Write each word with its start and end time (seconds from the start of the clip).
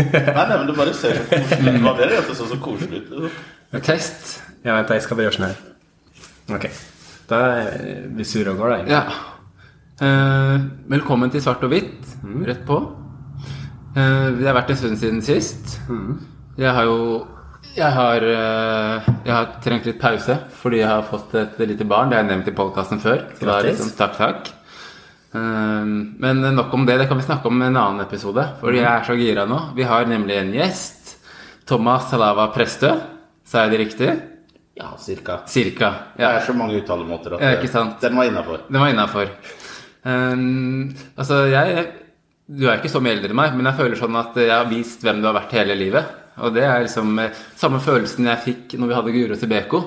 Nei, 0.00 0.44
nei, 0.48 0.56
men 0.56 0.66
det 0.70 0.76
bare 0.78 0.94
ser 0.96 1.16
så 1.18 1.24
koselig 1.30 1.74
ut. 1.74 1.82
Hva 1.84 1.92
dere 1.98 2.16
gjør, 2.16 2.28
det 2.28 2.36
så 2.38 2.46
så 2.50 2.58
koselig 2.62 3.02
ut. 3.02 3.10
liksom. 3.10 3.82
Test. 3.86 4.30
Ja, 4.64 4.74
vent, 4.76 4.90
jeg 4.94 5.04
skal 5.04 5.18
bare 5.18 5.28
gjøre 5.28 5.38
sånn 5.38 5.48
her. 5.50 5.60
Ok. 6.56 6.66
Da 7.30 7.40
er 7.60 8.06
vi 8.16 8.24
sure 8.26 8.54
og 8.54 8.58
går, 8.62 8.72
da. 8.74 8.78
Ja. 8.90 9.02
Eh, 10.00 10.56
velkommen 10.90 11.30
til 11.32 11.42
Svart 11.44 11.62
og 11.66 11.70
hvitt. 11.74 12.14
Rett 12.48 12.64
på. 12.68 12.78
Eh, 13.94 14.30
det 14.38 14.46
har 14.48 14.56
vært 14.56 14.72
en 14.74 14.80
stund 14.80 14.98
siden 15.00 15.20
sist. 15.22 15.76
Jeg 16.58 16.72
har 16.76 16.88
jo 16.88 17.26
jeg 17.76 17.92
har, 17.94 18.16
eh, 18.26 19.10
jeg 19.24 19.30
har 19.32 19.50
trengt 19.62 19.84
litt 19.86 20.00
pause 20.00 20.34
fordi 20.62 20.80
jeg 20.80 20.88
har 20.90 21.04
fått 21.06 21.34
et 21.38 21.58
lite 21.68 21.86
barn. 21.86 22.10
Det 22.10 22.16
har 22.18 22.24
jeg 22.24 22.30
nevnt 22.32 22.48
i 22.50 22.56
podkasten 22.56 22.98
før. 23.02 23.22
Så 23.38 23.46
da 23.46 23.58
er 23.58 23.62
det 23.68 23.74
liksom, 23.76 23.92
takk, 23.98 24.16
takk. 24.18 24.50
Eh, 25.34 25.84
men 26.24 26.42
nok 26.56 26.74
om 26.74 26.86
det. 26.86 26.98
Det 26.98 27.08
kan 27.10 27.20
vi 27.20 27.26
snakke 27.28 27.48
om 27.48 27.62
i 27.62 27.68
en 27.68 27.76
annen 27.76 28.04
episode. 28.06 28.44
Fordi 28.60 28.82
jeg 28.82 28.90
er 28.90 29.06
så 29.06 29.16
gira 29.18 29.46
nå. 29.46 29.60
Vi 29.76 29.86
har 29.86 30.08
nemlig 30.10 30.38
en 30.40 30.52
gjest. 30.56 31.16
Thomas 31.70 32.10
Salava 32.10 32.48
Prestø. 32.54 32.92
Sa 33.46 33.64
jeg 33.64 33.72
det 33.74 33.80
riktig? 33.84 34.10
Ja, 34.80 34.94
cirka. 34.98 35.40
Cirka. 35.50 35.90
Det 36.16 36.24
er 36.24 36.40
så 36.46 36.54
mange 36.56 36.78
uttalemåter 36.80 37.34
at 37.36 37.42
Ja, 37.42 37.56
ikke 37.58 37.70
sant. 37.70 38.00
den 38.00 38.16
var 38.16 38.24
innafor. 38.24 38.62
Den 38.68 38.80
var 38.80 38.88
innafor. 38.88 39.28
Um, 40.02 40.94
altså, 41.16 41.44
jeg 41.50 41.88
Du 42.50 42.64
er 42.66 42.78
ikke 42.80 42.90
så 42.90 42.98
mye 42.98 43.12
eldre 43.14 43.30
enn 43.30 43.36
meg, 43.38 43.52
men 43.54 43.68
jeg 43.68 43.76
føler 43.78 43.98
sånn 44.00 44.16
at 44.18 44.34
jeg 44.34 44.50
har 44.50 44.64
vist 44.66 45.04
hvem 45.04 45.20
du 45.20 45.28
har 45.28 45.36
vært 45.36 45.52
hele 45.54 45.76
livet. 45.78 46.04
Og 46.42 46.54
det 46.54 46.64
er 46.66 46.82
liksom 46.82 47.12
eh, 47.22 47.36
samme 47.54 47.78
følelsen 47.78 48.26
jeg 48.26 48.42
fikk 48.42 48.74
når 48.80 48.88
vi 48.90 48.96
hadde 48.96 49.12
Guro 49.14 49.36
til 49.38 49.50
Beko. 49.52 49.80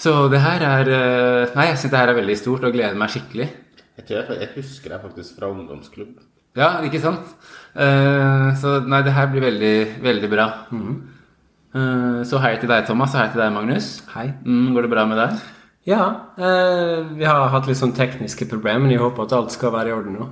Så 0.00 0.14
det 0.32 0.40
her 0.40 0.64
er 0.64 0.88
eh, 0.88 1.52
Nei, 1.58 1.66
jeg 1.68 1.80
syns 1.82 1.92
det 1.92 2.00
her 2.00 2.12
er 2.14 2.16
veldig 2.16 2.36
stort 2.40 2.64
og 2.64 2.72
gleder 2.72 2.96
meg 2.96 3.12
skikkelig. 3.12 3.50
Jeg, 3.98 4.06
tror 4.06 4.18
jeg, 4.20 4.40
jeg 4.40 4.50
husker 4.54 4.94
deg 4.94 5.04
faktisk 5.04 5.38
fra 5.40 5.50
ungdomsklubb. 5.50 6.18
Ja, 6.58 6.78
ikke 6.86 7.00
sant? 7.02 7.34
Eh, 7.74 8.48
så 8.58 8.78
nei, 8.86 9.02
det 9.06 9.14
her 9.14 9.28
blir 9.30 9.44
veldig, 9.44 9.76
veldig 10.02 10.30
bra. 10.32 10.46
Eh, 10.72 12.20
så 12.26 12.40
hei 12.42 12.54
til 12.62 12.70
deg, 12.70 12.86
Thomas, 12.88 13.14
og 13.14 13.20
hei 13.22 13.28
til 13.34 13.42
deg, 13.42 13.52
Magnus. 13.54 13.90
Hei. 14.14 14.30
Mm, 14.46 14.70
går 14.76 14.86
det 14.86 14.92
bra 14.94 15.04
med 15.10 15.20
deg? 15.20 15.42
Ja, 15.88 16.04
eh, 16.38 17.10
vi 17.18 17.26
har 17.26 17.50
hatt 17.52 17.68
litt 17.68 17.80
sånn 17.80 17.94
tekniske 17.96 18.48
problemer, 18.50 18.82
men 18.84 18.94
jeg 18.94 19.02
håper 19.02 19.26
at 19.26 19.36
alt 19.36 19.54
skal 19.54 19.74
være 19.74 19.92
i 19.92 19.96
orden 19.96 20.18
nå. 20.18 20.30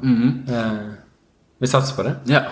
Eh, 0.53 0.81
vi 1.63 1.71
satser 1.71 1.97
på 1.99 2.07
det. 2.07 2.17
Ja. 2.31 2.43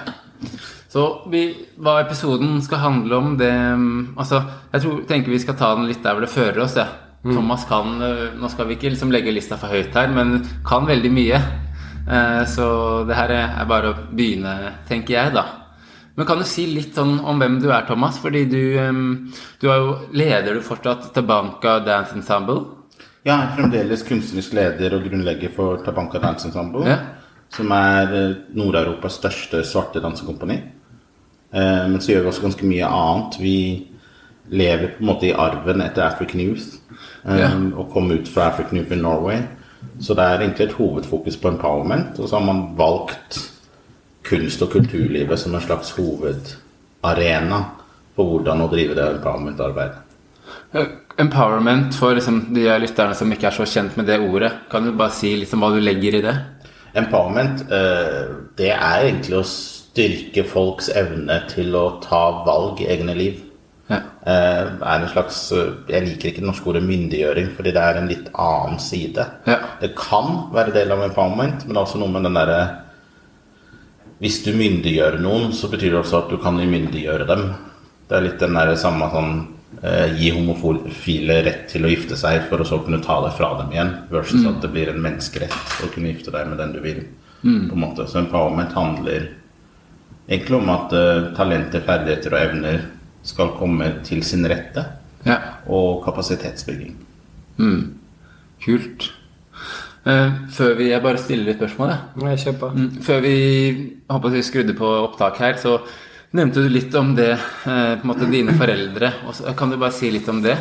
Så 0.95 1.05
vi, 1.33 1.47
hva 1.83 1.99
episoden 2.05 2.61
skal 2.63 2.83
handle 2.85 3.17
om, 3.19 3.33
det 3.41 3.51
mm, 3.51 4.15
Altså, 4.21 4.45
jeg 4.73 4.85
tror, 4.85 5.01
tenker 5.09 5.33
vi 5.35 5.41
skal 5.43 5.57
ta 5.59 5.73
den 5.75 5.89
litt 5.89 6.05
der 6.05 6.15
hvor 6.15 6.25
det 6.25 6.33
fører 6.33 6.63
oss, 6.65 6.77
ja. 6.79 6.87
Thomas 7.25 7.65
kan 7.69 8.03
øh, 8.05 8.35
Nå 8.37 8.51
skal 8.53 8.69
vi 8.69 8.77
ikke 8.77 8.91
liksom 8.93 9.13
legge 9.15 9.33
lista 9.33 9.57
for 9.57 9.73
høyt 9.73 9.97
her, 9.97 10.11
men 10.13 10.43
kan 10.67 10.87
veldig 10.89 11.13
mye. 11.13 11.41
Eh, 12.05 12.43
så 12.53 12.67
det 13.09 13.17
her 13.17 13.33
er 13.41 13.69
bare 13.69 13.93
å 13.93 13.99
begynne, 14.13 14.55
tenker 14.89 15.17
jeg, 15.17 15.35
da. 15.37 15.47
Men 16.15 16.29
kan 16.29 16.39
du 16.39 16.47
si 16.47 16.69
litt 16.71 16.95
sånn 16.95 17.17
om 17.27 17.41
hvem 17.43 17.59
du 17.63 17.71
er, 17.73 17.87
Thomas? 17.89 18.21
Fordi 18.23 18.45
du, 18.47 18.63
du 19.59 19.67
er 19.67 19.81
jo 19.83 19.95
Leder 20.15 20.55
du 20.55 20.63
fortsatt 20.63 21.09
Tabanka 21.17 21.81
Dance 21.83 22.15
Ensemble? 22.15 22.61
Ja, 23.25 23.39
jeg 23.39 23.47
er 23.47 23.53
fremdeles 23.57 24.03
kunstnerisk 24.05 24.53
leder 24.53 24.99
og 24.99 25.07
grunnlegger 25.09 25.53
for 25.57 25.81
Tabanka 25.81 26.21
Dance 26.21 26.45
Ensemble. 26.45 26.85
Ja. 26.85 26.99
Som 27.55 27.73
er 27.73 28.15
eh, 28.19 28.37
Nord-Europas 28.53 29.17
største 29.17 29.63
svarte 29.65 30.03
dansekompani. 30.05 30.59
Eh, 31.55 31.85
men 31.89 31.97
så 32.05 32.13
gjør 32.13 32.27
vi 32.27 32.31
også 32.35 32.45
ganske 32.45 32.69
mye 32.69 32.91
annet. 32.93 33.39
Vi 33.41 33.57
lever 34.51 34.95
på 34.97 35.03
en 35.03 35.07
måte 35.07 35.29
i 35.29 35.33
arven 35.33 35.83
etter 35.85 36.07
African 36.07 36.41
Youth. 36.41 36.81
Um, 37.25 37.39
Ja. 37.39 37.51
Og 37.77 37.91
kom 37.93 38.11
ut 38.11 38.29
fra 38.29 38.51
African 38.51 38.79
Youth 38.79 38.93
in 38.93 39.03
Norway. 39.03 39.43
Så 40.01 40.15
det 40.15 40.25
er 40.25 40.41
egentlig 40.41 40.67
et 40.67 40.79
hovedfokus 40.79 41.37
på 41.37 41.49
empowerment. 41.49 42.19
Og 42.19 42.29
så 42.29 42.39
har 42.39 42.47
man 42.47 42.75
valgt 42.77 43.51
kunst- 44.25 44.63
og 44.63 44.71
kulturlivet 44.71 45.39
som 45.39 45.55
en 45.55 45.61
slags 45.61 45.91
hovedarena 45.91 47.65
for 48.17 48.25
hvordan 48.25 48.65
å 48.65 48.71
drive 48.71 48.95
det 48.97 49.07
empowerment-arbeidet. 49.17 50.01
Empowerment 51.19 51.95
for 51.95 52.17
liksom, 52.17 52.41
de 52.55 52.67
lytterne 52.83 53.15
som 53.15 53.31
ikke 53.33 53.47
er 53.47 53.55
så 53.55 53.67
kjent 53.69 53.97
med 53.97 54.09
det 54.11 54.19
ordet. 54.21 54.53
Kan 54.71 54.87
du 54.87 54.93
bare 54.93 55.15
si 55.15 55.35
liksom 55.37 55.63
hva 55.63 55.71
du 55.75 55.81
legger 55.83 56.19
i 56.19 56.23
det? 56.25 56.35
Empowerment, 56.95 57.65
eh, 57.71 58.35
det 58.59 58.71
er 58.73 59.07
egentlig 59.07 59.39
å 59.39 59.47
styrke 59.47 60.45
folks 60.47 60.91
evne 60.95 61.41
til 61.51 61.75
å 61.79 62.01
ta 62.03 62.45
valg 62.47 62.83
i 62.83 62.89
egne 62.91 63.15
liv. 63.19 63.44
Ja. 63.87 63.99
Eh, 64.27 64.63
er 64.81 65.03
en 65.03 65.11
slags 65.13 65.39
eh, 65.53 65.75
Jeg 65.93 66.07
liker 66.07 66.31
ikke 66.31 66.41
det 66.41 66.49
norske 66.49 66.71
ordet 66.73 66.85
myndiggjøring, 66.87 67.51
fordi 67.57 67.75
det 67.77 67.83
er 67.83 67.99
en 68.01 68.09
litt 68.09 68.31
annen 68.33 68.81
side. 68.81 69.27
Ja. 69.49 69.59
Det 69.83 69.93
kan 69.99 70.47
være 70.55 70.73
del 70.77 70.95
av 70.95 71.05
empowerment, 71.05 71.67
men 71.67 71.75
det 71.75 71.81
er 71.81 71.85
også 71.85 72.01
noe 72.01 72.13
med 72.15 72.25
den 72.25 72.39
derre 72.39 72.63
Hvis 74.23 74.41
du 74.47 74.55
myndiggjør 74.57 75.19
noen, 75.21 75.53
så 75.53 75.69
betyr 75.69 75.93
det 75.93 76.01
også 76.01 76.23
at 76.23 76.33
du 76.33 76.39
kan 76.41 76.61
umyndiggjøre 76.61 77.29
dem. 77.29 77.51
Det 78.09 78.17
er 78.17 78.25
litt 78.25 78.41
den 78.41 78.57
der 78.57 78.73
samme 78.81 79.11
sånn 79.13 79.35
eh, 79.83 80.17
Gi 80.17 80.33
homofile 80.33 81.43
rett 81.45 81.69
til 81.73 81.85
å 81.85 81.93
gifte 81.93 82.17
seg 82.17 82.49
for 82.49 82.63
å 82.63 82.69
så 82.69 82.81
kunne 82.85 83.03
ta 83.05 83.21
det 83.27 83.35
fra 83.37 83.53
dem 83.61 83.77
igjen, 83.77 83.95
versus 84.13 84.49
at 84.49 84.65
det 84.65 84.73
blir 84.73 84.93
en 84.93 85.03
menneskerett 85.05 85.85
å 85.85 85.93
kunne 85.93 86.15
gifte 86.15 86.33
deg 86.33 86.49
med 86.49 86.63
den 86.63 86.73
du 86.73 86.81
vil. 86.85 87.05
på 87.69 87.77
en 87.77 87.81
måte. 87.85 88.07
Så 88.09 88.23
empowerment 88.23 88.73
handler 88.73 89.27
egentlig 90.25 90.57
om 90.57 90.71
at 90.73 90.93
uh, 90.97 91.27
talenter, 91.37 91.83
ferdigheter 91.85 92.33
og 92.33 92.41
evner 92.41 92.87
skal 93.25 93.55
komme 93.59 93.91
til 94.05 94.23
sin 94.27 94.45
rette, 94.51 94.85
ja. 95.25 95.39
og 95.67 96.03
kapasitetsbygging. 96.05 96.95
Mm. 97.59 97.95
Kult. 98.65 99.11
Eh, 100.05 100.33
før 100.53 100.75
vi 100.77 100.91
Jeg 100.91 101.01
bare 101.03 101.21
stiller 101.21 101.49
litt 101.49 101.57
spørsmål, 101.63 101.95
jeg. 101.95 102.39
jeg. 102.45 102.55
Mm, 102.61 102.91
Før 103.07 103.21
vi 103.25 103.37
håper 104.11 104.35
vi 104.35 104.43
skrudde 104.45 104.75
på 104.77 104.91
opptak 105.07 105.39
her, 105.41 105.57
så 105.57 105.79
nevnte 106.37 106.61
du 106.65 106.69
litt 106.69 106.95
om 106.99 107.15
det, 107.17 107.31
eh, 107.33 107.95
på 107.97 108.05
en 108.05 108.11
måte 108.11 108.29
dine 108.31 108.53
foreldre. 108.59 109.13
Og 109.27 109.35
så, 109.39 109.55
kan 109.57 109.71
du 109.71 109.79
bare 109.81 109.93
si 109.97 110.11
litt 110.11 110.29
om 110.29 110.43
det? 110.45 110.59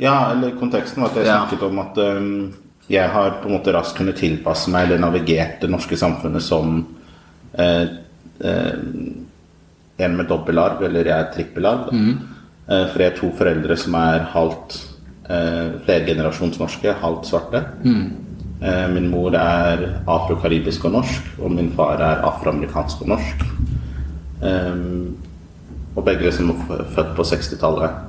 Ja, 0.00 0.30
eller 0.32 0.56
konteksten 0.58 1.02
var 1.02 1.10
at 1.12 1.16
jeg 1.16 1.26
Ja. 1.26 1.44
snakket 1.46 1.62
om 1.68 1.78
at 1.78 1.98
um, 1.98 2.54
jeg 2.88 3.08
har 3.10 3.30
på 3.42 3.48
en 3.48 3.58
måte 3.58 3.72
raskt 3.72 3.96
kunnet 3.96 4.16
tilpasse 4.16 4.68
meg 4.70 4.86
eller 4.88 4.98
navigert 4.98 5.60
det 5.60 5.70
norske 5.70 5.96
samfunnet 5.96 6.42
som 6.42 6.86
eh, 7.58 7.86
eh, 8.40 8.72
en 9.98 10.16
med 10.16 10.28
dobbelarv, 10.28 10.82
eller 10.84 11.10
jeg 11.10 11.14
er 11.18 11.30
trippelarv. 11.34 11.92
Mm. 11.92 12.14
Eh, 12.68 12.86
for 12.90 13.02
jeg 13.02 13.10
har 13.10 13.18
to 13.18 13.30
foreldre 13.38 13.76
som 13.78 13.96
er 14.00 14.28
halvt 14.34 14.78
eh, 15.30 15.74
flergenerasjonsnorske, 15.86 16.96
halvt 17.02 17.30
svarte. 17.30 17.64
Eh, 17.84 18.86
min 18.94 19.10
mor 19.12 19.36
er 19.38 19.84
afrokaribisk 20.06 20.88
og 20.88 20.96
norsk, 20.98 21.34
og 21.40 21.52
min 21.52 21.70
far 21.76 22.02
er 22.02 22.24
afroamerikansk 22.26 23.04
og 23.04 23.14
norsk. 23.14 23.46
Eh, 24.42 24.82
og 25.94 26.02
begge 26.04 26.26
liksom 26.26 26.50
var 26.68 26.84
født 26.90 27.14
på 27.16 27.26
60-tallet 27.30 28.02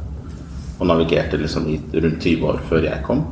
og 0.79 0.87
navigerte 0.89 1.37
liksom 1.39 1.67
rundt 1.93 2.21
20 2.21 2.47
år 2.49 2.61
før 2.69 2.87
jeg 2.87 3.03
kom. 3.05 3.25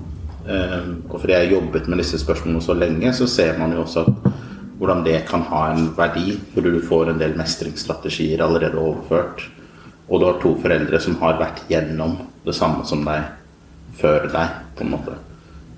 Um, 0.44 1.04
og 1.10 1.22
fordi 1.22 1.34
jeg 1.34 1.46
har 1.46 1.54
jobbet 1.56 1.88
med 1.88 2.02
disse 2.02 2.20
spørsmålene 2.20 2.62
så 2.62 2.74
lenge, 2.76 3.14
så 3.16 3.28
ser 3.28 3.58
man 3.60 3.72
jo 3.72 3.84
også 3.86 4.04
at 4.04 4.32
hvordan 4.80 5.04
det 5.06 5.20
kan 5.30 5.44
ha 5.50 5.66
en 5.72 5.92
verdi, 5.98 6.38
fordi 6.54 6.72
du 6.74 6.82
får 6.88 7.12
en 7.12 7.22
del 7.22 7.36
mestringsstrategier 7.38 8.42
allerede 8.44 8.80
overført. 8.80 9.46
Og 10.10 10.20
du 10.20 10.28
har 10.28 10.40
to 10.42 10.56
foreldre 10.62 11.00
som 11.02 11.20
har 11.22 11.40
vært 11.40 11.64
gjennom 11.70 12.18
det 12.46 12.56
samme 12.58 12.86
som 12.86 13.06
deg 13.06 13.30
før 14.00 14.28
deg, 14.34 14.58
på 14.76 14.86
en 14.86 14.94
måte. 14.96 15.16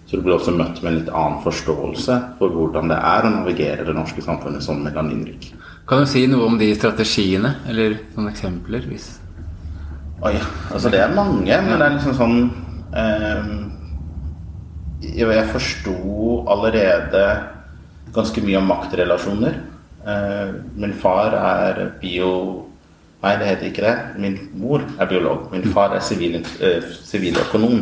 Så 0.06 0.18
du 0.18 0.24
blir 0.24 0.38
også 0.38 0.54
møtt 0.56 0.82
med 0.82 0.92
en 0.92 0.98
litt 1.00 1.12
annen 1.12 1.42
forståelse 1.44 2.18
for 2.40 2.54
hvordan 2.54 2.92
det 2.92 2.98
er 3.10 3.26
å 3.26 3.32
navigere 3.34 3.86
det 3.88 3.96
norske 3.98 4.24
samfunnet 4.24 4.64
som 4.64 4.84
melaninrik. 4.86 5.50
Kan 5.90 6.06
du 6.06 6.10
si 6.10 6.26
noe 6.30 6.48
om 6.48 6.58
de 6.62 6.72
strategiene, 6.78 7.56
eller 7.70 8.00
noen 8.16 8.32
eksempler? 8.32 8.86
hvis... 8.90 9.16
Oi, 10.26 10.38
altså 10.72 10.90
det 10.90 11.02
er 11.04 11.14
mange, 11.14 11.58
men 11.66 11.76
det 11.76 11.86
er 11.86 11.98
liksom 11.98 12.16
sånn 12.18 12.38
eh, 12.96 13.50
jeg 15.04 15.50
forsto 15.52 15.98
allerede 16.50 17.26
ganske 18.16 18.44
mye 18.46 18.62
om 18.62 18.70
maktrelasjoner. 18.72 19.60
Eh, 20.08 20.56
min 20.76 20.96
far 21.02 21.36
er 21.40 21.84
bio... 22.02 22.32
Nei, 23.26 23.32
det 23.42 23.46
heter 23.48 23.68
ikke 23.72 23.86
det. 23.86 23.94
Min 24.22 24.36
mor 24.60 24.84
er 25.02 25.08
biolog. 25.10 25.48
Min 25.54 25.64
far 25.74 25.96
er 25.98 26.04
eh, 26.04 26.92
siviløkonom. 27.10 27.80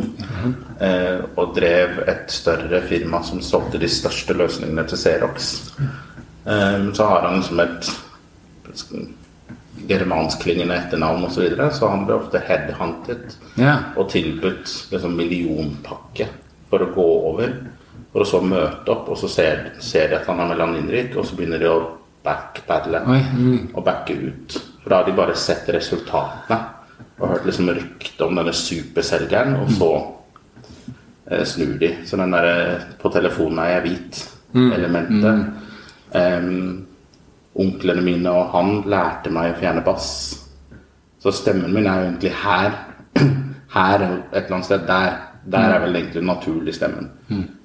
eh, 0.80 1.20
og 1.36 1.52
drev 1.56 2.00
et 2.08 2.32
større 2.32 2.80
firma 2.88 3.20
som 3.22 3.42
solgte 3.44 3.80
de 3.82 3.90
største 3.90 4.36
løsningene 4.36 4.86
til 4.88 4.98
Xerox. 4.98 5.52
Så 6.44 7.04
har 7.08 7.22
han 7.24 7.38
liksom 7.40 7.60
et 7.60 7.92
germansklingende 9.88 10.76
etternavn 10.76 11.24
osv., 11.24 11.34
så, 11.34 11.44
videre, 11.44 11.68
så 11.74 11.90
han 11.92 12.04
ble 12.08 12.18
ofte 12.18 12.40
headhunted 12.46 13.36
yeah. 13.58 13.90
og 13.96 14.10
tilbudt 14.12 14.72
liksom 14.92 15.16
millionpakke 15.18 16.28
for 16.70 16.84
å 16.84 16.90
gå 16.94 17.08
over. 17.30 17.56
For 18.14 18.22
å 18.22 18.28
så 18.30 18.38
møte 18.46 18.92
opp, 18.94 19.08
og 19.10 19.18
så 19.18 19.26
ser, 19.26 19.72
ser 19.82 20.12
de 20.12 20.20
at 20.20 20.28
han 20.30 20.38
er 20.44 20.52
melaninrik, 20.52 21.16
og 21.18 21.26
så 21.26 21.34
begynner 21.34 21.58
de 21.58 21.66
å 21.66 21.78
backpadle. 22.24 23.00
Mm. 23.34 23.74
og 23.74 23.82
backe 23.84 24.14
ut. 24.14 24.54
For 24.82 24.92
da 24.92 25.00
har 25.00 25.08
de 25.08 25.16
bare 25.16 25.34
sett 25.36 25.66
resultatene 25.74 26.60
og 27.18 27.30
hørt 27.30 27.48
liksom 27.48 27.72
rykte 27.74 28.26
om 28.26 28.38
denne 28.38 28.52
superselgeren, 28.54 29.56
og 29.64 29.72
så 29.74 29.90
eh, 31.30 31.42
snur 31.48 31.74
de. 31.80 31.90
Så 32.06 32.16
den 32.20 32.34
derre 32.34 32.80
'på 33.00 33.12
telefonen 33.12 33.58
er 33.58 33.68
jeg 33.74 33.82
hvit'-elementet. 33.88 35.44
em, 36.14 36.86
onklene 37.54 38.02
mine 38.02 38.30
og 38.30 38.50
han 38.52 38.82
lærte 38.86 39.30
meg 39.30 39.54
å 39.54 39.58
fjerne 39.58 39.84
bass. 39.84 40.08
Så 41.18 41.32
stemmen 41.32 41.74
min 41.74 41.86
er 41.86 42.00
jo 42.00 42.06
egentlig 42.10 42.32
her. 42.44 42.72
Her 43.74 44.02
et 44.02 44.44
eller 44.44 44.54
annet 44.54 44.64
sted. 44.64 44.86
Der. 44.86 45.16
Der 45.50 45.74
er 45.74 45.80
vel 45.80 45.96
egentlig 45.96 46.20
den 46.22 46.26
naturlige 46.30 46.74
stemmen. 46.74 47.10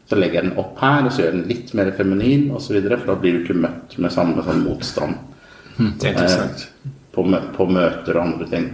Så 0.09 0.17
legger 0.17 0.39
jeg 0.39 0.49
den 0.49 0.57
opp 0.57 0.79
her, 0.81 1.05
og 1.05 1.13
så 1.13 1.21
gjør 1.21 1.27
jeg 1.29 1.37
den 1.37 1.49
litt 1.51 1.73
mer 1.77 1.91
feminin 1.93 2.47
osv., 2.57 2.79
for 2.81 3.11
da 3.11 3.17
blir 3.21 3.37
du 3.37 3.43
ikke 3.43 3.59
møtt 3.61 3.97
med 4.01 4.13
samme 4.13 4.45
sånn 4.45 4.63
motstand 4.65 5.19
Det 5.77 6.09
er 6.09 6.15
interessant. 6.15 6.63
på, 7.13 7.25
på 7.55 7.67
møter 7.69 8.17
og 8.17 8.23
andre 8.23 8.47
ting. 8.49 8.65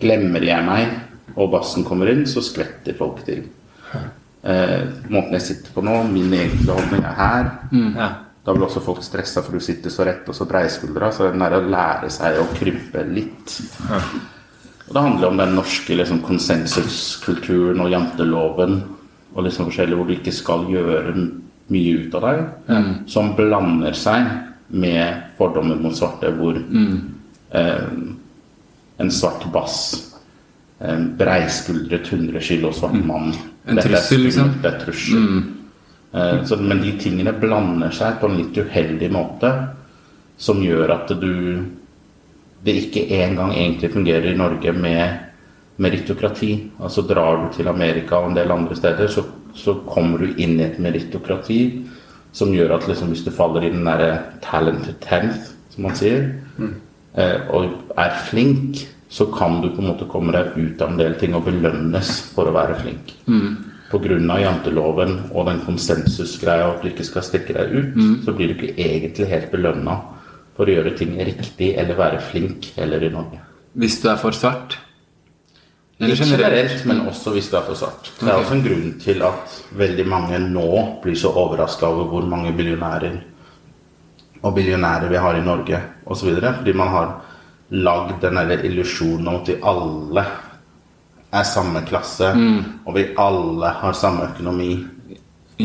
Glemmer 0.00 0.46
jeg 0.46 0.66
meg, 0.68 0.94
og 1.34 1.50
bassen 1.56 1.84
kommer 1.84 2.12
inn, 2.12 2.22
så 2.30 2.44
skvetter 2.44 2.94
folk 2.96 3.24
til. 3.26 3.42
Eh, 4.46 4.86
måten 5.10 5.34
jeg 5.34 5.42
sitter 5.42 5.74
på 5.74 5.82
nå, 5.82 5.96
min 6.12 6.30
egentlige 6.30 6.76
holdning 6.78 7.02
er 7.02 7.18
her. 7.18 7.50
Ja. 7.98 8.08
Da 8.46 8.54
blir 8.54 8.68
også 8.68 8.78
folk 8.84 9.02
stressa 9.02 9.42
for 9.42 9.58
du 9.58 9.64
sitter 9.64 9.90
så 9.90 10.04
rett 10.06 10.28
og 10.30 10.36
så 10.38 10.46
breiskuldra. 10.46 11.10
Så 11.10 11.32
den 11.32 11.42
er 11.42 11.56
å 11.56 11.64
lære 11.66 12.10
seg 12.14 12.38
å 12.38 12.46
krympe 12.54 13.02
litt. 13.10 13.56
Og 14.86 14.92
det 14.94 15.02
handler 15.02 15.32
om 15.32 15.40
den 15.42 15.56
norske 15.58 15.96
liksom, 15.98 16.22
konsensuskulturen 16.22 17.82
og 17.82 17.90
janteloven 17.90 18.78
og 19.36 19.44
liksom 19.44 19.68
forskjellig 19.68 19.98
hvor 19.98 20.08
du 20.08 20.14
ikke 20.16 20.32
skal 20.34 20.64
gjøre 20.72 21.12
mye 21.72 21.96
ut 22.00 22.14
av 22.16 22.24
deg, 22.24 22.42
som 23.10 23.34
blander 23.36 23.96
seg 23.98 24.28
med 24.68 25.32
fordommer 25.38 25.78
mot 25.82 25.94
svarte, 25.94 26.30
hvor 26.38 26.56
eh, 26.56 27.90
en 28.96 29.12
svart 29.12 29.44
bass, 29.52 29.78
en 30.80 31.10
breiskuldret 31.18 32.08
100 32.12 32.40
kilo 32.44 32.72
svart 32.74 32.98
mann 33.04 33.30
En 33.66 33.80
trussel, 33.82 34.26
liksom. 34.28 34.50
Det 34.62 34.68
er 34.70 34.80
trussel. 34.82 35.22
Eh, 36.14 36.44
så, 36.46 36.58
men 36.62 36.82
de 36.84 36.92
tingene 37.02 37.34
blander 37.34 37.94
seg 37.94 38.20
på 38.20 38.30
en 38.30 38.38
litt 38.38 38.56
uheldig 38.56 39.10
måte, 39.12 39.52
som 40.38 40.62
gjør 40.62 40.92
at 40.94 41.12
du 41.18 41.32
det 42.66 42.74
ikke 42.82 43.04
engang 43.22 43.52
egentlig 43.54 43.92
fungerer 43.94 44.32
i 44.32 44.38
Norge 44.38 44.72
med 44.74 45.25
meritokrati. 45.82 46.50
Altså 46.80 47.04
drar 47.06 47.42
du 47.42 47.52
til 47.56 47.68
Amerika 47.68 48.20
og 48.20 48.30
en 48.30 48.38
del 48.38 48.52
andre 48.52 48.76
steder, 48.76 49.10
så, 49.12 49.24
så 49.54 49.78
kommer 49.88 50.22
du 50.22 50.34
inn 50.36 50.58
i 50.60 50.66
et 50.66 50.80
meritokrati 50.82 51.60
som 52.36 52.52
gjør 52.52 52.74
at 52.76 52.88
liksom, 52.88 53.12
hvis 53.12 53.24
du 53.24 53.30
faller 53.32 53.64
i 53.64 53.72
den 53.72 53.86
derre 53.86 54.18
talented 54.44 54.98
tenth, 55.04 55.54
som 55.72 55.86
man 55.86 55.96
sier, 55.96 56.26
eh, 57.16 57.38
og 57.48 57.94
er 57.96 58.18
flink, 58.28 58.82
så 59.08 59.28
kan 59.32 59.60
du 59.62 59.70
på 59.70 59.80
en 59.80 59.88
måte 59.92 60.08
komme 60.10 60.34
deg 60.34 60.52
ut 60.56 60.82
av 60.82 60.92
en 60.92 60.98
del 61.00 61.14
ting 61.20 61.36
og 61.38 61.46
belønnes 61.46 62.10
for 62.34 62.50
å 62.50 62.52
være 62.56 62.76
flink. 62.82 63.14
På 63.88 64.00
grunn 64.02 64.28
av 64.34 64.40
janteloven 64.42 65.14
og 65.30 65.46
den 65.46 65.62
konsensusgreia 65.64 66.72
at 66.72 66.82
du 66.82 66.90
ikke 66.90 67.06
skal 67.06 67.24
stikke 67.24 67.54
deg 67.54 67.72
ut, 67.72 67.94
så 68.26 68.34
blir 68.34 68.50
du 68.50 68.56
ikke 68.56 68.74
egentlig 68.74 69.28
helt 69.30 69.52
belønna 69.52 69.94
for 70.56 70.66
å 70.66 70.74
gjøre 70.74 70.96
ting 70.98 71.14
riktig 71.16 71.74
eller 71.78 71.96
være 71.96 72.20
flink 72.20 72.72
heller 72.76 73.04
i 73.06 73.12
Norge. 73.14 73.40
Hvis 73.76 74.00
du 74.02 74.08
er 74.10 74.18
for 74.20 74.32
svart? 74.36 74.78
Eller 75.98 76.16
generelt? 76.16 76.84
men 76.84 77.00
også 77.08 77.32
hvis 77.32 77.48
det 77.50 77.56
er 77.58 77.64
for 77.64 77.74
svart. 77.74 78.10
Det 78.20 78.28
er 78.28 78.36
også 78.36 78.54
en 78.58 78.64
grunn 78.66 78.90
til 79.00 79.22
at 79.24 79.54
veldig 79.72 80.06
mange 80.06 80.38
nå 80.38 80.98
blir 81.02 81.16
så 81.16 81.30
overraska 81.32 81.86
over 81.88 82.10
hvor 82.10 82.26
mange 82.28 82.52
millionærer 82.52 83.16
og 84.42 84.54
billionærer 84.54 85.08
vi 85.08 85.16
har 85.16 85.38
i 85.38 85.44
Norge 85.44 85.80
osv. 86.06 86.36
Fordi 86.40 86.72
man 86.72 86.88
har 86.88 87.14
lagd 87.70 88.20
den 88.22 88.34
der 88.34 88.64
illusjonen 88.64 89.28
om 89.28 89.40
at 89.40 89.48
vi 89.48 89.56
alle 89.62 90.24
er 91.32 91.42
samme 91.42 91.82
klasse, 91.88 92.28
og 92.86 92.94
vi 92.94 93.08
alle 93.18 93.72
har 93.80 93.92
samme 93.92 94.28
økonomi 94.30 94.86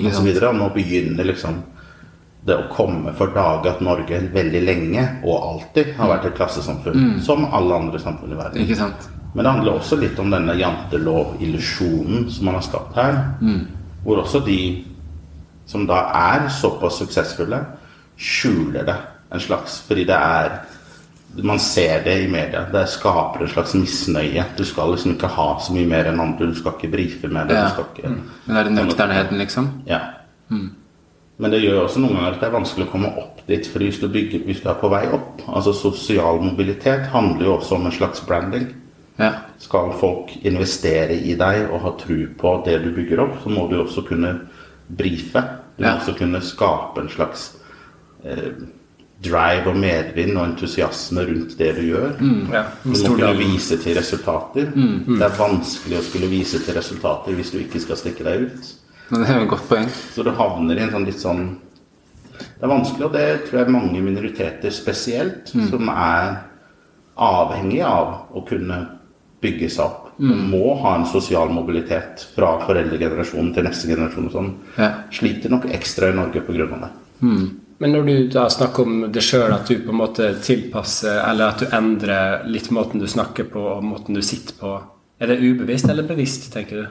osv. 0.05 0.27
og. 0.27 0.47
Og 0.49 0.55
nå 0.55 0.69
begynner 0.73 1.23
liksom 1.27 1.61
det 2.47 2.55
å 2.57 2.69
komme 2.73 3.13
for 3.13 3.27
dage 3.35 3.69
at 3.69 3.81
Norge 3.85 4.17
veldig 4.33 4.61
lenge 4.65 5.03
og 5.23 5.43
alltid 5.51 5.93
har 5.99 6.09
vært 6.09 6.25
et 6.25 6.37
klassesamfunn, 6.39 7.19
som 7.21 7.45
alle 7.53 7.75
andre 7.75 7.99
samfunn 7.99 8.31
i 8.33 8.39
verden. 8.39 8.63
Ikke 8.63 8.79
sant? 8.79 9.09
Men 9.33 9.45
det 9.45 9.51
handler 9.51 9.77
også 9.79 9.95
litt 10.01 10.19
om 10.19 10.31
denne 10.33 10.55
jantelov-illusjonen 10.59 12.25
som 12.31 12.45
man 12.49 12.57
har 12.59 12.65
skapt 12.65 12.95
her. 12.99 13.19
Hvor 14.03 14.23
også 14.23 14.41
de 14.45 14.57
som 15.71 15.85
da 15.87 16.01
er 16.17 16.49
såpass 16.51 16.97
suksessfulle, 16.99 17.61
skjuler 18.17 18.83
det 18.85 18.95
en 19.31 19.39
slags 19.39 19.79
Fordi 19.87 20.03
det 20.03 20.17
er 20.17 20.51
Man 21.43 21.59
ser 21.59 22.03
det 22.03 22.17
i 22.25 22.27
media. 22.27 22.65
Det 22.73 22.89
skaper 22.91 23.45
en 23.45 23.47
slags 23.47 23.73
misnøye. 23.73 24.43
Du 24.57 24.65
skal 24.65 24.91
liksom 24.91 25.13
ikke 25.15 25.27
ha 25.31 25.59
så 25.63 25.71
mye 25.73 25.87
mer 25.87 26.09
enn 26.09 26.19
andre. 26.19 26.49
Du 26.51 26.55
skal 26.55 26.73
ikke 26.75 26.91
brife 26.91 27.27
med 27.31 27.47
det. 27.47 27.55
Ja. 27.55 27.69
Du 27.69 27.69
skal 27.69 27.85
ikke 27.95 28.09
Den 28.47 28.55
der 28.55 28.69
nøkternheten, 28.69 29.37
liksom? 29.37 29.69
ja. 29.87 29.99
Men 31.37 31.51
det 31.51 31.61
gjør 31.63 31.85
også 31.85 31.99
noen 32.03 32.17
ganger 32.17 32.33
at 32.35 32.41
det 32.41 32.47
er 32.49 32.53
vanskelig 32.53 32.85
å 32.85 32.91
komme 32.91 33.13
opp 33.17 33.39
dit. 33.47 33.65
For 33.65 33.79
hvis 33.79 33.97
du, 34.01 34.09
bygger, 34.11 34.43
hvis 34.45 34.59
du 34.61 34.67
er 34.69 34.75
på 34.77 34.89
vei 34.91 35.07
opp 35.09 35.41
Altså 35.47 35.71
sosial 35.73 36.41
mobilitet 36.43 37.07
handler 37.15 37.45
jo 37.45 37.55
også 37.55 37.75
om 37.79 37.85
en 37.85 37.95
slags 37.95 38.21
branding. 38.27 38.67
Ja. 39.19 39.31
Skal 39.59 39.91
folk 39.99 40.31
investere 40.47 41.13
i 41.13 41.35
deg 41.37 41.69
og 41.71 41.81
ha 41.81 41.91
tro 41.99 42.19
på 42.37 42.53
det 42.65 42.79
du 42.83 42.91
bygger 42.95 43.19
opp, 43.25 43.39
så 43.43 43.49
må 43.53 43.67
du 43.69 43.77
også 43.83 44.05
kunne 44.07 44.35
brife. 44.89 45.43
Du 45.77 45.83
Ja. 45.83 45.93
må 45.93 45.99
også 45.99 46.17
kunne 46.17 46.41
skape 46.41 47.01
en 47.01 47.09
slags 47.09 47.57
eh, 48.25 48.51
drive 49.23 49.67
og 49.69 49.75
medvind 49.77 50.37
og 50.37 50.47
entusiasme 50.47 51.21
rundt 51.27 51.57
det 51.57 51.75
du 51.75 51.81
gjør. 51.81 52.11
Ja, 52.53 52.63
Du 52.83 52.89
må 52.89 53.15
kunne 53.15 53.37
vise 53.37 53.77
til 53.77 53.95
resultater. 53.97 54.71
Det 54.73 55.21
er 55.21 55.37
vanskelig 55.37 55.97
å 55.99 56.03
skulle 56.03 56.27
vise 56.29 56.59
til 56.59 56.73
resultater 56.75 57.33
hvis 57.33 57.51
du 57.51 57.59
ikke 57.59 57.79
skal 57.81 57.95
stikke 57.97 58.23
deg 58.23 58.41
ut. 58.47 58.71
Det 59.11 59.27
er 59.29 59.37
jo 59.37 59.43
et 59.43 59.49
godt 59.49 59.67
poeng. 59.69 59.89
Så 60.15 60.23
du 60.23 60.31
havner 60.31 60.77
i 60.77 60.81
en 60.81 60.91
sånn 60.91 61.05
litt 61.05 61.19
sånn 61.19 61.57
Det 62.41 62.63
er 62.63 62.67
vanskelig, 62.73 63.05
og 63.05 63.13
det 63.13 63.43
tror 63.49 63.59
jeg 63.59 63.69
mange 63.71 64.01
minoriteter 64.01 64.71
spesielt, 64.71 65.47
som 65.69 65.89
er 65.89 66.39
avhengig 67.17 67.81
av 67.85 68.27
å 68.33 68.41
kunne 68.47 68.87
bygge 69.41 69.69
seg 69.69 69.85
opp. 69.85 70.07
Mm. 70.21 70.51
må 70.51 70.75
ha 70.83 70.91
en 70.99 71.07
sosial 71.09 71.49
mobilitet 71.49 72.27
fra 72.35 72.51
foreldregenerasjonen 72.61 73.53
til 73.55 73.65
neste 73.65 73.89
generasjon 73.89 74.27
og 74.27 74.35
sånn. 74.35 74.51
Ja. 74.77 74.89
Sliter 75.09 75.49
nok 75.49 75.65
ekstra 75.73 76.11
i 76.11 76.17
Norge 76.17 76.43
pga. 76.45 76.67
det. 76.69 76.89
Men 77.81 77.95
når 77.95 78.03
du 78.05 78.27
da 78.29 78.43
snakker 78.53 78.85
om 78.85 79.07
det 79.11 79.23
sjøl, 79.25 79.49
at 79.55 79.65
du 79.65 79.79
på 79.81 79.89
en 79.89 79.97
måte 79.97 80.27
tilpasser, 80.45 81.23
eller 81.25 81.55
at 81.55 81.63
du 81.63 81.73
endrer 81.73 82.43
litt 82.45 82.69
måten 82.69 83.01
du 83.01 83.07
snakker 83.09 83.49
på 83.49 83.63
og 83.71 83.83
måten 83.83 84.13
du 84.13 84.21
sitter 84.21 84.53
på, 84.59 84.75
er 85.17 85.31
det 85.31 85.39
ubevisst 85.41 85.89
eller 85.89 86.05
bevisst, 86.05 86.51
tenker 86.53 86.83
du? 86.83 86.85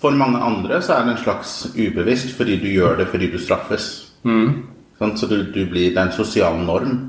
For 0.00 0.16
mange 0.16 0.40
andre 0.40 0.80
så 0.84 0.96
er 0.96 1.04
det 1.04 1.14
en 1.16 1.22
slags 1.22 1.52
ubevisst 1.76 2.32
fordi 2.36 2.56
du 2.60 2.68
gjør 2.72 2.96
det 3.02 3.08
fordi 3.12 3.28
du 3.32 3.38
straffes. 3.40 3.90
Sånn, 4.24 5.12
så 5.16 5.28
du, 5.28 5.42
du 5.52 5.62
blir, 5.68 5.92
det 5.92 6.00
er 6.00 6.08
en 6.08 6.16
sosial 6.16 6.56
norm. 6.64 7.06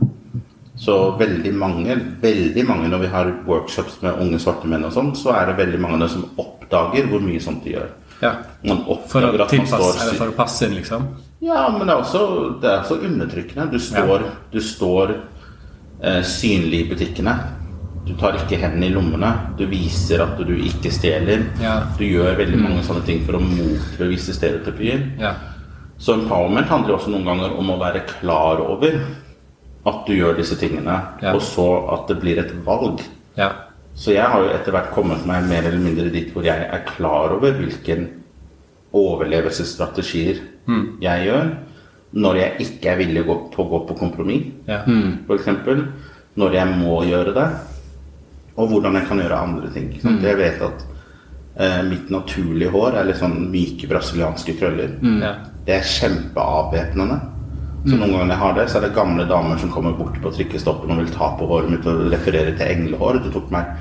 Så 0.78 0.96
veldig 1.18 1.54
mange, 1.58 1.96
veldig 2.22 2.64
mange 2.68 2.90
når 2.92 3.00
vi 3.02 3.08
har 3.14 3.32
workshops 3.48 3.98
med 4.04 4.20
unge 4.22 4.38
svarte 4.42 4.70
menn 4.70 4.86
og 4.86 4.94
sånn, 4.94 5.16
så 5.18 5.34
er 5.34 5.50
det 5.50 5.58
veldig 5.58 5.80
mange 5.82 6.10
som 6.14 6.28
oppdager 6.38 7.10
hvor 7.10 7.24
mye 7.26 7.42
sånt 7.42 7.66
de 7.66 7.74
gjør. 7.74 7.90
Ja. 8.22 8.34
Man 8.66 8.84
For 9.10 9.26
å 9.26 9.34
man 9.34 9.70
står 9.70 10.02
eller 10.04 10.18
for 10.18 10.34
å 10.34 10.38
passe 10.38 10.68
inn, 10.68 10.78
liksom? 10.78 11.10
Ja, 11.42 11.68
men 11.74 11.86
det 11.86 11.94
er 11.94 12.02
også, 12.02 12.22
det 12.62 12.70
er 12.70 12.80
også 12.82 13.00
undertrykkende. 13.06 13.68
Du 13.74 13.80
står, 13.82 14.26
du 14.54 14.58
står 14.62 15.14
eh, 15.18 16.22
synlig 16.26 16.86
i 16.86 16.90
butikkene. 16.94 17.36
Du 18.08 18.14
tar 18.18 18.38
ikke 18.40 18.58
hendene 18.62 18.88
i 18.88 18.94
lommene. 18.94 19.34
Du 19.60 19.66
viser 19.70 20.24
at 20.24 20.40
du 20.40 20.56
ikke 20.56 20.94
stjeler. 20.94 21.46
Ja. 21.62 21.80
Du 21.98 22.06
gjør 22.08 22.38
veldig 22.40 22.62
mange 22.62 22.86
sånne 22.88 23.04
ting 23.06 23.22
for 23.28 23.38
å 23.38 23.44
motbevise 23.44 24.34
stereotypier. 24.34 25.04
Ja. 25.22 25.36
Så 26.02 26.16
empowerment 26.18 26.70
handler 26.70 26.98
også 26.98 27.12
noen 27.14 27.26
ganger 27.28 27.58
om 27.58 27.74
å 27.74 27.80
være 27.82 28.06
klar 28.10 28.62
over 28.64 29.02
at 29.88 30.04
du 30.08 30.14
gjør 30.18 30.36
disse 30.38 30.58
tingene, 30.60 30.98
Ja. 31.24 31.34
og 31.34 31.42
så 31.42 31.68
at 31.94 32.08
det 32.12 32.20
blir 32.22 32.40
et 32.42 32.52
valg. 32.66 33.00
Ja. 33.38 33.52
Så 33.96 34.12
jeg 34.14 34.26
har 34.30 34.44
jo 34.44 34.50
etter 34.54 34.72
hvert 34.76 34.92
kommet 34.94 35.26
meg 35.26 35.48
mer 35.50 35.64
eller 35.66 35.80
mindre 35.82 36.12
dit 36.14 36.30
hvor 36.34 36.44
jeg 36.46 36.68
er 36.70 36.84
klar 36.86 37.32
over 37.34 37.52
hvilken 37.58 38.10
overlevelsesstrategier 38.94 40.40
jeg 41.02 41.26
gjør 41.28 41.50
når 42.18 42.36
jeg 42.40 42.62
ikke 42.66 42.90
er 42.92 43.00
villig 43.02 43.22
å 43.24 43.28
gå 43.28 43.36
på, 43.88 43.96
kompromiss, 44.00 44.46
Ja. 44.68 44.80
for 45.28 45.36
eksempel. 45.36 45.86
Når 46.38 46.54
jeg 46.54 46.68
må 46.80 47.02
gjøre 47.04 47.34
det, 47.36 47.48
og 48.58 48.70
hvordan 48.70 48.94
jeg 48.96 49.08
kan 49.08 49.18
gjøre 49.20 49.38
andre 49.44 49.70
ting. 49.74 49.90
Mm. 50.04 50.22
Jeg 50.24 50.38
vet 50.38 50.62
at 50.62 50.86
eh, 51.60 51.82
mitt 51.84 52.10
naturlige 52.10 52.72
hår 52.72 52.96
er 52.96 53.06
litt 53.10 53.18
sånn 53.20 53.50
myke 53.52 53.88
brasilianske 53.90 54.58
krøller. 54.60 54.96
ja. 55.22 55.34
Det 55.66 55.76
er 55.76 55.82
kjempeavvæpnende. 55.84 57.20
Så 57.88 57.96
noen 57.96 58.12
ganger 58.12 58.34
jeg 58.34 58.42
har 58.42 58.58
det, 58.58 58.66
så 58.70 58.80
er 58.80 58.88
det 58.88 58.96
gamle 58.98 59.28
damer 59.30 59.62
som 59.62 59.72
kommer 59.72 59.96
bort 59.96 60.18
på 60.22 60.34
trikkestoppen 60.36 60.92
og 60.92 61.00
vil 61.00 61.14
ta 61.14 61.32
på 61.40 61.48
håret 61.48 61.72
mitt 61.72 61.88
og 61.88 62.12
referere 62.12 62.52
til 62.58 62.68
englehår. 62.68 63.22
Det 63.24 63.32
tok 63.36 63.50
meg 63.54 63.72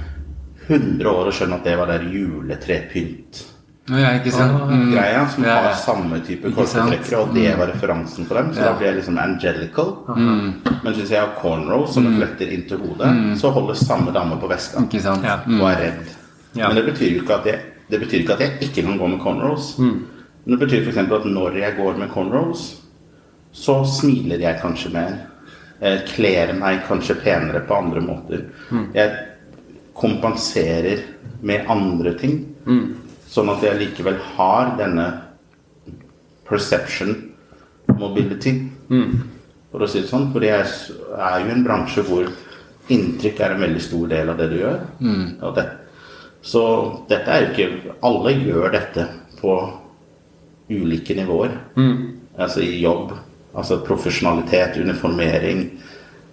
100 0.68 1.10
år 1.10 1.30
å 1.30 1.34
skjønne 1.34 1.58
at 1.58 1.66
det 1.66 1.76
var 1.78 1.90
der 1.90 2.06
juletrepynt 2.10 3.44
ja, 3.86 4.16
ikke 4.18 4.32
sant? 4.34 4.64
Mm. 4.66 4.88
greia 4.90 5.28
som 5.30 5.44
Ja, 5.44 5.48
ja. 5.48 5.68
har 5.68 5.74
samme 5.78 6.18
type 6.26 6.50
korsetrekkere, 6.50 7.20
og 7.22 7.34
det 7.34 7.52
var 7.58 7.68
referansen 7.70 8.26
for 8.26 8.34
dem. 8.34 8.52
Så 8.52 8.58
Ja. 8.60 8.64
da 8.64 8.78
blir 8.78 8.86
jeg 8.86 8.96
liksom 8.96 9.18
angelical. 9.18 9.96
Men 10.16 10.92
hvis 10.94 11.10
jeg 11.10 11.20
har 11.20 11.34
cornrows 11.40 11.94
som 11.94 12.02
mm. 12.04 12.16
fletter 12.16 12.52
inntil 12.52 12.78
hodet, 12.78 13.38
så 13.38 13.50
holder 13.52 13.74
samme 13.74 14.12
dame 14.12 14.40
på 14.40 14.48
veska 14.48 14.82
Ikke 14.82 15.02
sant? 15.02 15.22
Ja. 15.22 15.38
og 15.46 15.70
er 15.70 15.76
redd. 15.76 16.06
Ja. 16.54 16.68
Men 16.68 16.76
det 16.76 16.84
betyr 16.94 17.16
jo 17.16 17.22
jeg, 17.44 17.60
det 17.90 18.00
betyr 18.00 18.20
ikke 18.20 18.32
at 18.32 18.40
jeg 18.40 18.58
ikke 18.60 18.82
kan 18.82 18.98
gå 18.98 19.06
med 19.06 19.20
cornrows. 19.20 19.78
Men 19.78 20.04
det 20.46 20.58
betyr 20.58 20.82
f.eks. 20.82 20.96
at 20.98 21.24
når 21.24 21.56
jeg 21.58 21.76
går 21.76 21.96
med 21.98 22.08
cornrows, 22.08 22.82
så 23.56 23.78
smiler 23.88 24.42
jeg 24.44 24.60
kanskje 24.60 24.90
mer. 24.92 25.14
Jeg 25.80 26.02
kler 26.10 26.52
meg 26.56 26.82
kanskje 26.88 27.16
penere 27.22 27.62
på 27.68 27.76
andre 27.76 28.00
måter. 28.04 28.44
Jeg 28.96 29.12
kompenserer 29.96 31.02
med 31.40 31.68
andre 31.72 32.12
ting. 32.20 32.38
Sånn 33.32 33.48
at 33.52 33.62
jeg 33.64 33.78
likevel 33.80 34.18
har 34.36 34.74
denne 34.78 35.06
perception 36.48 37.14
mobility, 37.98 38.52
for 39.72 39.82
å 39.82 39.88
si 39.88 40.00
det 40.02 40.08
sånn. 40.10 40.28
For 40.32 40.44
jeg 40.44 40.60
er 40.60 41.40
jo 41.44 41.52
en 41.52 41.64
bransje 41.66 42.04
hvor 42.06 42.28
inntrykk 42.92 43.40
er 43.42 43.54
en 43.56 43.64
veldig 43.64 43.82
stor 43.82 44.06
del 44.12 44.30
av 44.30 44.38
det 44.38 44.48
du 44.52 44.56
gjør. 44.60 44.78
Og 45.42 45.54
det, 45.56 45.64
så 46.46 46.62
dette 47.10 47.32
er 47.32 47.42
jo 47.42 47.48
ikke 47.52 47.96
Alle 48.06 48.32
gjør 48.36 48.68
dette 48.76 49.06
på 49.40 49.56
ulike 50.70 51.16
nivåer. 51.18 51.56
Altså 52.38 52.60
i 52.62 52.80
jobb, 52.82 53.12
altså 53.56 53.80
profesjonalitet, 53.86 54.76
uniformering. 54.82 55.64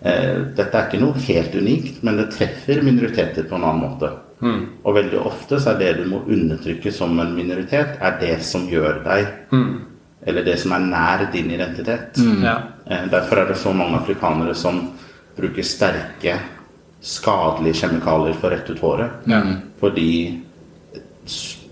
Eh, 0.03 0.41
dette 0.57 0.75
er 0.75 0.89
ikke 0.89 0.99
noe 1.01 1.19
helt 1.27 1.53
unikt, 1.55 2.01
men 2.03 2.17
det 2.19 2.29
treffer 2.35 2.81
minoriteter 2.83 3.45
på 3.47 3.55
en 3.55 3.63
annen 3.63 3.85
måte. 3.85 4.11
Og 4.83 4.95
veldig 4.97 5.19
ofte 5.23 5.55
så 5.63 5.71
er 5.71 5.77
det 5.79 5.91
du 6.01 6.09
må 6.11 6.17
undertrykke 6.27 6.91
som 6.91 7.13
en 7.23 7.29
minoritet, 7.35 7.93
er 8.03 8.17
det 8.19 8.41
som 8.43 8.65
gjør 8.67 8.97
deg 9.05 9.27
Eller 10.25 10.43
det 10.43 10.57
som 10.59 10.71
er 10.71 10.79
nær 10.79 11.23
din 11.31 11.49
identitet. 11.51 12.17
Ja. 12.43 12.57
Eh, 12.89 13.07
Derfor 13.11 13.37
er 13.37 13.45
det 13.47 13.57
så 13.57 13.73
mange 13.73 13.97
afrikanere 14.01 14.53
som 14.55 14.91
bruker 15.37 15.63
sterke, 15.63 16.37
skadelige 17.01 17.73
kjemikalier 17.81 18.33
for 18.35 18.47
å 18.47 18.51
rette 18.53 18.71
ut 18.71 18.79
håret. 18.79 19.11
Fordi 19.79 20.41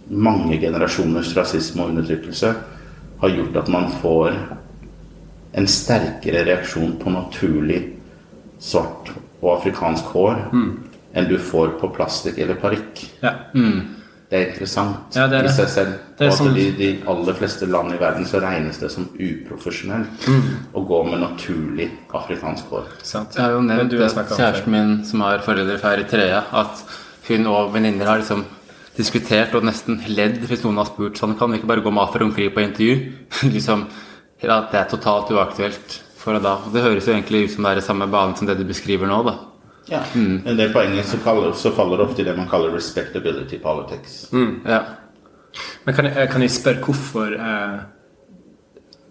mange 0.10 0.58
generasjoners 0.60 1.34
rasisme 1.38 1.84
og 1.84 1.90
undertrykkelse 1.94 2.54
har 3.22 3.30
gjort 3.30 3.56
at 3.62 3.70
man 3.70 3.90
får 4.02 4.34
en 5.54 5.68
sterkere 5.68 6.46
reaksjon 6.48 6.98
på 7.02 7.12
naturlig 7.12 7.82
svart 8.62 9.12
og 9.42 9.58
afrikansk 9.58 10.06
hår 10.14 10.38
enn 11.14 11.28
du 11.28 11.38
får 11.38 11.74
på 11.82 11.90
plastikk 11.96 12.38
eller 12.40 12.56
parykk. 12.56 13.08
ja. 13.24 13.34
Det 14.32 14.40
er 14.40 14.46
interessant 14.48 15.16
Ja, 15.18 15.26
det 15.28 15.42
er 15.42 15.44
i 15.50 15.52
seg 15.52 15.68
selv. 15.68 15.96
Det 16.18 16.28
og 16.30 16.32
at 16.32 16.38
sånn- 16.40 16.56
i 16.58 16.72
de 16.78 17.04
aller 17.06 17.34
fleste 17.34 17.66
land 17.68 17.92
i 17.92 17.98
verden 18.00 18.24
så 18.26 18.40
regnes 18.40 18.78
det 18.80 18.90
som 18.90 19.10
uprofesjonelt 19.20 20.28
å 20.74 20.88
gå 20.88 21.00
med 21.10 21.20
naturlig 21.20 21.90
afrikansk 22.14 22.64
hår. 22.72 22.86
Sant. 23.04 23.36
Jeg 23.36 23.44
har 23.44 23.52
jo 23.52 23.62
nevnt 23.62 23.92
kjæresten 23.92 24.68
min 24.72 25.04
som 25.06 25.20
har 25.20 25.40
foreldre 25.40 25.78
fra 25.82 25.98
Eritrea, 25.98 26.46
at 26.54 26.84
hun 27.28 27.46
og 27.48 27.74
venninner 27.74 28.06
har 28.06 28.20
liksom 28.20 28.46
diskutert 28.96 29.54
og 29.54 29.64
nesten 29.64 30.00
ledd 30.08 30.40
hvis 30.48 30.64
noen 30.64 30.78
har 30.78 30.86
spurt 30.86 31.20
sånn 31.20 31.38
Kan 31.38 31.52
vi 31.52 31.58
ikke 31.60 31.68
bare 31.68 31.82
gå 31.84 31.92
med 31.92 32.08
afrofri 32.08 32.48
på 32.54 32.64
intervju? 32.64 33.12
liksom, 33.56 33.86
ja, 34.42 34.58
Det 34.72 34.80
er 34.80 34.90
totalt 34.90 35.32
uaktuelt 35.32 36.02
for 36.22 36.38
deg 36.38 36.46
da. 36.46 36.58
Og 36.66 36.74
det 36.74 36.84
høres 36.86 37.08
jo 37.08 37.14
egentlig 37.14 37.46
ut 37.46 37.56
som 37.56 37.66
det 37.66 37.76
er 37.76 37.82
i 37.82 37.86
samme 37.86 38.08
bane 38.12 38.38
som 38.38 38.50
det 38.50 38.58
du 38.60 38.66
beskriver 38.68 39.10
nå, 39.10 39.22
da. 39.28 39.38
Ja. 39.90 40.02
En 40.16 40.58
del 40.58 40.70
poenger 40.74 41.04
så, 41.04 41.18
kaller, 41.24 41.54
så 41.58 41.72
faller 41.76 41.98
det 41.98 42.06
ofte 42.06 42.22
i 42.22 42.26
det 42.26 42.36
man 42.38 42.50
kaller 42.50 42.74
respectability 42.74 43.58
politics. 43.60 44.28
Ja. 44.66 44.84
Men 45.84 45.96
kan 45.98 46.08
jeg, 46.08 46.30
kan 46.32 46.46
jeg 46.46 46.54
spørre 46.54 46.80
hvorfor 46.86 47.34
eh, 47.36 47.80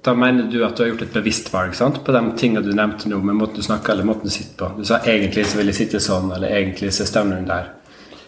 Da 0.01 0.15
mener 0.17 0.47
du 0.49 0.63
at 0.65 0.79
du 0.79 0.85
har 0.85 0.93
gjort 0.95 1.03
et 1.05 1.13
bevisst 1.19 1.51
valg 1.53 1.75
sant? 1.77 1.99
på 2.05 2.15
de 2.15 2.23
tingene 2.41 2.63
du 2.65 2.71
nevnte 2.73 3.11
nå, 3.11 3.19
med 3.21 3.37
måten 3.37 3.61
du 3.61 3.67
snakker 3.67 3.93
eller 3.93 4.09
måten 4.09 4.31
du 4.31 4.33
sitter 4.33 4.57
på. 4.57 4.71
Du 4.79 4.87
sa 4.89 5.03
egentlig 5.05 5.45
så 5.51 5.59
vil 5.59 5.69
jeg 5.69 5.81
sitte 5.83 6.01
sånn, 6.01 6.31
eller 6.33 6.55
egentlig 6.57 6.95
så 6.97 7.05
stemmer 7.05 7.43
hun 7.43 7.51
der. 7.51 7.69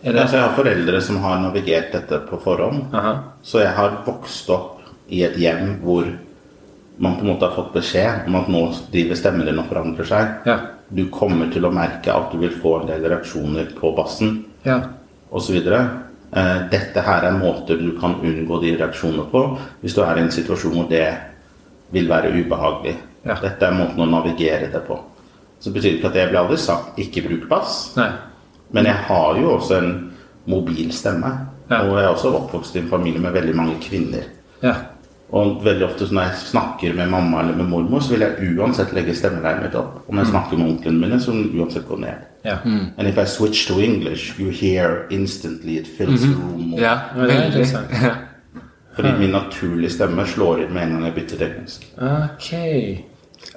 Er 0.02 0.12
det 0.12 0.21
Altså, 0.26 0.37
jeg 0.37 0.44
har 0.44 0.59
foreldre 0.59 1.00
som 1.00 1.23
har 1.23 1.40
navigert 1.40 1.94
dette 1.94 2.18
på 2.28 2.37
forhånd. 2.42 2.90
Aha. 2.92 3.14
Så 3.47 3.62
jeg 3.62 3.73
har 3.78 4.02
vokst 4.04 4.50
opp 4.52 4.82
i 5.09 5.23
et 5.25 5.38
hjem 5.40 5.78
hvor 5.80 6.11
man 6.96 7.16
på 7.16 7.25
en 7.25 7.32
måte 7.32 7.49
har 7.49 7.56
fått 7.56 7.72
beskjed 7.75 8.28
om 8.28 8.37
at 8.38 8.49
nå 8.52 8.62
driver 8.92 9.18
stemmen 9.18 9.46
din 9.49 9.61
og 9.62 9.68
forandrer 9.70 10.08
seg. 10.08 10.32
Ja. 10.46 10.58
Du 10.92 11.06
kommer 11.11 11.49
til 11.52 11.64
å 11.64 11.72
merke 11.72 12.12
at 12.12 12.32
du 12.32 12.38
vil 12.42 12.52
få 12.52 12.80
en 12.80 12.90
del 12.90 13.06
reaksjoner 13.08 13.72
på 13.78 13.94
bassen. 13.96 14.44
Ja. 14.62 14.80
osv. 15.32 15.56
Eh, 16.32 16.58
dette 16.70 17.00
her 17.00 17.25
er 17.25 17.37
måter 17.37 17.80
du 17.80 17.92
kan 18.00 18.14
unngå 18.25 18.61
de 18.62 18.75
reaksjonene 18.76 19.25
på 19.32 19.40
hvis 19.82 19.96
du 19.96 20.02
er 20.04 20.16
i 20.16 20.22
en 20.22 20.30
situasjon 20.32 20.76
hvor 20.76 20.87
det 20.90 21.06
vil 21.92 22.08
være 22.08 22.32
ubehagelig. 22.32 22.94
Ja. 23.26 23.37
Dette 23.40 23.68
er 23.68 23.76
måten 23.76 24.00
å 24.00 24.08
navigere 24.08 24.70
det 24.72 24.84
på. 24.87 24.99
Så 25.61 25.70
det 25.70 25.78
betyr 25.78 25.99
ikke 25.99 26.11
at 26.11 26.16
jeg 26.18 26.30
ble 26.30 26.40
aldri 26.40 26.56
sagt 26.58 26.99
'ikke 26.99 27.25
bruk 27.28 27.49
bass', 27.49 27.96
Nei. 27.96 28.11
men 28.72 28.84
jeg 28.84 28.96
har 29.08 29.37
jo 29.38 29.56
også 29.58 29.78
en 29.78 30.12
mobil 30.46 30.92
stemme. 30.92 31.30
Ja. 31.70 31.82
Og 31.82 31.96
jeg 31.96 32.04
er 32.04 32.08
også 32.08 32.34
oppvokst 32.34 32.76
i 32.76 32.80
en 32.80 32.88
familie 32.88 33.20
med 33.20 33.32
veldig 33.32 33.54
mange 33.56 33.76
kvinner. 33.80 34.25
Ja. 34.62 34.75
Og 35.32 35.62
veldig 35.64 35.86
ofte 35.86 36.06
når 36.12 36.26
jeg 36.26 36.40
snakker 36.50 36.96
med 36.96 37.08
mamma 37.08 37.40
eller 37.40 37.56
med 37.56 37.70
mormor, 37.70 38.02
så 38.04 38.12
vil 38.12 38.24
jeg 38.26 38.50
uansett 38.52 38.90
legge 38.92 39.14
stemmeleiet 39.16 39.62
mitt 39.62 39.76
opp. 39.80 40.02
Og 40.04 40.12
når 40.12 40.26
jeg 40.26 40.32
snakker 40.34 40.60
med 40.60 40.66
onklene 40.74 41.00
mine, 41.00 41.20
så 41.20 41.32
vil 41.32 41.46
den 41.46 41.62
uansett 41.62 41.86
gå 41.88 41.96
ned. 42.02 42.26
Ja. 42.44 42.58
And 42.66 43.08
if 43.08 43.16
I 43.16 43.24
switch 43.24 43.66
to 43.68 43.78
English, 43.80 44.38
you 44.40 44.50
hear 44.50 45.06
instantly 45.10 45.78
it 45.78 45.86
fills 45.86 46.20
the 46.20 46.34
room. 46.34 46.74
ja 46.76 46.98
yeah. 47.16 47.28
det 47.28 47.36
er 47.36 47.46
interessant. 47.46 47.88
Fordi 48.94 49.12
min 49.18 49.30
naturlige 49.30 49.90
stemme 49.90 50.26
slår 50.26 50.66
inn 50.66 50.74
med 50.74 50.82
en 50.82 50.90
gang 50.92 51.04
jeg 51.04 51.14
bytter 51.14 51.36
til 51.36 51.46
engelsk. 51.46 51.88
Ok. 51.96 52.52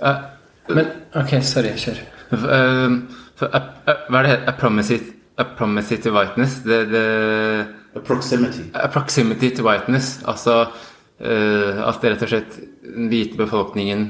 Uh, 0.01 0.75
Men 0.75 0.85
ok, 1.13 1.33
sorry. 1.43 1.75
Kjør. 1.75 1.99
Uh, 2.31 3.01
for, 3.35 3.51
uh, 3.51 3.95
hva 4.09 4.21
er 4.21 4.23
det 4.23 4.31
heter? 4.31 4.47
A 4.47 4.55
promise 4.59 4.95
it, 4.95 5.11
promise 5.57 5.91
it 5.91 6.03
to 6.03 6.15
whiteness? 6.15 6.61
The, 6.63 6.85
the... 6.85 7.05
A 7.95 7.99
proximity. 7.99 8.63
A 8.73 8.87
proximity 8.87 9.49
to 9.55 9.63
whiteness. 9.67 10.21
Altså 10.27 10.65
at 11.15 12.01
det 12.01 12.09
rett 12.11 12.23
og 12.25 12.29
slett 12.31 12.55
den 12.83 13.05
hvite 13.07 13.37
befolkningen 13.39 14.01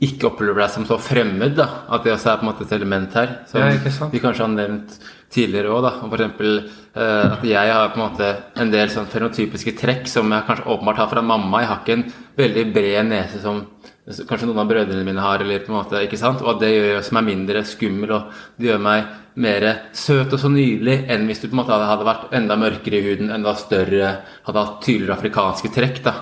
ikke 0.00 0.30
opplever 0.30 0.62
deg 0.62 0.72
som 0.72 0.86
så 0.88 0.96
fremmed. 1.00 1.56
da, 1.58 1.84
At 1.92 2.04
det 2.04 2.14
også 2.14 2.32
er 2.32 2.38
på 2.40 2.46
en 2.46 2.50
måte 2.52 2.64
et 2.64 2.72
element 2.72 3.14
her. 3.14 3.40
Som 3.46 3.60
Ja, 3.60 4.08
vi 4.10 4.18
kanskje 4.22 4.46
har 4.46 4.54
nevnt 4.54 4.96
tidligere 5.30 5.68
òg. 5.68 5.88
Eksempel 6.08 6.70
eh, 6.94 7.32
at 7.32 7.44
jeg 7.44 7.72
har 7.72 7.92
på 7.92 8.00
en 8.00 8.06
måte 8.08 8.30
en 8.56 8.72
del 8.72 8.88
sånn 8.88 9.06
fenotypiske 9.06 9.76
trekk 9.76 10.08
som 10.08 10.32
jeg 10.32 10.46
kanskje 10.48 10.66
åpenbart 10.72 10.96
har 10.96 11.10
fra 11.12 11.22
mamma. 11.22 11.60
Jeg 11.60 11.68
har 11.68 11.82
ikke 11.84 11.98
en 11.98 12.06
veldig 12.40 12.64
bred 12.72 13.10
nese 13.10 13.42
som 13.44 13.66
kanskje 14.08 14.48
noen 14.48 14.64
av 14.64 14.72
brødrene 14.72 15.04
mine 15.04 15.20
har. 15.20 15.38
eller 15.38 15.60
på 15.60 15.70
en 15.70 15.78
måte, 15.82 16.00
ikke 16.00 16.18
sant? 16.18 16.40
Og 16.40 16.54
at 16.54 16.64
det 16.64 16.72
gjør 16.72 17.04
som 17.04 17.20
er 17.20 17.28
mindre 17.28 17.64
skummel, 17.68 18.10
og 18.10 18.32
det 18.56 18.72
gjør 18.72 18.80
meg 18.80 19.04
mer 19.36 19.68
søt 19.92 20.32
og 20.32 20.40
så 20.40 20.48
nydelig 20.48 21.04
enn 21.12 21.28
hvis 21.28 21.44
du 21.44 21.48
på 21.48 21.54
en 21.54 21.60
måte 21.60 21.76
hadde 21.76 22.08
vært 22.08 22.32
enda 22.32 22.56
mørkere 22.56 22.98
i 22.98 23.04
huden, 23.04 23.30
enda 23.30 23.54
større, 23.54 24.16
hadde 24.48 24.64
hatt 24.64 24.80
tydeligere 24.82 25.18
afrikanske 25.20 25.76
trekk. 25.76 26.02
da. 26.08 26.14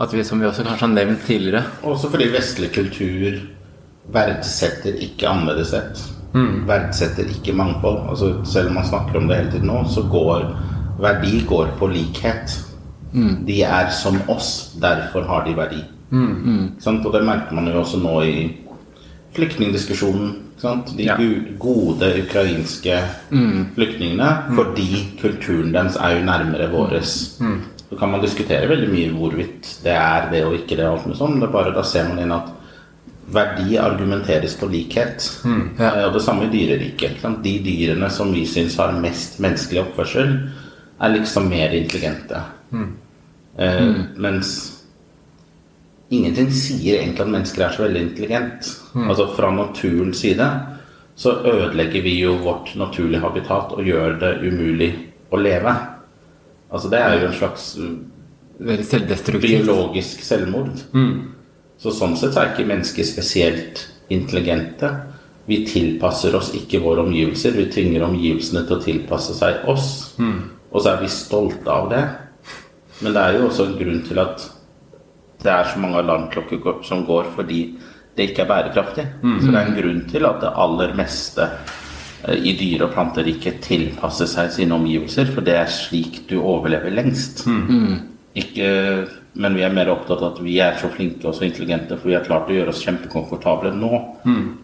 At 0.00 0.12
vi, 0.14 0.24
Som 0.24 0.40
vi 0.40 0.46
også 0.46 0.62
kanskje 0.64 0.86
har 0.86 0.94
nevnt 0.94 1.24
tidligere. 1.26 1.64
Også 1.82 2.10
fordi 2.10 2.28
vestlig 2.32 2.70
kultur 2.74 3.40
verdsetter 4.14 4.94
ikke 5.04 5.28
annerledeshet. 5.28 6.04
Verdsetter 6.68 7.24
ikke 7.28 7.52
mangfold. 7.56 8.08
Altså, 8.10 8.28
selv 8.44 8.68
om 8.68 8.74
man 8.74 8.86
snakker 8.86 9.16
om 9.18 9.28
det 9.28 9.36
hele 9.36 9.50
tiden 9.50 9.66
nå, 9.66 9.82
så 9.90 10.02
går 10.10 10.44
verdi 11.00 11.44
går 11.48 11.72
på 11.78 11.86
likhet. 11.92 12.64
De 13.46 13.62
er 13.62 13.90
som 13.90 14.20
oss, 14.28 14.74
derfor 14.80 15.22
har 15.26 15.44
de 15.44 15.56
verdi. 15.56 15.82
Sant? 16.78 17.06
Og 17.06 17.12
det 17.12 17.24
merker 17.24 17.54
man 17.54 17.66
jo 17.66 17.80
også 17.80 17.98
nå 18.02 18.20
i 18.22 18.56
flyktningdiskusjonen. 19.36 20.36
Sant? 20.58 20.94
De 20.96 21.04
Ja. 21.04 21.16
gode 21.58 22.22
ukrainske 22.22 22.98
flyktningene, 23.74 24.28
fordi 24.54 25.06
kulturen 25.20 25.72
deres 25.74 25.96
er 25.96 26.18
jo 26.18 26.24
nærmere 26.24 26.70
våres. 26.70 27.40
Så 27.90 27.96
kan 27.96 28.10
man 28.10 28.20
diskutere 28.20 28.68
veldig 28.68 28.88
mye 28.92 29.10
hvorvidt 29.16 29.82
det 29.84 29.94
er 29.96 30.30
det 30.30 30.44
og 30.44 30.54
ikke 30.58 30.76
det. 30.76 30.84
og 30.86 30.98
alt 30.98 31.06
med 31.06 31.16
sånn. 31.16 31.40
Det 31.40 31.48
er 31.48 31.52
bare 31.52 31.72
Da 31.74 31.82
ser 31.82 32.08
man 32.08 32.18
inn 32.18 32.32
at 32.32 32.50
verdi 33.32 33.76
argumenteres 33.78 34.56
på 34.56 34.68
likhet. 34.70 35.24
Eh, 35.80 36.04
Og 36.06 36.12
det 36.12 36.22
samme 36.22 36.44
i 36.44 36.52
dyreriket. 36.52 37.22
De 37.42 37.58
dyrene 37.64 38.10
som 38.10 38.32
vi 38.32 38.44
syns 38.46 38.76
har 38.76 38.92
mest 38.92 39.38
menneskelig 39.40 39.80
oppførsel, 39.86 40.50
er 41.00 41.08
liksom 41.14 41.48
mer 41.48 41.70
intelligente. 41.72 42.42
Eh, 43.58 43.94
Mens 44.16 44.74
ingenting 46.10 46.50
sier 46.50 47.00
egentlig 47.02 47.20
at 47.20 47.28
mennesker 47.32 47.64
er 47.66 47.70
så 47.76 47.82
veldig 47.86 48.00
intelligent. 48.02 48.68
Altså 49.08 49.26
fra 49.36 49.50
naturens 49.50 50.18
side 50.20 50.46
så 51.18 51.32
ødelegger 51.44 52.02
vi 52.02 52.20
jo 52.22 52.36
vårt 52.36 52.74
naturlige 52.76 53.20
habitat 53.20 53.72
og 53.72 53.84
gjør 53.84 54.18
det 54.20 54.34
umulig 54.52 54.92
å 55.32 55.36
leve. 55.36 55.74
Altså 56.70 56.88
det 56.92 56.98
er 57.00 57.14
jo 57.20 57.26
en 57.28 57.34
slags 57.38 57.78
biologisk 59.40 60.22
selvmord. 60.24 60.74
Så 61.78 61.92
sånn 61.94 62.16
sett 62.18 62.36
er 62.36 62.50
ikke 62.52 62.66
mennesker 62.68 63.06
spesielt 63.06 63.84
intelligente. 64.10 64.90
Vi 65.48 65.62
tilpasser 65.64 66.34
oss 66.36 66.50
ikke 66.58 66.80
våre 66.84 67.04
omgivelser. 67.06 67.54
Vi 67.56 67.68
tvinger 67.72 68.02
omgivelsene 68.04 68.66
til 68.66 68.76
å 68.76 68.82
tilpasse 68.84 69.34
seg 69.38 69.62
oss. 69.70 70.14
Og 70.72 70.82
så 70.82 70.90
er 70.92 71.00
vi 71.00 71.08
stolte 71.08 71.70
av 71.72 71.88
det. 71.92 72.02
Men 73.00 73.14
det 73.14 73.22
er 73.22 73.38
jo 73.38 73.46
også 73.46 73.64
en 73.70 73.78
grunn 73.78 74.02
til 74.04 74.18
at 74.18 74.48
det 75.38 75.52
er 75.54 75.68
så 75.70 75.78
mange 75.78 76.00
alarmklokker 76.02 76.82
som 76.82 77.04
går 77.06 77.28
fordi 77.36 77.60
det 78.18 78.32
ikke 78.32 78.42
er 78.42 78.48
bærekraftig. 78.50 79.04
Så 79.38 79.52
det 79.52 79.54
er 79.60 79.68
en 79.70 79.76
grunn 79.78 80.00
til 80.10 80.26
at 80.26 80.40
det 80.42 80.50
aller 80.58 80.94
meste 80.98 81.46
i 82.34 82.52
dyre- 82.58 82.88
og 82.88 82.94
planteriket 82.96 83.60
tilpasser 83.62 84.26
seg 84.26 84.50
sine 84.52 84.74
omgivelser, 84.74 85.30
for 85.34 85.46
det 85.46 85.54
er 85.54 85.70
slik 85.70 86.24
du 86.30 86.40
overlever 86.40 86.90
lengst. 86.90 87.44
Ikke 88.38 88.68
men 89.38 89.54
vi 89.54 89.62
er 89.62 89.70
mer 89.74 89.90
opptatt 89.92 90.18
av 90.18 90.32
at 90.32 90.40
vi 90.42 90.56
er 90.58 90.74
så 90.80 90.88
flinke 90.90 91.28
og 91.28 91.36
så 91.36 91.44
intelligente, 91.46 91.94
for 91.94 92.10
vi 92.10 92.16
har 92.16 92.24
klart 92.26 92.48
å 92.50 92.56
gjøre 92.56 92.72
oss 92.72 92.82
kjempekomfortable 92.82 93.70
nå. 93.76 94.00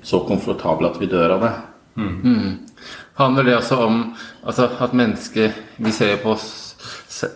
Så 0.03 0.25
komfortable 0.27 0.91
at 0.91 0.99
vi 0.99 1.07
dør 1.07 1.37
av 1.37 1.45
det. 1.45 1.53
Handler 3.21 3.47
det 3.47 3.55
også 3.61 3.77
om 3.85 4.01
altså, 4.43 4.67
at 4.83 4.95
mennesker 4.99 5.53
Vi 5.79 5.93
ser 5.95 6.17
på 6.19 6.33
oss 6.33 6.75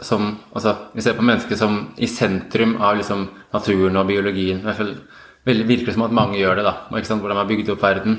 som 0.03 0.25
altså, 0.51 0.73
Vi 0.95 1.05
ser 1.05 1.15
på 1.15 1.23
mennesker 1.23 1.55
som 1.57 1.77
i 1.97 2.09
sentrum 2.11 2.75
av 2.83 2.97
liksom, 2.99 3.29
naturen 3.55 3.97
og 3.97 4.09
biologien. 4.09 4.59
I 4.59 4.67
hvert 4.67 4.81
fall 4.81 4.95
virker 5.47 5.87
det 5.87 5.95
som 5.95 6.09
at 6.09 6.13
mange 6.13 6.41
gjør 6.41 6.59
det. 6.59 6.65
da, 6.67 6.75
og 6.91 6.99
ikke 6.99 7.07
sant, 7.13 7.23
Hvordan 7.23 7.37
man 7.39 7.47
har 7.47 7.53
bygd 7.55 7.71
opp 7.71 7.83
verden. 7.83 8.19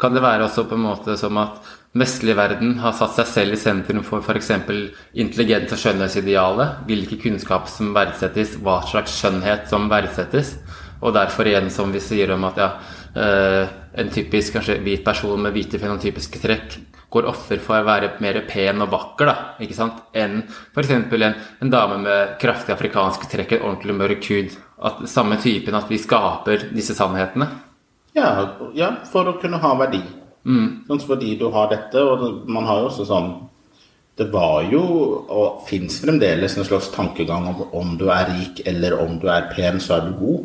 Kan 0.00 0.14
det 0.14 0.24
være 0.24 0.48
også 0.48 0.66
på 0.66 0.74
en 0.74 0.86
måte 0.88 1.14
som 1.18 1.38
at 1.38 1.60
vestlig 1.94 2.34
verden 2.34 2.78
har 2.82 2.96
satt 2.98 3.14
seg 3.14 3.28
selv 3.30 3.54
i 3.54 3.60
sentrum 3.60 4.02
for 4.06 4.24
f.eks. 4.24 4.50
intelligens- 5.14 5.74
og 5.74 5.78
skjønnhetsidealet? 5.78 6.80
Hvilke 6.88 7.20
kunnskap 7.22 7.70
som 7.70 7.92
verdsettes, 7.94 8.56
hva 8.58 8.80
slags 8.88 9.14
skjønnhet 9.20 9.68
som 9.70 9.86
verdsettes? 9.92 10.56
Og 11.04 11.14
derfor 11.14 11.46
igjen, 11.46 11.70
som 11.70 11.92
vi 11.94 12.02
sier 12.02 12.32
om 12.34 12.46
at 12.48 12.58
ja, 12.58 12.70
eh, 13.14 13.70
en 14.00 14.10
typisk 14.10 14.56
kanskje 14.56 14.80
hvit 14.82 15.04
person 15.06 15.40
med 15.40 15.54
hvite 15.54 15.78
fenotypiske 15.78 16.42
trekk 16.42 16.78
går 17.14 17.28
offer 17.30 17.60
for 17.62 17.78
å 17.78 17.86
være 17.86 18.16
mer 18.24 18.40
pen 18.48 18.82
og 18.82 18.90
vakker 18.90 19.28
da, 19.30 19.34
ikke 19.62 19.76
sant? 19.76 20.00
enn 20.18 20.40
f.eks. 20.74 20.90
En, 20.90 21.36
en 21.62 21.70
dame 21.70 22.00
med 22.02 22.34
kraftig 22.42 22.74
afrikanske 22.74 23.30
trekk, 23.30 23.54
en 23.54 23.68
ordentlig 23.68 23.94
mørk 24.00 24.30
hud. 24.32 24.56
At 24.84 25.04
Samme 25.10 25.38
typen 25.42 25.78
at 25.78 25.86
vi 25.92 26.00
skaper 26.02 26.72
disse 26.74 26.96
sannhetene. 26.98 27.46
Ja, 28.14 28.28
ja 28.74 28.90
for 29.10 29.26
å 29.30 29.38
kunne 29.42 29.58
ha 29.62 29.74
verdi. 29.80 30.02
Sånn 30.44 31.00
fordi 31.00 31.38
du 31.40 31.46
har 31.54 31.70
dette, 31.70 31.96
og 32.04 32.44
man 32.52 32.66
har 32.68 32.82
jo 32.82 32.90
også 32.90 33.06
sånn 33.08 33.30
Det 34.16 34.28
var 34.30 34.62
jo, 34.70 34.80
og 35.28 35.64
fins 35.66 35.96
fremdeles, 35.98 36.52
en 36.56 36.64
slags 36.68 36.86
tankegang 36.94 37.48
om 37.50 37.62
om 37.74 37.96
du 37.98 38.04
er 38.14 38.28
rik 38.30 38.60
eller 38.66 38.94
om 39.02 39.16
du 39.18 39.26
er 39.26 39.48
pen, 39.56 39.80
så 39.80 39.96
er 39.96 40.04
du 40.06 40.12
god. 40.20 40.44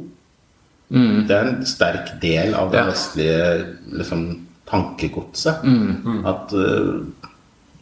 Det 1.28 1.36
er 1.36 1.46
en 1.52 1.66
sterk 1.66 2.16
del 2.22 2.56
av 2.58 2.72
det 2.72 2.80
Ja. 2.80 2.86
vestlige 2.88 3.76
liksom, 3.94 4.24
tankegodset. 4.66 5.62
At 6.26 6.54
uh, 6.58 7.06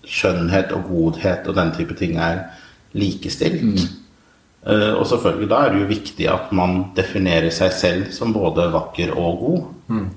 skjønnhet 0.04 0.74
og 0.76 0.84
godhet 0.90 1.48
og 1.48 1.56
den 1.56 1.72
type 1.78 1.96
ting 1.96 2.18
er 2.18 2.44
likestilt. 2.94 3.88
Eh, 4.68 4.94
og 4.94 5.06
selvfølgelig 5.08 5.50
da 5.52 5.60
er 5.64 5.74
det 5.74 5.82
jo 5.82 5.90
viktig 5.92 6.30
at 6.32 6.52
man 6.56 6.80
definerer 6.98 7.54
seg 7.56 7.76
selv 7.76 8.10
som 8.16 8.36
både 8.36 8.70
vakker 8.74 9.16
og 9.16 9.44
god. 9.44 9.68
Mm. 9.88 10.08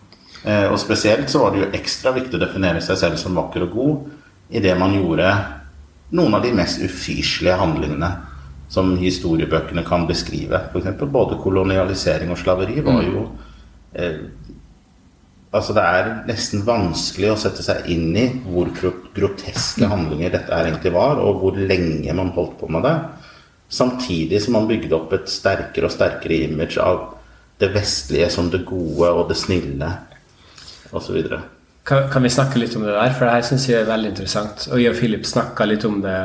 og 0.72 0.78
spesielt 0.80 1.28
så 1.28 1.42
var 1.42 1.50
det 1.52 1.60
jo 1.60 1.66
ekstra 1.76 2.14
viktig 2.16 2.38
å 2.38 2.40
definere 2.40 2.80
seg 2.80 2.96
selv 2.96 3.18
som 3.20 3.36
vakker 3.36 3.66
og 3.66 3.74
god 3.74 4.56
idet 4.56 4.72
man 4.80 4.94
gjorde 4.96 5.28
noen 6.16 6.34
av 6.34 6.42
de 6.42 6.52
mest 6.56 6.80
ufyselige 6.82 7.58
handlingene 7.60 8.08
som 8.70 8.92
historiebøkene 8.98 9.82
kan 9.86 10.06
beskrive. 10.06 10.62
F.eks. 10.70 10.94
både 11.10 11.38
kolonialisering 11.42 12.30
og 12.30 12.38
slaveri 12.38 12.80
var 12.86 13.02
jo 13.06 13.26
eh, 13.94 14.28
Altså 15.50 15.74
Det 15.74 15.82
er 15.82 16.08
nesten 16.28 16.60
vanskelig 16.62 17.32
å 17.32 17.38
sette 17.42 17.64
seg 17.66 17.88
inn 17.90 18.12
i 18.14 18.28
hvor 18.44 18.68
groteske 19.16 19.88
handlinger 19.90 20.30
dette 20.30 20.54
egentlig 20.54 20.92
var, 20.94 21.18
og 21.18 21.40
hvor 21.42 21.58
lenge 21.58 22.14
man 22.14 22.30
holdt 22.36 22.52
på 22.60 22.68
med 22.70 22.86
det. 22.86 22.92
Samtidig 23.70 24.42
som 24.42 24.56
man 24.58 24.66
bygde 24.68 24.96
opp 24.96 25.12
et 25.14 25.28
sterkere 25.30 25.86
og 25.86 25.94
sterkere 25.94 26.40
image 26.48 26.78
av 26.82 27.04
det 27.60 27.68
vestlige 27.74 28.26
som 28.32 28.48
det 28.50 28.64
gode 28.66 29.10
og 29.14 29.28
det 29.30 29.36
snille 29.38 29.88
osv. 30.96 31.22
Kan, 31.86 32.08
kan 32.10 32.22
vi 32.22 32.30
snakke 32.32 32.58
litt 32.58 32.74
om 32.76 32.82
det 32.86 32.92
der? 32.96 33.12
For 33.16 33.26
det 33.28 33.34
her 33.36 33.46
syns 33.46 33.68
jeg 33.68 33.82
er 33.82 33.88
veldig 33.88 34.10
interessant. 34.14 34.66
Og 34.72 34.80
jeg 34.82 34.92
og 34.92 34.98
Philip 34.98 35.26
snakka 35.28 35.66
litt 35.68 35.84
om 35.88 36.00
det 36.04 36.16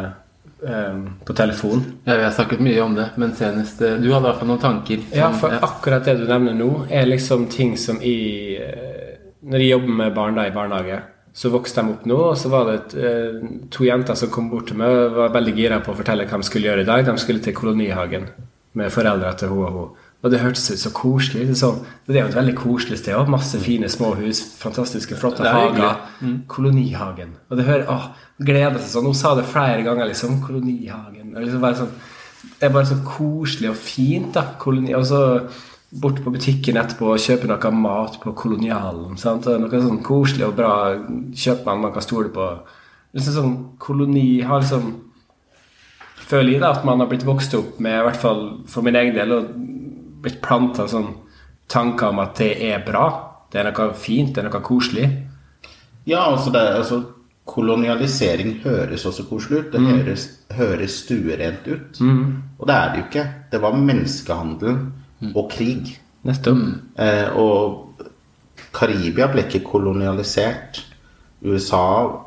um, 0.65 1.03
på 1.25 1.35
telefon. 1.37 1.83
Ja, 2.07 2.17
Vi 2.19 2.23
har 2.27 2.33
snakket 2.35 2.63
mye 2.65 2.81
om 2.83 2.95
det, 2.97 3.09
men 3.21 3.35
senest 3.37 3.81
eh, 3.81 3.97
Du 4.01 4.09
hadde 4.11 4.25
i 4.25 4.29
hvert 4.31 4.41
fall 4.41 4.51
noen 4.51 4.63
tanker. 4.63 5.03
som- 5.09 5.17
Ja, 5.19 5.31
for 5.33 5.53
akkurat 5.69 6.05
det 6.05 6.17
du 6.19 6.25
nevner 6.27 6.53
nå, 6.57 6.69
er 6.89 7.05
liksom 7.05 7.47
ting 7.51 7.75
som 7.77 8.01
i 8.01 8.57
eh, 8.57 9.17
Når 9.45 9.59
jeg 9.61 9.69
jobber 9.75 9.93
med 10.01 10.15
barn 10.15 10.35
da 10.35 10.47
i 10.47 10.51
barnehage, 10.55 11.01
så 11.35 11.51
vokste 11.51 11.83
de 11.83 11.91
opp 11.91 12.05
nå, 12.07 12.17
og 12.31 12.37
så 12.39 12.49
var 12.51 12.69
det 12.69 12.75
et, 12.79 12.93
eh, 12.95 13.47
to 13.69 13.83
jenter 13.83 14.15
som 14.15 14.29
kom 14.31 14.49
bort 14.49 14.69
til 14.71 14.77
meg 14.79 14.87
og 14.87 15.17
var 15.17 15.33
veldig 15.35 15.55
gira 15.57 15.81
på 15.83 15.91
å 15.91 15.97
fortelle 15.99 16.23
hva 16.29 16.39
de 16.39 16.47
skulle 16.47 16.69
gjøre 16.69 16.85
i 16.85 16.87
dag. 16.87 17.03
De 17.05 17.17
skulle 17.19 17.43
til 17.43 17.53
kolonihagen 17.57 18.29
med 18.73 18.91
foreldra 18.91 19.33
til 19.35 19.51
hun 19.51 19.65
og 19.65 19.71
hun. 19.75 19.89
Og 20.23 20.31
det 20.31 20.39
hørtes 20.39 20.71
ut 20.71 20.79
så 20.79 20.89
koselig. 20.95 21.43
Det 21.45 21.53
er, 21.53 21.59
sånn, 21.59 21.81
det 22.07 22.15
er 22.15 22.23
jo 22.23 22.29
et 22.31 22.37
veldig 22.39 22.55
koselig 22.57 22.97
sted. 22.97 23.13
òg. 23.13 23.27
Masse 23.29 23.59
fine 23.61 23.89
små 23.91 24.15
hus, 24.17 24.39
fantastiske, 24.57 25.13
flotte 25.19 25.43
er 25.45 25.53
hager. 25.53 25.99
Kolonihagen. 26.47 27.35
Og 27.51 27.59
det 27.59 27.65
hører, 27.67 27.85
åh, 27.91 28.07
gleder 28.41 28.79
seg 28.79 28.89
sånn. 28.95 29.05
Hun 29.11 29.13
sa 29.19 29.35
det 29.37 29.45
flere 29.45 29.83
ganger, 29.85 30.07
liksom. 30.09 30.39
Kolonihagen. 30.41 31.35
Og 31.35 31.43
liksom 31.43 31.61
bare 31.61 31.77
sånn, 31.83 31.93
det 32.55 32.69
er 32.69 32.73
bare 32.73 32.89
så 32.89 32.97
koselig 33.05 33.69
og 33.69 33.77
fint, 33.77 34.31
da. 34.33 34.47
Koloni, 34.57 34.95
og 34.97 35.05
så 35.05 35.21
bort 36.01 36.21
på 36.23 36.31
butikken 36.33 36.77
etterpå 36.79 37.13
og 37.13 37.21
kjøpe 37.21 37.47
noe 37.49 37.71
mat 37.77 38.19
på 38.21 38.33
kolonialen. 38.37 39.15
Sant? 39.19 39.47
Noe 39.47 39.81
sånn 39.81 40.03
koselig 40.05 40.47
og 40.47 40.57
bra 40.57 40.73
kjøpmann 41.35 41.83
man 41.83 41.93
kan 41.95 42.05
stole 42.05 42.31
på. 42.35 42.47
Liksom 43.15 43.35
sånn 43.37 43.57
koloni 43.81 44.41
har 44.45 44.63
liksom 44.63 44.93
Føler 46.25 46.55
jeg 46.55 46.61
da 46.63 46.71
at 46.73 46.85
man 46.87 46.97
har 47.03 47.05
blitt 47.05 47.21
vokst 47.21 47.51
opp 47.53 47.75
med, 47.77 47.99
i 47.99 48.05
hvert 48.07 48.17
fall 48.17 48.39
for 48.65 48.81
min 48.81 48.95
egen 48.97 49.13
del, 49.13 49.29
og 49.35 49.51
blitt 50.23 50.39
planta 50.41 50.87
sånn 50.89 51.11
tanker 51.69 52.09
om 52.09 52.21
at 52.23 52.39
det 52.39 52.47
er 52.65 52.79
bra. 52.81 53.03
Det 53.53 53.59
er 53.61 53.67
noe 53.67 53.91
fint, 53.93 54.31
det 54.33 54.41
er 54.41 54.47
noe 54.47 54.63
koselig. 54.65 55.05
Ja, 56.09 56.23
altså, 56.31 56.49
det, 56.55 56.63
altså 56.79 57.03
Kolonialisering 57.45 58.55
høres 58.63 59.05
også 59.05 59.27
koselig 59.29 59.59
ut. 59.59 59.67
Det 59.75 59.83
høres, 59.85 60.25
høres 60.57 60.97
stuerent 61.03 61.67
ut. 61.69 61.99
Og 62.57 62.65
det 62.65 62.75
er 62.75 62.89
det 62.89 62.97
jo 62.97 63.05
ikke. 63.05 63.25
Det 63.51 63.61
var 63.61 63.77
menneskehandel 63.77 64.79
og 65.33 65.51
krig. 65.51 65.95
Nettopp. 66.25 66.61
Eh, 66.97 67.37
og 67.37 68.01
Karibia 68.75 69.29
ble 69.31 69.45
ikke 69.45 69.63
kolonialisert. 69.67 70.81
USA 71.45 71.85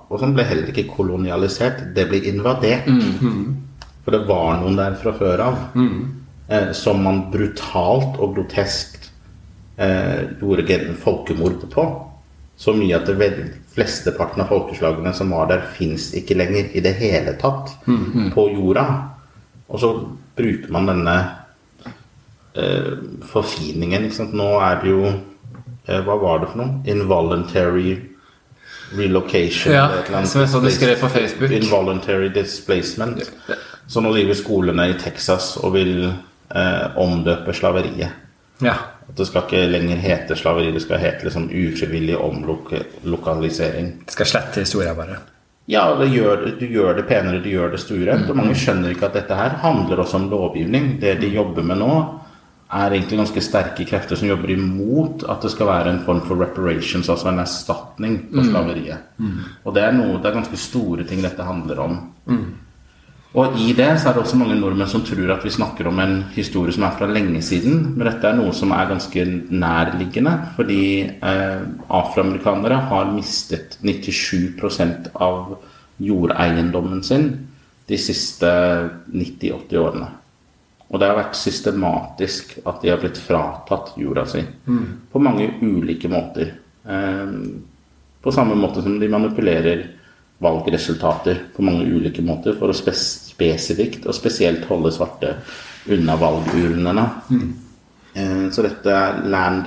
og 0.08 0.20
sånn 0.20 0.34
ble 0.36 0.44
heller 0.46 0.70
ikke 0.70 0.88
kolonialisert. 0.92 1.88
Det 1.96 2.06
ble 2.10 2.22
invadert. 2.30 2.86
For 4.04 4.14
det 4.14 4.24
var 4.28 4.60
noen 4.60 4.78
der 4.78 4.94
fra 4.96 5.12
før 5.12 5.42
av 5.44 5.56
eh, 6.48 6.70
som 6.72 7.02
man 7.04 7.26
brutalt 7.32 8.16
og 8.22 8.36
groteskt 8.36 9.10
eh, 9.76 10.30
gjorde 10.40 10.94
folkemord 11.02 11.66
på. 11.72 11.86
Så 12.58 12.72
mye 12.74 12.96
at 12.96 13.06
det 13.06 13.32
flesteparten 13.74 14.42
av 14.42 14.48
folkeslagene 14.50 15.12
som 15.14 15.30
var 15.30 15.46
der, 15.50 15.66
fins 15.76 16.10
ikke 16.16 16.34
lenger 16.34 16.72
i 16.74 16.80
det 16.82 16.96
hele 16.98 17.36
tatt 17.38 17.76
på 18.34 18.48
jorda. 18.54 18.86
Og 19.68 19.78
så 19.78 19.92
bruker 20.38 20.72
man 20.72 20.88
denne 20.88 21.18
forfiningen. 23.32 24.08
Ikke 24.08 24.20
sant? 24.20 24.36
Nå 24.36 24.50
er 24.64 24.80
det 24.82 24.92
jo 24.92 25.02
eh, 25.08 26.00
Hva 26.04 26.16
var 26.20 26.42
det 26.42 26.52
for 26.52 26.62
noe? 26.62 26.80
Involuntary 26.88 27.96
relocation. 28.96 29.74
Ja, 29.74 29.88
som 30.24 30.40
jeg 30.40 30.48
så 30.48 30.60
du 30.64 30.70
skrev 30.72 31.00
på 31.00 31.10
Facebook. 31.12 31.52
Involuntary 31.52 32.30
displacement. 32.32 33.20
Så 33.88 34.00
nå 34.04 34.12
driver 34.12 34.36
skolene 34.36 34.90
i 34.90 34.96
Texas 35.00 35.56
og 35.60 35.74
vil 35.76 36.06
eh, 36.08 36.86
omdøpe 37.00 37.54
slaveriet. 37.56 38.24
Ja. 38.64 38.76
At 39.08 39.16
det 39.16 39.28
skal 39.28 39.46
ikke 39.46 39.64
lenger 39.70 40.00
hete 40.02 40.36
slaveri, 40.36 40.72
det 40.74 40.82
skal 40.84 41.00
hete 41.00 41.24
liksom 41.24 41.48
ufrivillig 41.48 42.16
omlokalisering. 42.20 43.92
det 44.04 44.16
Skal 44.16 44.28
slette 44.28 44.64
historia, 44.64 44.94
bare. 44.94 45.20
Ja, 45.68 45.94
det 46.00 46.08
gjør, 46.08 46.46
du 46.60 46.66
gjør 46.66 46.94
det 46.96 47.04
penere, 47.08 47.42
du 47.44 47.50
gjør 47.52 47.72
det 47.74 47.80
stuerent. 47.80 48.28
Og 48.28 48.36
mange 48.36 48.56
skjønner 48.56 48.92
ikke 48.92 49.10
at 49.10 49.18
dette 49.20 49.36
her 49.36 49.56
handler 49.62 50.00
også 50.00 50.16
om 50.16 50.30
lovgivning. 50.32 50.94
Det 51.00 51.18
de 51.20 51.28
jobber 51.34 51.64
med 51.64 51.80
nå, 51.82 51.92
er 52.68 52.92
egentlig 52.92 53.22
ganske 53.22 53.40
sterke 53.40 53.84
krefter 53.88 54.18
som 54.20 54.28
jobber 54.28 54.50
imot 54.52 55.24
at 55.30 55.42
det 55.42 55.50
skal 55.54 55.70
være 55.70 55.92
en 55.94 56.02
form 56.04 56.20
for 56.26 56.36
reparations, 56.36 57.08
altså 57.08 57.30
en 57.30 57.40
erstatning 57.40 58.18
for 58.28 58.44
slaveriet. 58.44 58.98
Og 59.64 59.74
det 59.74 59.84
er, 59.86 59.92
noe, 59.96 60.18
det 60.20 60.28
er 60.28 60.36
ganske 60.36 60.60
store 60.60 61.06
ting 61.08 61.22
dette 61.24 61.46
handler 61.48 61.80
om. 61.86 62.00
Og 63.38 63.58
i 63.60 63.72
det 63.76 63.88
så 64.00 64.08
er 64.08 64.16
det 64.16 64.22
også 64.22 64.38
mange 64.40 64.56
nordmenn 64.56 64.88
som 64.88 65.02
tror 65.04 65.34
at 65.34 65.44
vi 65.44 65.52
snakker 65.52 65.88
om 65.90 65.98
en 66.00 66.22
historie 66.32 66.72
som 66.72 66.86
er 66.86 66.94
fra 66.96 67.08
lenge 67.10 67.42
siden. 67.44 67.92
Men 67.94 68.08
dette 68.08 68.28
er 68.28 68.38
noe 68.38 68.54
som 68.56 68.72
er 68.72 68.88
ganske 68.88 69.24
nærliggende. 69.52 70.32
Fordi 70.56 70.84
eh, 71.04 71.60
afroamerikanere 71.88 72.80
har 72.88 73.12
mistet 73.12 73.76
97% 73.84 75.12
av 75.14 75.58
jordeiendommen 76.00 77.04
sin 77.04 77.28
de 77.88 77.98
siste 78.00 78.48
90-80 79.12 79.76
årene. 79.80 80.08
Og 80.88 81.00
det 81.00 81.08
har 81.10 81.18
vært 81.18 81.36
systematisk 81.36 82.54
at 82.66 82.80
de 82.82 82.88
har 82.88 83.00
blitt 83.02 83.18
fratatt 83.20 83.90
jorda 84.00 84.24
si. 84.26 84.40
På 85.12 85.20
mange 85.20 85.50
ulike 85.60 86.08
måter. 86.08 86.52
Eh, 86.88 87.32
på 88.22 88.32
samme 88.32 88.54
måte 88.56 88.82
som 88.82 88.98
de 89.00 89.08
manipulerer 89.08 89.86
valgresultater 90.38 91.38
på 91.56 91.62
mange 91.66 91.84
ulike 91.90 92.22
måter 92.22 92.54
for 92.58 92.70
å 92.70 92.76
spes 92.76 93.02
spesifikt 93.32 94.06
og 94.06 94.14
spesielt 94.16 94.64
holde 94.70 94.92
svarte 94.94 95.34
unna 95.92 96.16
valgurnene. 96.16 97.04
Eh, 98.14 98.48
Så 98.50 98.62
dette 98.62 98.90
er 98.90 99.22
land 99.28 99.66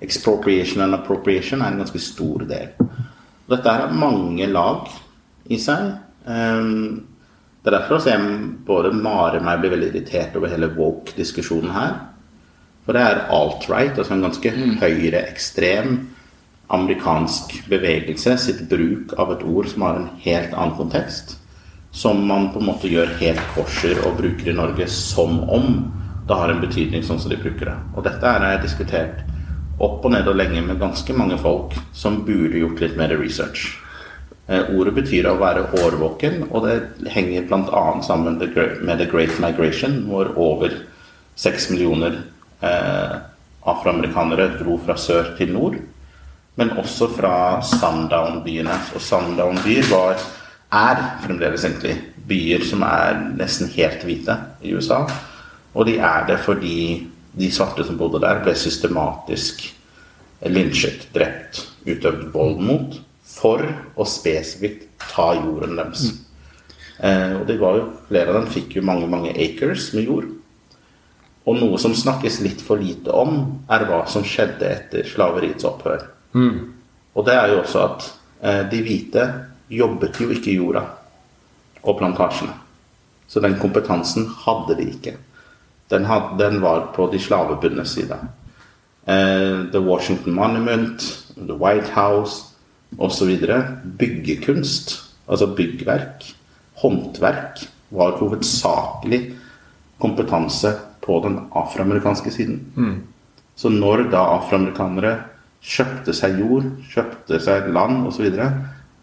expropriation 0.00 0.82
and 0.82 0.94
appropriation 0.94 1.62
er 1.62 1.72
en 1.72 1.78
ganske 1.82 1.98
stor 2.00 2.44
del. 2.48 2.68
Dette 3.48 3.68
har 3.68 3.92
mange 3.92 4.46
lag 4.46 4.88
i 5.50 5.56
seg. 5.58 5.92
Det 7.68 7.74
er 7.74 7.82
derfor 7.82 7.98
også 7.98 8.08
jeg 8.14 8.36
både 8.64 8.90
Mare 8.96 9.36
og 9.36 9.42
meg 9.44 9.58
blir 9.60 9.74
veldig 9.74 9.88
irritert 9.90 10.36
over 10.38 10.48
hele 10.48 10.70
woke-diskusjonen 10.72 11.74
her. 11.74 11.98
For 12.86 12.96
det 12.96 13.02
er 13.04 13.18
alt-right, 13.28 13.98
altså 14.00 14.14
en 14.14 14.22
ganske 14.24 14.52
høyreekstrem 14.80 15.98
amerikansk 16.72 17.52
bevegelse 17.68 18.38
sitt 18.40 18.62
bruk 18.70 19.12
av 19.20 19.34
et 19.34 19.44
ord 19.44 19.68
som 19.68 19.84
har 19.84 19.98
en 19.98 20.06
helt 20.22 20.54
annen 20.54 20.78
kontekst. 20.78 21.34
Som 21.92 22.22
man 22.30 22.48
på 22.54 22.62
en 22.62 22.70
måte 22.70 22.88
gjør 22.88 23.12
helt 23.20 23.44
korser 23.52 24.00
og 24.00 24.16
bruker 24.22 24.48
i 24.48 24.56
Norge 24.56 24.86
som 24.88 25.42
om 25.44 25.68
det 26.24 26.38
har 26.40 26.54
en 26.54 26.62
betydning 26.64 27.04
sånn 27.04 27.20
som 27.20 27.34
de 27.34 27.36
bruker 27.42 27.68
det. 27.68 27.76
Og 27.92 28.08
dette 28.08 28.32
har 28.32 28.46
jeg 28.48 28.62
diskutert 28.64 29.20
opp 29.76 30.08
og 30.08 30.16
ned 30.16 30.24
og 30.24 30.40
lenge 30.40 30.64
med 30.64 30.80
ganske 30.80 31.12
mange 31.20 31.36
folk 31.44 31.76
som 31.92 32.22
burde 32.24 32.64
gjort 32.64 32.80
litt 32.80 32.96
mer 32.96 33.12
research. 33.20 33.74
Eh, 34.48 34.70
ordet 34.72 34.94
betyr 34.96 35.26
å 35.28 35.36
være 35.36 35.66
årvåken, 35.76 36.46
og 36.48 36.64
det 36.64 37.10
henger 37.12 37.44
bl.a. 37.50 37.82
sammen 38.00 38.38
med 38.40 38.96
The 38.96 39.08
Great 39.10 39.34
Migration, 39.44 39.98
hvor 40.08 40.30
over 40.40 40.72
seks 41.36 41.66
millioner 41.68 42.14
eh, 42.64 43.18
afroamerikanere 43.68 44.54
dro 44.56 44.78
fra 44.80 44.96
sør 44.96 45.34
til 45.36 45.52
nord. 45.52 45.76
Men 46.56 46.72
også 46.80 47.10
fra 47.12 47.32
Sundown-byene. 47.60 48.78
Og 48.96 49.04
Sundown-byer 49.04 49.92
er 50.78 51.02
fremdeles 51.26 51.66
egentlig 51.68 51.98
byer 52.28 52.64
som 52.66 52.86
er 52.88 53.20
nesten 53.36 53.68
helt 53.76 54.00
hvite 54.08 54.34
i 54.64 54.72
USA. 54.72 55.02
Og 55.76 55.86
de 55.90 55.98
er 56.00 56.24
det 56.30 56.38
fordi 56.46 56.78
de 57.36 57.50
svarte 57.52 57.84
som 57.84 58.00
bodde 58.00 58.22
der, 58.24 58.40
ble 58.42 58.56
systematisk 58.56 59.60
lynsjet, 60.48 61.04
drept, 61.12 61.66
utøvd 61.84 62.32
vold 62.32 62.64
mot 62.64 62.98
for 63.28 63.62
å 63.94 64.06
spesifikt 64.08 64.88
ta 65.10 65.30
jorden 65.36 65.76
deres. 65.78 66.08
Eh, 66.98 67.36
og 67.38 67.44
det 67.46 67.58
var 67.60 67.76
jo, 67.78 67.84
flere 68.08 68.32
av 68.32 68.40
dem 68.40 68.50
fikk 68.50 68.78
jo 68.78 68.86
mange, 68.86 69.08
mange 69.10 69.34
acres 69.36 69.92
med 69.94 70.08
jord. 70.08 70.30
Og 71.48 71.56
noe 71.56 71.78
som 71.80 71.94
snakkes 71.96 72.40
litt 72.44 72.62
for 72.64 72.80
lite 72.80 73.12
om, 73.14 73.60
er 73.70 73.86
hva 73.88 74.02
som 74.10 74.24
skjedde 74.26 74.68
etter 74.68 75.06
slaveriets 75.08 75.66
opphør. 75.68 76.08
Og 77.14 77.26
det 77.26 77.36
er 77.38 77.52
jo 77.52 77.60
også 77.62 77.84
at 77.84 78.08
eh, 78.42 78.64
de 78.72 78.82
hvite 78.84 79.28
jobbet 79.72 80.20
jo 80.20 80.32
ikke 80.34 80.56
jorda 80.56 80.84
og 81.84 81.96
plantasjene. 82.00 82.56
Så 83.28 83.40
den 83.44 83.58
kompetansen 83.60 84.26
hadde 84.44 84.76
de 84.78 84.88
ikke. 84.88 85.14
Den, 85.92 86.04
had, 86.08 86.34
den 86.40 86.60
var 86.64 86.90
på 86.96 87.08
de 87.12 87.20
slavebundnes 87.20 87.94
side. 87.96 88.16
Eh, 89.08 89.68
The 89.72 89.80
Washington 89.84 90.36
Monument, 90.36 91.04
The 91.36 91.56
White 91.56 91.92
House 91.96 92.47
osv. 92.96 93.34
Byggekunst, 93.98 94.96
altså 95.28 95.50
byggverk, 95.54 96.24
håndverk, 96.80 97.66
var 97.90 98.18
hovedsakelig 98.20 99.34
kompetanse 99.98 100.74
på 101.04 101.20
den 101.24 101.38
afroamerikanske 101.56 102.30
siden. 102.30 102.60
Så 103.56 103.68
når 103.72 104.10
da 104.12 104.20
afroamerikanere 104.38 105.16
kjøpte 105.64 106.14
seg 106.14 106.38
jord, 106.38 106.68
kjøpte 106.92 107.40
seg 107.42 107.72
land 107.74 108.06
osv., 108.06 108.28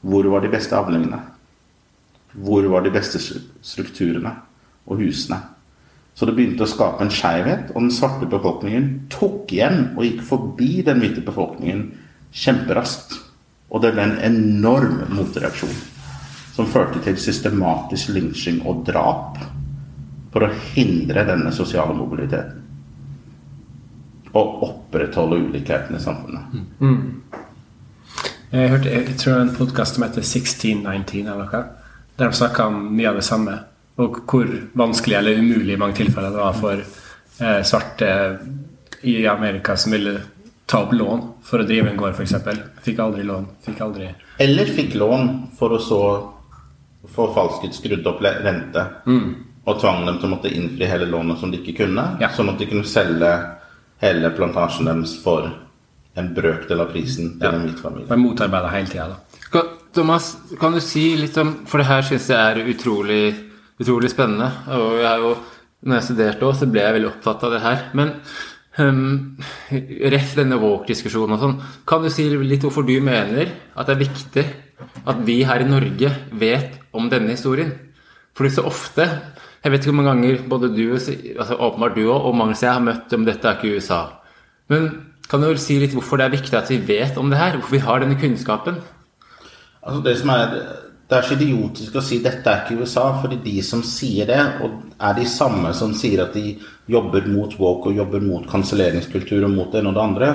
hvor 0.06 0.30
var 0.30 0.46
de 0.46 0.52
beste 0.54 0.78
avlingene? 0.78 1.20
Hvor 2.36 2.64
var 2.70 2.86
de 2.86 2.94
beste 2.94 3.20
strukturene 3.20 4.32
og 4.86 5.02
husene? 5.02 5.42
Så 6.16 6.28
det 6.28 6.36
begynte 6.38 6.64
å 6.64 6.70
skape 6.70 7.04
en 7.04 7.12
skeivhet, 7.12 7.74
og 7.74 7.82
den 7.82 7.92
svarte 7.92 8.30
befolkningen 8.30 9.08
tok 9.12 9.52
igjen 9.52 9.98
og 9.98 10.06
gikk 10.06 10.22
forbi 10.24 10.70
den 10.88 11.02
hvite 11.04 11.26
befolkningen 11.26 11.90
kjemperaskt. 12.32 13.18
Og 13.76 13.84
det 13.84 13.92
ble 13.92 14.06
en 14.08 14.20
enorm 14.24 15.02
motreaksjon 15.12 15.76
som 16.56 16.70
førte 16.72 17.02
til 17.04 17.18
systematisk 17.20 18.14
lynsjing 18.16 18.62
og 18.64 18.86
drap 18.88 19.42
for 20.32 20.46
å 20.48 20.54
hindre 20.72 21.26
denne 21.28 21.52
sosiale 21.56 21.96
mobiliteten. 21.98 22.62
Og 24.36 24.64
opprettholde 24.68 25.42
ulikheten 25.50 25.96
i 25.96 26.04
samfunnet. 26.04 26.56
Jeg, 28.56 28.70
hørte, 28.72 28.92
jeg 28.94 29.18
tror 29.20 29.42
en 29.42 29.56
podkast 29.56 29.98
som 29.98 30.06
heter 30.06 30.24
1619 30.24 31.26
eller 31.26 31.44
noe, 31.44 31.64
der 32.16 32.32
de 32.32 32.40
snakka 32.40 32.70
om 32.72 32.78
mye 32.96 33.12
av 33.12 33.20
det 33.20 33.26
samme. 33.28 33.58
Og 34.00 34.22
hvor 34.28 34.52
vanskelig 34.76 35.18
eller 35.20 35.42
umulig 35.44 35.76
i 35.76 35.80
mange 35.80 36.00
tilfeller 36.00 36.32
det 36.32 36.44
var 36.44 36.56
for 36.60 36.80
eh, 36.80 37.60
svarte 37.68 38.10
i 39.08 39.18
Amerika 39.28 39.76
som 39.80 39.96
ville 39.96 40.16
ta 40.66 40.80
opp 40.84 40.94
lån 40.94 41.22
for 41.46 41.60
å 41.62 41.66
drive 41.68 41.90
en 41.92 41.98
gård, 41.98 42.16
f.eks. 42.18 42.34
Fikk 42.86 43.00
aldri 43.00 43.24
lån. 43.24 43.46
Fikk 43.66 43.82
aldri 43.86 44.08
Eller 44.40 44.66
fikk 44.66 44.96
lån 44.98 45.28
for 45.60 45.70
å 45.76 45.80
så 45.82 46.00
få 47.16 47.28
falsket 47.36 47.76
skrudd 47.78 48.08
opp 48.10 48.22
rente. 48.24 48.44
rente. 49.06 49.36
Og 49.66 49.80
tvang 49.82 50.06
dem 50.06 50.18
til 50.20 50.30
å 50.30 50.34
måtte 50.36 50.52
innfri 50.54 50.86
hele 50.90 51.06
lånet 51.10 51.40
som 51.40 51.52
de 51.52 51.58
ikke 51.62 51.78
kunne. 51.86 52.18
Ja. 52.22 52.30
Sånn 52.34 52.50
at 52.50 52.58
de 52.62 52.66
kunne 52.70 52.86
selge 52.86 53.30
hele 54.02 54.30
plantasjen 54.36 54.86
deres 54.90 55.16
for 55.24 55.48
en 56.16 56.34
brøkdel 56.36 56.82
av 56.82 56.92
prisen 56.94 57.40
til 57.40 57.48
Ja. 57.48 57.52
en 57.54 57.68
hvit 57.68 57.80
familie. 57.82 58.08
var 58.08 58.18
motarbeida 58.18 58.70
hele 58.72 58.88
tida. 58.88 59.16
Kan, 59.52 59.62
Thomas, 59.94 60.38
kan 60.60 60.74
du 60.74 60.80
si 60.82 61.16
litt 61.16 61.38
om 61.38 61.66
For 61.66 61.78
det 61.78 61.88
her 61.88 62.02
syns 62.02 62.28
jeg 62.28 62.38
er 62.38 62.64
utrolig, 62.74 63.36
utrolig 63.80 64.10
spennende. 64.12 64.52
Og 64.68 64.98
jeg 65.00 65.12
er 65.12 65.18
jo, 65.20 65.38
når 65.86 65.96
jeg 65.96 66.04
studerte 66.04 66.42
òg, 66.46 66.56
så 66.56 66.72
ble 66.72 66.82
jeg 66.82 66.94
veldig 66.94 67.12
opptatt 67.14 67.44
av 67.44 67.52
det 67.52 67.62
her. 67.62 67.82
Men 67.94 68.14
um, 68.82 69.38
ref 70.14 70.36
denne 70.38 70.60
woke-diskusjonen 70.62 71.36
og 71.38 71.42
sånn, 71.42 71.58
kan 71.88 72.04
du 72.04 72.12
si 72.14 72.28
litt 72.30 72.66
hvorfor 72.66 72.86
du 72.88 72.96
mener 73.04 73.52
at 73.76 73.88
det 73.88 73.96
er 73.96 74.04
viktig 74.04 74.46
at 75.06 75.24
vi 75.28 75.42
her 75.48 75.64
i 75.64 75.70
Norge 75.70 76.12
vet 76.36 76.80
om 76.96 77.10
denne 77.12 77.36
historien? 77.36 77.74
Fordi 78.36 78.52
så 78.52 78.66
ofte 78.68 79.08
Jeg 79.66 79.72
vet 79.72 79.82
ikke 79.82 79.94
hvor 79.96 79.98
mange 79.98 80.12
ganger 80.12 80.42
både 80.46 80.68
du 80.76 80.84
altså 80.94 81.56
åpenbart 81.58 81.96
du 81.98 82.04
og 82.06 82.36
mange 82.38 82.54
og 82.54 82.62
jeg 82.62 82.70
har 82.70 82.84
møtt 82.86 83.14
om 83.18 83.24
dette 83.26 83.48
er 83.50 83.56
ikke 83.58 83.80
USA. 83.80 84.02
Men 84.70 84.92
kan 85.26 85.42
du 85.42 85.48
vel 85.48 85.58
si 85.58 85.80
litt 85.82 85.96
hvorfor 85.96 86.22
det 86.22 86.28
er 86.28 86.36
viktig 86.36 86.54
at 86.60 86.70
vi 86.70 86.78
vet 86.86 87.18
om 87.18 87.32
det 87.32 87.40
her? 87.40 87.56
Hvorfor 87.58 87.74
vi 87.74 87.82
har 87.82 88.04
denne 88.04 88.20
kunnskapen? 88.22 88.78
Altså 89.82 90.04
det 90.06 90.14
som 90.20 90.30
er 90.30 90.54
det 91.06 91.18
er 91.18 91.26
så 91.28 91.36
idiotisk 91.36 91.96
å 92.00 92.02
si 92.02 92.18
'dette 92.18 92.50
er 92.50 92.64
ikke 92.64 92.82
USA', 92.82 93.22
fordi 93.22 93.38
de 93.44 93.62
som 93.62 93.84
sier 93.86 94.26
det, 94.26 94.40
og 94.66 94.72
er 95.00 95.14
de 95.14 95.26
samme 95.30 95.74
som 95.74 95.94
sier 95.94 96.24
at 96.24 96.34
de 96.34 96.58
jobber 96.90 97.28
mot 97.30 97.52
woke 97.60 97.92
og 97.92 98.00
jobber 98.00 98.22
mot 98.22 98.48
kanselleringskultur 98.50 99.44
og 99.46 99.52
mot 99.52 99.72
det 99.72 99.84
ene 99.84 99.92
og 99.92 99.96
det 99.96 100.02
andre, 100.02 100.30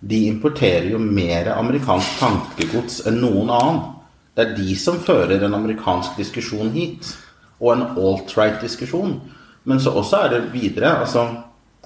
de 0.00 0.26
importerer 0.28 0.90
jo 0.92 0.98
mer 0.98 1.50
amerikansk 1.56 2.20
tankegods 2.20 3.06
enn 3.06 3.18
noen 3.18 3.50
annen. 3.50 3.82
Det 4.36 4.44
er 4.46 4.54
de 4.56 4.76
som 4.78 5.00
fører 5.02 5.42
en 5.42 5.54
amerikansk 5.58 6.16
diskusjon 6.16 6.70
hit, 6.70 7.16
og 7.58 7.72
en 7.72 7.82
alt-right-diskusjon. 7.98 9.20
Men 9.64 9.80
så 9.80 9.90
også 9.90 10.24
er 10.24 10.28
det 10.30 10.52
videre 10.52 10.98
altså 11.04 11.28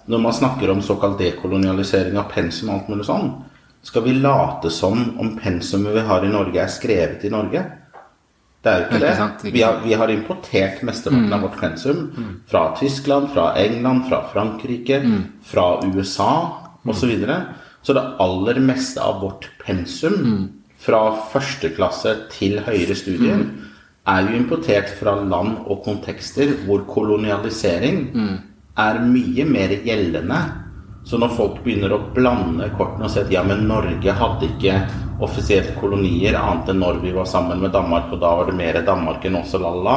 Når 0.07 0.19
man 0.23 0.33
snakker 0.33 0.71
om 0.71 0.83
såkalt 0.83 1.19
dekolonialisering 1.19 2.15
av 2.17 2.29
pensum 2.31 2.69
og 2.69 2.75
alt 2.77 2.89
mulig 2.93 3.05
sånn, 3.09 3.33
skal 3.83 4.05
vi 4.05 4.13
late 4.15 4.71
som 4.71 5.01
om 5.19 5.33
pensumet 5.35 5.97
vi 5.97 6.05
har 6.07 6.23
i 6.23 6.31
Norge, 6.31 6.61
er 6.63 6.71
skrevet 6.71 7.25
i 7.27 7.31
Norge? 7.33 7.65
Det 8.63 8.73
er 8.73 8.79
jo 8.81 8.85
ikke 8.87 8.97
Ikke 8.97 9.07
det. 9.07 9.17
sant, 9.17 9.45
ikke 9.45 9.53
Vi, 9.55 9.63
har, 9.63 9.81
vi 9.85 9.95
har 9.95 10.11
importert 10.11 10.83
mesteparten 10.83 11.33
av 11.33 11.43
vårt 11.47 11.59
pensum 11.61 12.01
fra 12.51 12.75
Tyskland, 12.79 13.29
fra 13.35 13.53
England, 13.61 14.09
fra 14.09 14.25
Frankrike, 14.33 15.01
fra 15.43 15.67
USA 15.85 16.33
osv. 16.87 17.01
Så, 17.01 17.07
videre. 17.07 17.41
så 17.83 17.93
det 17.95 18.03
aller 18.21 18.61
meste 18.61 19.01
av 19.03 19.21
vårt 19.23 19.49
pensum 19.65 20.51
fra 20.79 21.17
første 21.33 21.71
klasse 21.77 22.13
til 22.31 22.59
høyere 22.67 22.95
studier 22.95 23.47
er 24.07 24.21
jo 24.29 24.37
importert 24.39 24.91
fra 24.99 25.17
land 25.19 25.57
og 25.67 25.81
kontekster 25.85 26.53
hvor 26.67 26.85
kolonialisering 26.87 28.05
er 28.79 29.01
mye 29.03 29.45
mer 29.45 29.73
gjeldende. 29.83 30.39
Så 31.07 31.19
når 31.23 31.35
folk 31.37 31.59
begynner 31.63 31.93
å 31.95 32.01
blande 32.15 32.67
kortene 32.75 33.07
og 33.07 33.13
si 33.13 33.21
at 33.23 33.31
ja, 33.31 33.45
men 33.47 33.61
Norge 33.69 34.11
hadde 34.19 34.49
ikke 34.49 34.75
offisielt 35.23 35.77
kolonier 35.79 36.35
annet 36.35 36.73
enn 36.73 36.81
når 36.83 36.99
vi 37.05 37.13
var 37.15 37.29
sammen 37.31 37.61
med 37.63 37.71
Danmark, 37.77 38.11
og 38.13 38.19
da 38.25 38.33
var 38.41 38.49
det 38.51 38.57
mer 38.59 38.81
Danmark 38.85 39.25
enn 39.25 39.39
oss, 39.39 39.55
og 39.55 39.63
la-la, 39.63 39.95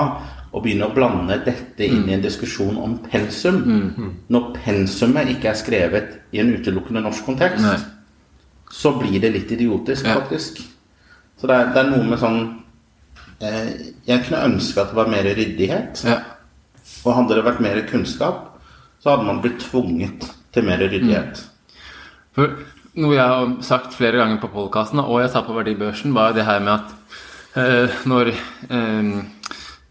og 0.54 0.64
begynne 0.66 0.86
å 0.88 0.94
blande 0.94 1.40
dette 1.46 1.86
inn 1.86 2.06
i 2.10 2.14
en 2.16 2.22
diskusjon 2.24 2.78
om 2.82 2.96
pensum, 3.10 3.60
når 4.30 4.48
pensumet 4.62 5.34
ikke 5.34 5.50
er 5.52 5.58
skrevet 5.60 6.16
i 6.34 6.42
en 6.44 6.54
utelukkende 6.56 7.02
norsk 7.06 7.26
kontekst, 7.26 7.66
Nei. 7.66 7.78
så 8.70 8.94
blir 8.98 9.20
det 9.22 9.34
litt 9.34 9.52
idiotisk, 9.58 10.06
Ja. 10.06 10.20
faktisk. 10.22 10.62
Så 11.42 11.48
det 11.48 11.56
er, 11.56 11.70
det 11.74 11.84
er 11.84 11.90
noe 11.90 12.04
med 12.06 12.20
sånn 12.20 12.40
eh, 13.42 13.70
Jeg 14.06 14.26
kunne 14.26 14.46
ønske 14.50 14.82
at 14.82 14.90
det 14.92 14.98
var 14.98 15.08
mer 15.08 15.24
ryddighet. 15.24 16.02
Ja. 16.06 16.18
Og 17.06 17.16
hadde 17.16 17.36
det 17.38 17.46
vært 17.46 17.62
mer 17.64 17.82
kunnskap, 17.90 18.60
så 19.00 19.14
hadde 19.16 19.26
man 19.26 19.40
blitt 19.42 19.62
tvunget 19.64 20.28
til 20.60 20.68
mer 20.68 20.84
ryddighet. 20.84 21.42
For 22.36 22.60
noe 23.00 23.16
jeg 23.16 23.32
har 23.32 23.52
sagt 23.66 23.96
flere 23.98 24.20
ganger 24.20 24.40
på 24.42 24.52
podkasten, 24.54 25.02
og 25.02 25.22
jeg 25.24 25.32
sa 25.34 25.44
på 25.46 25.56
Verdibørsen, 25.56 26.14
var 26.16 26.36
det 26.36 26.48
her 26.48 26.62
med 26.64 26.76
at 26.76 26.96
eh, 27.60 28.00
når 28.10 28.34
eh, 28.34 29.12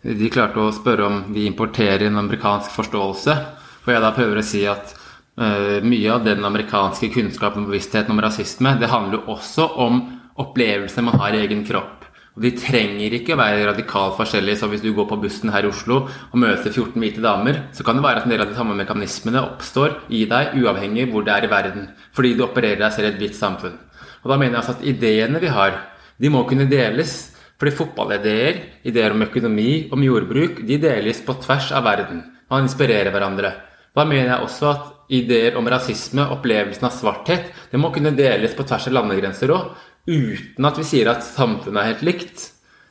de 0.08 0.30
klarte 0.32 0.62
å 0.62 0.74
spørre 0.74 1.08
om 1.08 1.20
vi 1.34 1.48
importerer 1.48 2.06
en 2.08 2.20
amerikansk 2.20 2.74
forståelse, 2.76 3.36
for 3.82 3.94
jeg 3.94 4.04
da 4.04 4.14
prøver 4.16 4.40
å 4.40 4.46
si 4.46 4.64
at 4.68 4.94
eh, 4.94 5.78
mye 5.84 6.14
av 6.14 6.26
den 6.26 6.44
amerikanske 6.44 7.10
kunnskapen 7.14 7.64
og 7.64 7.72
bevisstheten 7.72 8.14
om 8.14 8.22
rasisme, 8.24 8.76
det 8.80 8.92
handler 8.92 9.20
jo 9.20 9.38
også 9.38 9.70
om 9.86 10.02
opplevelser 10.38 11.06
man 11.06 11.18
har 11.22 11.34
i 11.34 11.42
egen 11.46 11.64
kropp. 11.66 11.97
Og 12.38 12.44
de 12.46 12.52
trenger 12.54 13.16
ikke 13.16 13.34
å 13.34 13.38
være 13.40 13.64
radikalt 13.66 14.14
forskjellige. 14.14 14.60
Så 14.60 14.68
hvis 14.70 14.82
du 14.84 14.92
går 14.94 15.08
på 15.10 15.16
bussen 15.18 15.50
her 15.50 15.66
i 15.66 15.70
Oslo 15.72 16.04
og 16.06 16.36
møter 16.38 16.70
14 16.70 16.94
hvite 17.02 17.22
damer, 17.24 17.64
så 17.74 17.82
kan 17.82 17.98
det 17.98 18.04
være 18.04 18.22
at 18.22 18.28
en 18.28 18.30
del 18.30 18.44
av 18.44 18.52
de 18.52 18.54
samme 18.54 18.76
mekanismene 18.78 19.42
oppstår 19.42 19.96
i 20.14 20.20
deg, 20.30 20.52
uavhengig 20.62 21.08
hvor 21.10 21.26
det 21.26 21.34
er 21.34 21.48
i 21.48 21.50
verden. 21.50 21.88
Fordi 22.14 22.36
du 22.38 22.44
opererer 22.46 22.78
deg 22.78 22.94
selv 22.94 23.08
i 23.08 23.10
et 23.10 23.18
hvitt 23.24 23.34
samfunn. 23.34 23.74
Og 24.22 24.30
da 24.30 24.38
mener 24.38 24.54
jeg 24.54 24.60
altså 24.60 24.76
at 24.76 24.86
ideene 24.86 25.42
vi 25.42 25.50
har, 25.50 25.80
de 26.14 26.30
må 26.30 26.44
kunne 26.46 26.68
deles. 26.70 27.16
Fordi 27.58 27.74
fotballideer, 27.74 28.62
ideer 28.86 29.16
om 29.16 29.26
økonomi, 29.26 29.88
om 29.90 30.06
jordbruk, 30.06 30.62
de 30.62 30.78
deles 30.78 31.18
på 31.26 31.34
tvers 31.42 31.72
av 31.74 31.90
verden. 31.90 32.22
Man 32.54 32.68
inspirerer 32.68 33.10
hverandre. 33.10 33.50
Da 33.98 34.06
mener 34.06 34.30
jeg 34.30 34.46
også 34.46 34.70
at 34.70 34.86
ideer 35.10 35.58
om 35.58 35.66
rasisme, 35.66 36.22
opplevelsen 36.36 36.86
av 36.86 36.94
svarthet, 36.94 37.50
det 37.72 37.82
må 37.82 37.90
kunne 37.90 38.14
deles 38.14 38.54
på 38.54 38.62
tvers 38.68 38.86
av 38.86 38.94
landegrenser 38.94 39.50
òg 39.50 39.72
uten 40.08 40.64
at 40.68 40.78
vi 40.80 40.86
sier 40.88 41.10
at 41.12 41.22
samfunnet 41.26 41.82
er 41.82 41.90
helt 41.92 42.06
likt. 42.08 42.46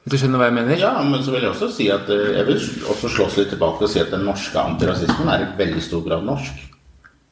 Hvis 0.06 0.13
du 0.13 0.17
skjønner 0.21 0.39
hva 0.39 0.47
jeg 0.47 0.56
mener? 0.56 0.77
Ja, 0.80 0.93
men 1.03 1.23
så 1.25 1.34
vil 1.34 1.43
jeg 1.43 1.51
også 1.51 1.67
si 1.75 1.89
at 1.91 2.08
eh, 2.13 2.38
jeg 2.38 2.45
vil 2.47 2.62
også 2.93 3.10
slåss 3.12 3.39
litt 3.41 3.49
tilbake 3.51 3.84
og 3.84 3.91
si 3.91 3.99
at 3.99 4.13
den 4.13 4.23
norske 4.23 4.62
antirasismen 4.62 5.27
er 5.34 5.43
i 5.43 5.49
veldig 5.60 5.84
stor 5.84 6.06
grad 6.06 6.23
norsk. 6.30 6.62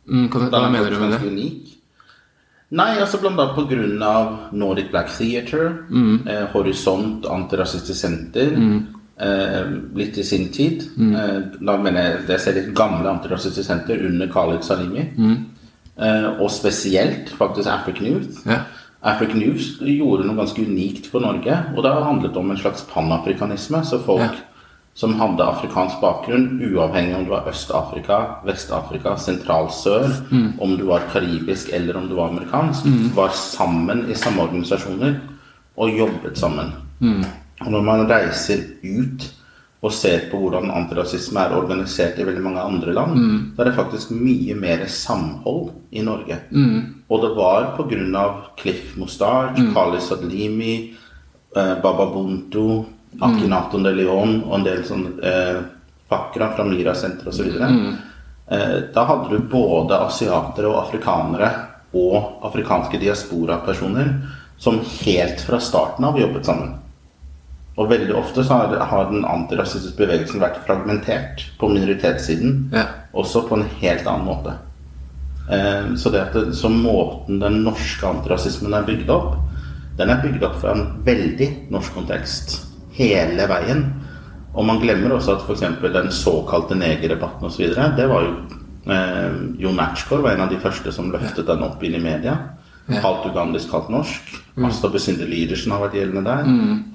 Mm, 0.09 0.27
kan, 0.33 0.49
hva 0.51 0.65
er 0.65 0.73
mener 0.73 0.91
du 0.91 0.99
med 0.99 1.15
det? 1.15 1.21
Unik. 1.29 1.71
Nei, 2.75 2.89
altså 2.99 3.19
blant 3.21 3.39
annet 3.39 4.01
av 4.03 4.53
Nordic 4.57 4.89
Black 4.91 5.07
Theatre, 5.15 5.69
Mm. 5.89 6.27
eh, 6.27 6.45
Horisont 6.51 7.25
Antirasistisk 7.29 7.99
Senter, 7.99 8.51
eh, 9.17 9.65
litt 9.95 10.17
i 10.17 10.23
sin 10.23 10.49
tid. 10.51 10.83
Mm. 10.97 11.15
Eh, 11.15 11.41
da 11.61 11.77
mener 11.77 12.01
jeg 12.01 12.27
det 12.27 12.39
ser 12.41 12.53
litt 12.57 12.73
gamle 12.75 13.07
Antirasistisk 13.07 13.67
Senter 13.69 14.03
under 14.05 14.27
Khalid 14.27 14.63
Salimi. 14.63 15.05
Mm. 15.17 15.45
Eh, 15.97 16.41
og 16.41 16.49
spesielt 16.51 17.29
faktisk 17.29 17.69
African 17.71 18.05
Youth. 18.07 18.41
Ja. 18.45 18.63
African 19.05 19.37
News 19.39 19.75
gjorde 19.85 20.25
noe 20.25 20.35
ganske 20.39 20.63
unikt 20.65 21.07
for 21.11 21.21
Norge, 21.21 21.53
og 21.75 21.83
det 21.85 21.91
har 21.93 22.03
handlet 22.07 22.37
om 22.37 22.49
en 22.51 22.57
slags 22.57 22.81
panafrikanisme. 22.89 23.83
Så 23.85 23.99
folk 24.05 24.21
Ja. 24.21 24.29
som 24.95 25.13
hadde 25.19 25.43
afrikansk 25.43 25.99
bakgrunn, 26.01 26.59
uavhengig 26.63 27.15
om 27.17 27.25
du 27.25 27.29
var 27.31 27.43
Øst-Afrika, 27.49 28.17
Vest-Afrika, 28.45 29.15
sentral-sør, 29.17 30.09
om 30.61 30.77
du 30.77 30.85
var 30.85 31.01
karibisk 31.11 31.69
eller 31.73 31.97
om 31.97 32.07
du 32.07 32.15
var 32.15 32.29
amerikansk, 32.29 32.85
var 33.15 33.29
sammen 33.35 34.05
i 34.09 34.13
samme 34.15 34.41
organisasjoner 34.41 35.19
og 35.77 35.89
jobbet 35.97 36.37
sammen. 36.37 36.71
Og 37.61 37.71
når 37.71 37.81
man 37.83 38.07
reiser 38.09 38.63
ut 38.83 39.33
og 39.83 39.93
ser 39.93 40.29
på 40.31 40.39
hvordan 40.39 40.71
antirasisme 40.73 41.41
er 41.43 41.53
organisert 41.57 42.17
i 42.17 42.25
veldig 42.25 42.41
mange 42.41 42.63
andre 42.63 42.93
land, 42.95 43.17
da 43.55 43.63
er 43.63 43.69
det 43.69 43.77
faktisk 43.77 44.13
mye 44.15 44.55
mer 44.57 44.85
samhold 44.89 45.71
i 45.91 46.01
Norge. 46.01 46.39
Og 47.07 47.21
det 47.21 47.31
var 47.37 47.71
pga. 47.77 48.25
Cliff 48.57 48.95
Mustard, 48.97 49.59
Kali 49.75 50.01
Sadlimi, 50.01 50.95
eh, 51.55 51.75
Baba 51.83 52.07
Buntu, 52.13 52.83
Akinaton 53.21 53.83
de 53.83 53.93
Leon 53.93 54.41
og 54.43 54.57
en 54.57 54.65
del 54.65 54.83
sånne 54.87 55.13
eh, 55.23 55.61
Fakra 56.09 56.51
fra 56.55 56.65
Mira-senteret 56.67 57.31
osv. 57.31 57.53
Mm. 57.57 57.93
Eh, 58.47 58.75
da 58.93 59.05
hadde 59.09 59.29
du 59.31 59.47
både 59.49 59.97
asiatere 60.05 60.69
og 60.69 60.81
afrikanere 60.83 61.51
og 61.95 62.43
afrikanske 62.45 62.99
diasporapersoner 63.01 64.11
som 64.61 64.81
helt 65.01 65.41
fra 65.41 65.59
starten 65.59 66.05
av 66.05 66.19
jobbet 66.19 66.45
sammen. 66.45 66.75
Og 67.77 67.89
veldig 67.91 68.13
ofte 68.15 68.43
så 68.47 68.53
har, 68.61 68.75
har 68.87 69.09
den 69.11 69.25
antirasistiske 69.27 69.97
bevegelsen 69.99 70.39
vært 70.39 70.61
fragmentert 70.67 71.43
på 71.59 71.67
minoritetssiden, 71.73 72.69
Ja. 72.73 72.85
også 73.13 73.47
på 73.49 73.57
en 73.57 73.65
helt 73.81 74.07
annen 74.07 74.25
måte. 74.25 74.53
Eh, 75.51 75.95
Så, 75.95 76.09
det 76.11 76.21
at 76.21 76.33
det, 76.33 76.55
så 76.55 76.69
måten 76.69 77.39
den 77.41 77.63
norske 77.63 78.07
antirasismen 78.07 78.73
er 78.73 78.83
bygd 78.87 79.09
opp, 79.09 79.35
den 79.97 80.09
er 80.09 80.21
bygd 80.23 80.43
opp 80.43 80.55
fra 80.61 80.71
en 80.75 81.03
veldig 81.05 81.49
norsk 81.71 81.93
kontekst 81.93 82.65
hele 82.97 83.47
veien. 83.47 83.85
Og 84.55 84.65
man 84.65 84.79
glemmer 84.79 85.11
også 85.17 85.35
at 85.35 85.43
f.eks. 85.43 85.59
den 85.93 86.11
såkalte 86.11 86.75
negerdebatten 86.79 87.43
osv. 87.47 87.73
Det 87.97 88.07
var 88.09 88.23
jo 88.23 88.35
eh, 88.91 89.35
Jon 89.59 89.79
Ertsgaard 89.79 90.21
var 90.23 90.31
en 90.31 90.41
av 90.47 90.49
de 90.49 90.57
første 90.63 90.91
som 90.95 91.11
løftet 91.11 91.45
den 91.47 91.63
opp 91.63 91.83
inn 91.83 91.95
i 91.95 91.99
media. 92.03 92.37
Ja. 92.87 92.99
Halvt 93.01 93.25
ugandisk, 93.31 93.71
halvt 93.71 93.89
norsk. 93.89 94.35
Asta 94.65 94.89
Besinde 94.93 95.25
Lidersen 95.25 95.71
har 95.73 95.79
vært 95.87 95.95
gjeldende 95.97 96.23
der. 96.23 96.49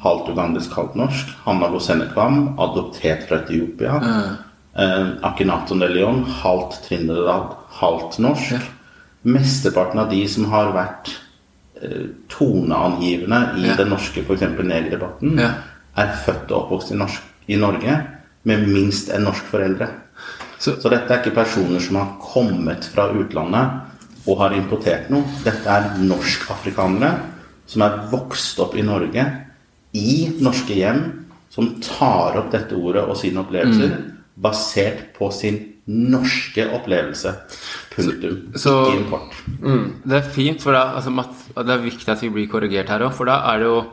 Halvt 0.05 0.29
ugandisk, 0.31 0.72
halvt 0.79 0.94
norsk. 0.94 1.33
Hanna 1.44 1.66
Losenekvam, 1.72 2.55
adoptert 2.62 3.24
fra 3.29 3.40
Etiopia. 3.42 3.96
Eh, 4.79 5.09
Akhenaton 5.26 5.81
de 5.83 5.88
Leon, 5.88 6.22
halvt 6.24 6.85
Trinidad, 6.87 7.57
halvt 7.81 8.18
norsk. 8.22 8.55
Mesteparten 9.22 9.98
av 10.00 10.11
de 10.11 10.22
som 10.29 10.46
har 10.53 10.70
vært 10.72 11.11
eh, 11.83 12.07
toneangivende 12.29 13.42
i 13.59 13.66
Ja. 13.68 13.76
den 13.76 13.88
norske 13.88 14.20
eksempel 14.22 14.66
negerdebatten, 14.66 15.38
Ja. 15.38 15.50
er 15.96 16.14
født 16.24 16.50
og 16.53 16.62
oppvokst 16.70 16.92
i, 16.92 16.94
norsk, 16.94 17.20
i 17.48 17.57
Norge 17.57 18.07
med 18.44 18.68
minst 18.68 19.11
en 19.11 19.24
norsk 19.24 19.44
foreldre. 19.44 19.88
Så- 20.59 20.76
Så 20.81 20.88
dette 20.90 21.11
er 21.11 21.18
ikke 21.22 21.35
personer 21.35 21.81
som 21.81 21.96
har 21.96 22.09
kommet 22.20 22.85
fra 22.85 23.09
utlandet 23.12 23.70
og 24.30 24.38
har 24.38 24.54
importert 24.54 25.10
noe. 25.10 25.26
Dette 25.44 25.66
er 25.66 25.96
norskafrikanere 26.06 27.10
som 27.70 27.82
er 27.86 27.98
vokst 28.10 28.58
opp 28.62 28.76
i 28.78 28.84
Norge, 28.86 29.24
i 29.94 30.30
norske 30.42 30.74
hjem, 30.78 31.02
som 31.50 31.72
tar 31.82 32.38
opp 32.38 32.50
dette 32.54 32.76
ordet 32.78 33.02
og 33.10 33.16
sine 33.18 33.42
opplevelser 33.42 33.96
basert 34.40 35.08
på 35.16 35.30
sin 35.34 35.58
norske 35.90 36.62
opplevelse. 36.76 37.32
Punktum. 37.94 38.52
Så- 38.54 38.86
ikke 38.86 39.00
import. 39.00 39.32
Det 40.06 40.16
er 40.16 40.30
fint, 40.30 40.62
for 40.62 40.72
da, 40.72 40.94
altså, 40.94 41.10
det 41.56 41.70
er 41.74 41.82
viktig 41.82 42.08
at 42.08 42.20
vi 42.22 42.28
blir 42.30 42.48
korrigert 42.48 42.88
her 42.88 43.00
òg. 43.00 43.12
For 43.12 43.24
da 43.26 43.40
er 43.54 43.58
det 43.58 43.66
jo 43.66 43.84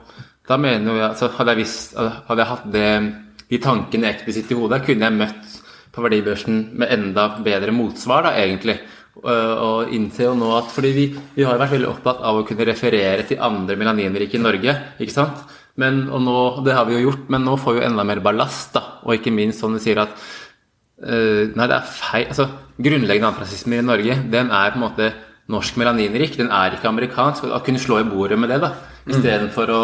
Da 0.47 0.55
mener 0.55 0.93
jeg 0.95 1.09
altså, 1.09 1.27
Hadde 1.35 1.49
jeg 1.49 1.57
visst 1.57 1.93
Hadde 1.97 2.37
jeg 2.37 2.47
hatt 2.47 2.71
det, 2.71 3.15
de 3.49 3.57
tankene 3.57 4.07
eksplisitt 4.13 4.51
i 4.51 4.55
hodet, 4.55 4.85
kunne 4.85 5.01
jeg 5.03 5.17
møtt 5.17 5.61
på 5.91 6.01
verdibørsen 6.05 6.73
med 6.77 6.87
enda 6.89 7.27
bedre 7.43 7.71
motsvar, 7.73 8.23
da, 8.23 8.29
egentlig. 8.31 8.79
Og, 9.17 9.89
innse 9.89 9.97
innser 9.97 10.27
jo 10.27 10.33
nå 10.37 10.49
at 10.57 10.71
Fordi 10.73 10.91
vi, 10.93 11.05
vi 11.35 11.45
har 11.47 11.57
vært 11.59 11.73
veldig 11.73 11.89
opptatt 11.89 12.19
av 12.25 12.39
å 12.39 12.43
kunne 12.47 12.67
referere 12.69 13.25
til 13.27 13.41
andre 13.43 13.77
melaninrike 13.79 14.37
i 14.37 14.41
Norge, 14.43 14.75
ikke 15.01 15.15
sant? 15.15 15.45
Men, 15.77 16.07
og 16.09 16.23
nå, 16.25 16.37
det 16.65 16.73
har 16.73 16.87
vi 16.87 16.97
jo 16.97 17.11
gjort, 17.11 17.27
men 17.33 17.43
nå 17.45 17.53
får 17.61 17.75
vi 17.75 17.81
jo 17.81 17.87
enda 17.91 18.05
mer 18.07 18.21
ballast, 18.25 18.71
da. 18.73 18.83
Og 19.05 19.17
ikke 19.17 19.33
minst 19.33 19.61
sånn 19.61 19.77
du 19.77 19.81
sier 19.81 20.01
at 20.01 20.13
uh, 20.17 21.43
nei, 21.53 21.67
det 21.69 21.75
er 21.75 21.91
feil. 21.91 22.25
Altså, 22.31 22.47
grunnleggende 22.81 23.29
antirasisme 23.29 23.77
i 23.77 23.85
Norge, 23.85 24.15
den 24.33 24.49
er 24.49 24.73
på 24.73 24.79
en 24.79 24.85
måte 24.87 25.11
norsk 25.53 25.77
melaninrik. 25.79 26.33
Den 26.39 26.49
er 26.53 26.75
ikke 26.75 26.89
amerikansk. 26.89 27.45
Å 27.53 27.61
kunne 27.65 27.81
slå 27.81 28.01
i 28.01 28.07
bordet 28.09 28.39
med 28.41 28.51
det, 28.51 28.57
da. 28.63 28.73
Istedenfor 29.07 29.71
å 29.71 29.81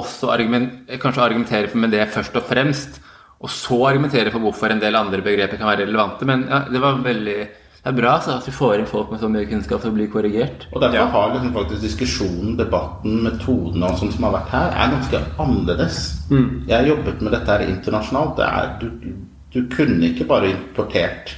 også 0.00 0.30
argument, 0.32 0.86
kanskje 1.02 1.26
argumentere 1.26 1.82
med 1.82 1.92
det 1.92 2.06
først 2.14 2.38
og 2.38 2.46
fremst. 2.48 3.02
Og 3.42 3.50
så 3.50 3.80
argumentere 3.88 4.30
for 4.32 4.44
hvorfor 4.44 4.72
en 4.72 4.80
del 4.80 4.96
andre 4.96 5.24
begreper 5.24 5.58
kan 5.58 5.68
være 5.68 5.88
relevante. 5.88 6.28
Men 6.28 6.46
ja, 6.46 6.62
det 6.70 6.80
var 6.82 7.02
veldig 7.02 7.40
det 7.82 7.90
er 7.90 7.96
bra 7.98 8.12
så, 8.22 8.36
at 8.38 8.46
vi 8.46 8.52
får 8.54 8.76
inn 8.78 8.86
folk 8.86 9.10
med 9.10 9.18
så 9.18 9.28
mye 9.32 9.48
kunnskap 9.50 9.80
til 9.82 9.90
å 9.90 9.94
bli 9.96 10.04
korrigert. 10.12 10.68
Og 10.72 10.80
derfor 10.84 11.08
har 11.10 11.32
liksom 11.34 11.52
faktisk 11.56 11.82
diskusjonen, 11.82 12.52
debatten, 12.60 13.16
metodene 13.24 13.88
og 13.90 13.98
sånt 13.98 14.14
som 14.14 14.26
har 14.28 14.36
vært 14.36 14.52
her, 14.54 14.68
er 14.84 14.92
ganske 14.94 15.22
annerledes. 15.42 15.98
Jeg 16.30 16.76
har 16.76 16.86
jobbet 16.86 17.22
med 17.26 17.34
dette 17.34 17.50
her 17.56 17.64
internasjonalt. 17.66 18.36
Det 18.38 18.46
er, 18.46 18.70
du, 18.78 19.16
du 19.56 19.60
kunne 19.74 20.12
ikke 20.12 20.28
bare 20.30 20.52
importert 20.54 21.34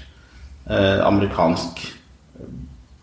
eh, 0.68 1.00
amerikansk 1.06 1.80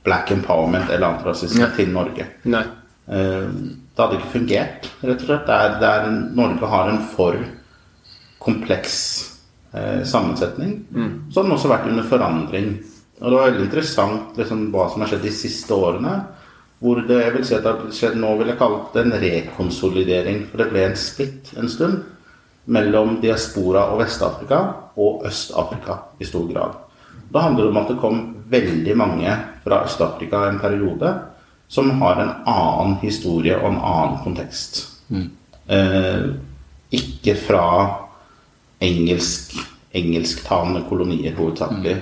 black 0.05 0.31
empowerment 0.33 0.89
eller 0.93 1.07
antirasisme 1.15 1.65
Ja. 1.65 1.71
til 1.75 1.89
Norge. 1.93 2.27
Nei. 2.45 2.61
Eh, 3.09 3.49
det 3.91 3.99
hadde 4.05 4.17
ikke 4.21 4.31
fungert, 4.37 4.87
rett 5.01 5.17
og 5.25 5.27
slett. 5.27 5.49
Det 5.49 5.57
er, 5.57 5.75
det 5.81 5.89
er 5.89 6.13
Norge 6.37 6.69
har 6.77 6.93
en 6.93 7.01
for 7.17 7.41
kompleks 8.41 8.95
eh, 9.73 10.03
sammensetning. 10.05 10.77
Så 11.33 11.39
har 11.41 11.49
den 11.49 11.57
også 11.57 11.69
vært 11.73 11.89
under 11.89 12.05
forandring. 12.07 12.71
Og 13.21 13.29
det 13.29 13.37
var 13.37 13.49
veldig 13.51 13.65
interessant 13.67 14.37
liksom, 14.39 14.69
hva 14.73 14.87
som 14.89 15.03
har 15.03 15.11
skjedd 15.11 15.27
de 15.27 15.33
siste 15.35 15.75
årene. 15.77 16.15
Hvor 16.81 17.03
det, 17.05 17.19
jeg 17.21 17.33
vil 17.35 17.43
si 17.45 17.53
at 17.53 17.65
det 17.65 17.73
har 17.75 17.93
skjedd 17.93 18.17
nå 18.17 18.31
vil 18.39 18.49
jeg 18.49 18.57
kalle 18.57 18.79
det 18.95 19.03
en 19.03 19.17
rekonsolidering. 19.21 20.45
For 20.49 20.63
det 20.63 20.71
ble 20.71 20.85
en 20.87 20.97
splitt 20.97 21.51
en 21.61 21.69
stund 21.69 22.01
mellom 22.71 23.19
diaspora 23.21 23.87
og 23.93 24.01
Vest-Afrika 24.01 24.61
og 25.01 25.25
Øst-Afrika 25.29 25.97
i 26.21 26.27
stor 26.29 26.47
grad. 26.49 26.77
Da 27.31 27.45
handler 27.45 27.67
det 27.67 27.71
om 27.71 27.81
at 27.81 27.91
det 27.91 27.99
kom 28.01 28.21
veldig 28.51 28.95
mange 28.97 29.35
fra 29.63 29.83
Øst-Afrika 29.85 30.47
en 30.49 30.59
periode 30.61 31.13
som 31.71 31.91
har 32.01 32.19
en 32.19 32.33
annen 32.49 32.97
historie 33.01 33.55
og 33.55 33.69
en 33.69 33.79
annen 33.79 34.17
kontekst. 34.25 34.81
Eh, 35.71 36.25
ikke 36.91 37.35
fra 37.39 37.65
engelsk 38.81 39.53
engelsktalende 39.93 40.85
kolonier 40.89 41.35
hovedsakelig. 41.35 41.97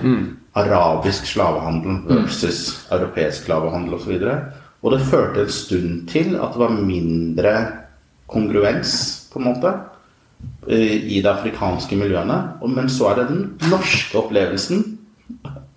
Arabisk 0.58 1.28
slavehandel 1.30 2.00
versus 2.08 2.86
europeisk 2.90 3.46
slavehandel 3.46 3.94
osv. 3.94 4.16
Og, 4.16 4.24
så 4.24 4.34
og 4.80 4.94
det 4.94 5.06
førte 5.06 5.44
en 5.44 5.52
stund 5.54 6.08
til 6.10 6.34
at 6.40 6.54
det 6.54 6.62
var 6.62 6.74
mindre 6.74 7.54
kongruens, 8.30 8.94
på 9.32 9.38
en 9.38 9.46
måte, 9.50 9.72
eh, 10.66 10.96
i 11.16 11.20
de 11.22 11.30
afrikanske 11.30 11.96
miljøene. 11.96 12.38
Men 12.66 12.88
så 12.90 13.10
er 13.10 13.20
det 13.20 13.28
den 13.28 13.44
norske 13.70 14.18
opplevelsen 14.18 14.98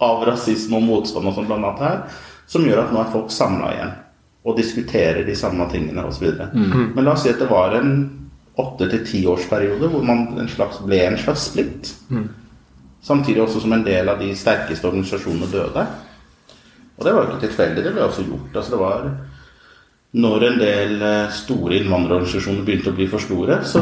av 0.02 0.24
rasisme 0.28 0.80
og 0.80 0.88
motstand 0.88 1.28
og 1.28 1.36
sånn 1.38 1.50
blant 1.50 1.66
annet 1.68 1.84
her, 1.84 2.24
som 2.48 2.66
gjør 2.66 2.86
at 2.86 2.94
nå 2.94 3.04
er 3.04 3.14
folk 3.14 3.32
samla 3.32 3.74
igjen 3.76 3.94
og 4.44 4.58
diskuterer 4.58 5.24
de 5.24 5.36
samme 5.40 5.64
tingene 5.72 6.04
osv. 6.04 6.26
Men 6.96 7.06
la 7.06 7.14
oss 7.14 7.24
si 7.24 7.32
at 7.32 7.40
det 7.40 7.48
var 7.52 7.78
en 7.78 7.94
åtte 8.60 8.90
til 8.92 9.06
tiårsperiode 9.08 9.88
hvor 9.90 10.04
man 10.06 10.26
en 10.38 10.50
slags, 10.52 10.82
ble 10.84 11.00
en 11.06 11.18
slags 11.18 11.48
splitt. 11.52 11.94
Samtidig 13.04 13.44
også 13.44 13.62
som 13.64 13.76
en 13.76 13.84
del 13.86 14.10
av 14.10 14.22
de 14.22 14.32
sterkeste 14.38 14.88
organisasjonene 14.88 15.52
døde. 15.52 15.86
Og 16.96 17.06
det 17.06 17.14
var 17.14 17.26
jo 17.26 17.34
ikke 17.34 17.48
tilfeldig, 17.48 17.84
det 17.84 17.94
ble 17.96 18.06
også 18.06 18.26
gjort. 18.28 18.56
Altså 18.56 18.76
det 18.76 18.82
var 18.82 19.08
Når 20.14 20.44
en 20.46 20.60
del 20.62 21.02
eh, 21.02 21.32
store 21.34 21.80
innvandrerorganisasjoner 21.80 22.66
begynte 22.68 22.92
å 22.92 22.98
bli 23.00 23.08
for 23.10 23.24
store, 23.24 23.64
så 23.66 23.82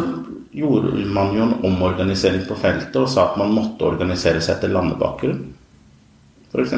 gjorde 0.55 1.03
man 1.11 1.33
jo 1.35 1.43
en 1.43 1.57
omorganisering 1.67 2.45
på 2.47 2.55
feltet 2.59 2.95
og 2.99 3.09
sa 3.11 3.25
at 3.29 3.39
man 3.39 3.51
måtte 3.51 3.83
organisere 3.87 4.39
seg 4.39 4.55
etter 4.55 4.71
landebakgrunn, 4.71 5.41
f.eks. 6.51 6.73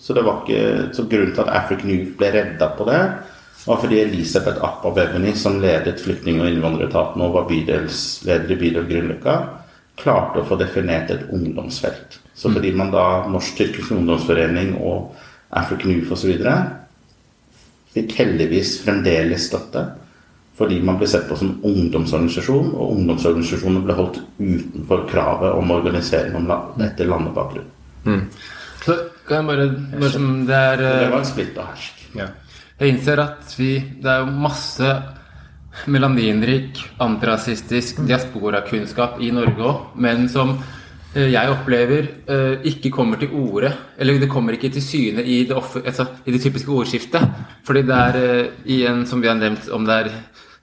Så, 0.00 0.16
det 0.16 0.24
var 0.24 0.42
ikke, 0.42 0.92
så 0.96 1.06
grunnen 1.08 1.32
til 1.32 1.44
at 1.46 1.52
African 1.62 1.92
Youth 1.92 2.12
ble 2.20 2.30
redda 2.36 2.70
på 2.76 2.86
det, 2.88 3.00
var 3.64 3.80
fordi 3.80 3.98
Elisabeth 4.00 4.60
Appa 4.64 4.92
Beveny, 4.96 5.34
som 5.36 5.58
ledet 5.60 6.00
flyktning- 6.00 6.40
og 6.40 6.48
innvandreretaten 6.48 7.24
og 7.24 7.34
var 7.34 7.48
bydelsleder 7.48 8.54
i 8.54 8.60
bydel 8.62 8.88
Grünerløkka, 8.88 9.36
klarte 10.00 10.40
å 10.40 10.48
få 10.48 10.58
definert 10.60 11.12
et 11.12 11.28
ungdomsfelt. 11.32 12.18
Så 12.34 12.52
fordi 12.52 12.72
man 12.76 12.92
da 12.94 13.26
Norsk-Tyrkisk 13.30 13.92
Ungdomsforening 13.96 14.74
og 14.80 15.16
African 15.50 15.92
Youth 15.92 16.14
osv. 16.14 16.40
fikk 17.90 18.14
heldigvis 18.20 18.78
fremdeles 18.84 19.48
støtte 19.50 19.88
fordi 20.60 20.76
man 20.84 20.98
ble 21.00 21.06
sett 21.08 21.24
på 21.24 21.38
som 21.40 21.54
ungdomsorganisasjon, 21.64 22.74
og 22.76 22.90
ungdomsorganisasjoner 22.98 23.80
ble 23.80 23.94
holdt 23.96 24.18
utenfor 24.36 25.06
kravet 25.08 25.56
om 25.56 25.72
organisering 25.72 26.36
om 26.36 26.50
land, 26.50 26.82
etter 26.84 27.08
landebakgrunn. 27.08 27.70
Så 28.84 28.96
kan 29.24 29.40
jeg 29.40 29.48
bare, 29.48 29.66
bare 29.94 30.10
som 30.12 30.26
det 30.48 30.58
er 30.58 30.82
Det 30.82 30.90
eh, 30.90 31.12
var 31.14 31.22
en 31.22 31.30
splitt 31.30 31.56
og 31.56 31.70
hersk. 31.70 32.04
Ja. 32.18 32.26
Jeg 32.80 32.94
innser 32.94 33.20
at 33.20 33.54
vi 33.56 33.70
Det 34.02 34.08
er 34.08 34.22
jo 34.24 34.36
masse 34.40 34.92
melaninrik, 35.90 36.78
antirasistisk 37.00 38.02
diasporakunnskap 38.06 39.20
i 39.22 39.30
Norge 39.34 39.64
òg, 39.64 39.96
men 40.02 40.26
som 40.32 40.56
eh, 41.14 41.30
jeg 41.30 41.52
opplever 41.52 42.08
eh, 42.26 42.66
ikke 42.72 42.92
kommer 42.94 43.20
til 43.20 43.32
orde 43.38 43.72
Eller 43.98 44.18
det 44.20 44.30
kommer 44.30 44.56
ikke 44.56 44.72
til 44.74 44.84
syne 44.84 45.24
i 45.24 45.44
det, 45.48 45.56
altså, 45.56 46.08
i 46.26 46.34
det 46.34 46.42
typiske 46.42 46.70
ordskiftet. 46.70 47.22
Fordi 47.66 47.84
det 47.86 47.96
er 47.96 48.20
eh, 48.20 48.46
i 48.66 48.82
en, 48.90 49.06
som 49.06 49.22
vi 49.22 49.30
har 49.30 49.38
nevnt, 49.38 49.70
om 49.72 49.86
det 49.86 49.98
er 50.02 50.10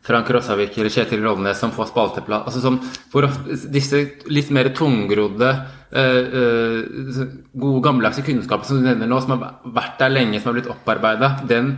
Frank 0.07 0.29
Rossavik 0.31 0.77
eller 0.77 0.91
Kjetil 0.93 1.23
Rollnes 1.23 1.59
som 1.59 1.73
får 1.75 1.89
spalteplass 1.89 2.45
altså 2.47 2.61
som, 2.63 2.77
hvor 3.11 3.25
Disse 3.67 3.99
litt 4.31 4.53
mer 4.55 4.69
tungrodde, 4.71 5.49
gode, 5.91 7.81
gammeldagse 7.83 8.23
kunnskapene 8.23 8.69
som 8.69 8.79
du 8.79 8.87
nevner 8.87 9.09
nå, 9.11 9.19
som 9.19 9.33
har 9.35 9.57
vært 9.75 9.99
der 9.99 10.13
lenge, 10.13 10.39
som 10.39 10.53
har 10.53 10.61
blitt 10.61 10.71
opparbeida, 10.71 11.33
den 11.49 11.73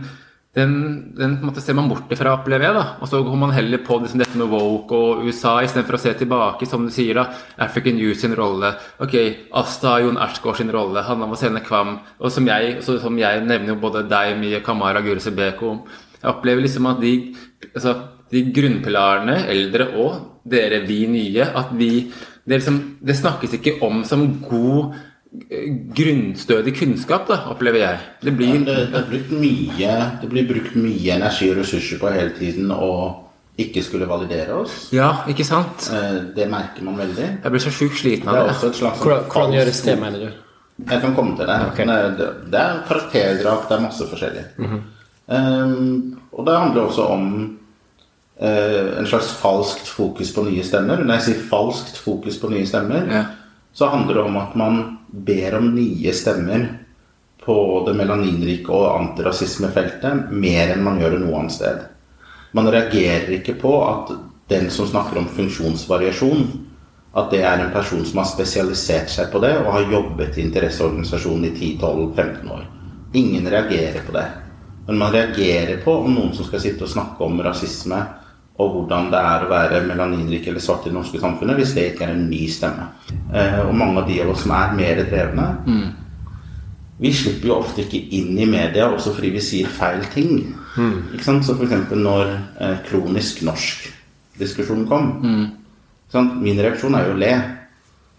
den, 0.56 0.72
den 1.14 1.36
måte 1.46 1.62
ser 1.62 1.76
man 1.78 1.86
bort 1.86 2.10
ifra, 2.10 2.32
opplever 2.34 2.66
jeg. 2.66 2.74
da, 2.74 2.96
Og 2.98 3.08
så 3.10 3.20
går 3.22 3.36
man 3.38 3.52
heller 3.54 3.82
på 3.86 4.00
liksom, 4.02 4.18
dette 4.18 4.38
med 4.38 4.50
woke 4.50 4.98
og 4.98 5.22
USA, 5.22 5.60
istedenfor 5.62 5.94
å 5.94 6.00
se 6.02 6.14
tilbake, 6.18 6.66
som 6.66 6.88
du 6.88 6.90
sier, 6.94 7.20
da, 7.20 7.28
African 7.62 8.00
Youth 8.02 8.18
sin 8.24 8.34
rolle. 8.38 8.72
Ok, 8.98 9.14
Asta 9.60 10.00
Jon 10.02 10.18
Ersgaard 10.18 10.58
sin 10.58 10.72
rolle, 10.74 11.04
Hanna 11.06 11.28
Mosene 11.30 11.62
Kvam, 11.62 12.00
og 12.18 12.34
som 12.34 12.50
jeg, 12.50 12.80
så, 12.82 12.98
som 13.02 13.18
jeg 13.20 13.44
nevner 13.46 13.76
jo 13.76 13.82
både 13.84 14.02
deg, 14.10 14.34
Mie 14.40 14.62
Kamara 14.66 15.04
Gurse 15.06 15.30
Beko. 15.36 15.76
Jeg 16.18 16.32
opplever 16.32 16.66
liksom 16.66 16.90
at 16.90 16.98
de, 17.04 17.14
altså, 17.70 17.94
de 18.34 18.42
grunnpilarene, 18.54 19.44
eldre 19.54 19.86
og 20.02 20.42
dere, 20.50 20.82
vi 20.88 21.04
nye, 21.10 21.46
at 21.46 21.70
vi 21.78 21.92
det, 22.50 22.56
liksom, 22.56 22.80
det 23.06 23.14
snakkes 23.14 23.54
ikke 23.60 23.76
om 23.86 24.02
som 24.08 24.24
god 24.42 24.96
grunnstødig 25.94 26.74
kunnskap, 26.78 27.28
da, 27.30 27.36
opplever 27.52 27.78
jeg. 27.84 27.98
Det 28.24 28.32
blir 28.36 28.64
Det, 28.66 28.76
det, 28.92 28.98
er 28.98 29.08
brukt 29.10 29.30
mye, 29.38 29.96
det 30.22 30.28
blir 30.30 30.48
brukt 30.48 30.74
mye 30.76 31.12
energi 31.16 31.50
og 31.52 31.60
ressurser 31.60 32.00
på 32.02 32.10
hele 32.14 32.32
tiden 32.38 32.70
å 32.74 32.90
ikke 33.60 33.82
skulle 33.84 34.08
validere 34.08 34.54
oss. 34.56 34.88
Ja, 34.92 35.10
ikke 35.28 35.44
sant? 35.44 35.90
Eh, 35.92 36.20
Det 36.36 36.48
merker 36.50 36.82
man 36.82 36.96
veldig. 36.98 37.28
Jeg 37.44 37.50
blir 37.52 37.60
så 37.60 37.70
sjukt 37.70 37.98
sliten 38.00 38.26
Det 38.26 38.34
av 38.34 38.36
er 38.36 38.46
det. 38.48 38.54
også 38.56 38.66
et 38.72 38.74
slags 38.80 38.98
Hvordan, 39.04 39.24
hvordan 39.32 39.52
gjøres 39.58 39.82
det, 39.84 39.98
mener 40.00 40.18
du? 40.18 40.30
Jeg 40.90 41.00
kan 41.02 41.14
komme 41.14 41.36
til 41.36 41.46
det. 41.46 41.58
Okay. 41.72 41.84
Eh, 41.84 42.10
det, 42.18 42.28
det 42.52 42.60
er 42.60 42.84
karakterdrap, 42.88 43.68
det 43.68 43.76
er 43.76 43.82
masse 43.84 44.06
forskjellig. 44.08 44.44
um, 45.28 46.18
og 46.32 46.46
det 46.46 46.56
handler 46.58 46.82
også 46.88 47.02
om 47.12 47.26
uh, 48.42 48.98
en 48.98 49.06
slags 49.06 49.32
falskt 49.36 49.88
fokus 49.88 50.32
på 50.32 50.44
nye 50.48 50.64
stemmer. 50.64 51.04
Når 51.04 51.14
jeg 51.20 51.22
sier 51.28 51.44
falskt 51.50 51.98
fokus 52.00 52.38
på 52.40 52.50
nye 52.50 52.66
stemmer, 52.66 53.06
Ja. 53.12 53.24
Så 53.72 53.90
handler 53.92 54.14
det 54.14 54.22
om 54.22 54.36
at 54.40 54.54
man 54.58 54.80
ber 55.10 55.56
om 55.58 55.70
nye 55.74 56.12
stemmer 56.14 56.66
på 57.44 57.56
det 57.86 57.94
melaninrike 57.96 58.72
og 58.72 58.90
antirasismefeltet 58.98 60.32
mer 60.32 60.74
enn 60.74 60.84
man 60.84 61.00
gjør 61.00 61.16
det 61.16 61.22
noe 61.22 61.38
annet 61.40 61.56
sted. 61.56 61.78
Man 62.52 62.68
reagerer 62.70 63.30
ikke 63.38 63.56
på 63.60 63.72
at 63.86 64.12
den 64.50 64.68
som 64.74 64.88
snakker 64.90 65.20
om 65.20 65.30
funksjonsvariasjon, 65.30 66.44
at 67.14 67.30
det 67.30 67.40
er 67.46 67.62
en 67.62 67.72
person 67.74 68.04
som 68.06 68.20
har 68.22 68.28
spesialisert 68.30 69.10
seg 69.10 69.30
på 69.32 69.40
det 69.42 69.56
og 69.62 69.72
har 69.74 69.88
jobbet 69.90 70.38
i 70.38 70.44
interesseorganisasjonen 70.44 71.48
i 71.48 71.54
10-12-15 71.54 72.52
år. 72.54 72.64
Ingen 73.18 73.48
reagerer 73.50 74.02
på 74.06 74.14
det. 74.14 74.26
Men 74.86 74.98
man 74.98 75.14
reagerer 75.14 75.80
på 75.84 75.94
om 76.04 76.14
noen 76.14 76.34
som 76.34 76.46
skal 76.46 76.62
sitte 76.62 76.86
og 76.86 76.92
snakke 76.92 77.26
om 77.26 77.42
rasisme 77.42 77.98
og 78.60 78.74
hvordan 78.74 79.08
det 79.12 79.20
er 79.20 79.44
å 79.44 79.50
være 79.50 79.80
melaninrik 79.88 80.46
eller 80.50 80.62
svart 80.62 80.86
i 80.86 80.90
det 80.90 80.96
norske 80.98 81.20
samfunnet, 81.22 81.56
hvis 81.58 81.72
det 81.76 81.86
ikke 81.90 82.06
er 82.06 82.14
en 82.14 82.26
ny 82.30 82.42
stemme. 82.52 82.88
Eh, 83.32 83.60
og 83.64 83.74
mange 83.76 84.02
av 84.02 84.08
de 84.10 84.18
av 84.22 84.32
oss 84.34 84.44
som 84.44 84.54
er 84.56 84.76
mer 84.76 85.02
drevne, 85.08 85.46
vi 87.00 87.12
slipper 87.16 87.48
jo 87.48 87.60
ofte 87.62 87.86
ikke 87.86 88.02
inn 88.18 88.36
i 88.36 88.48
media 88.48 88.90
også 88.92 89.14
fordi 89.16 89.30
vi 89.38 89.44
sier 89.44 89.70
feil 89.72 90.04
ting. 90.12 90.42
Ikke 91.14 91.24
sant? 91.24 91.46
Så 91.46 91.56
f.eks. 91.56 91.94
når 91.96 92.34
eh, 92.60 92.76
kronisk 92.90 93.40
norsk-diskusjonen 93.48 94.84
kom 94.90 95.08
sant? 96.12 96.36
Min 96.42 96.60
reaksjon 96.60 96.96
er 96.98 97.08
jo 97.08 97.16
å 97.16 97.20
le. 97.22 97.32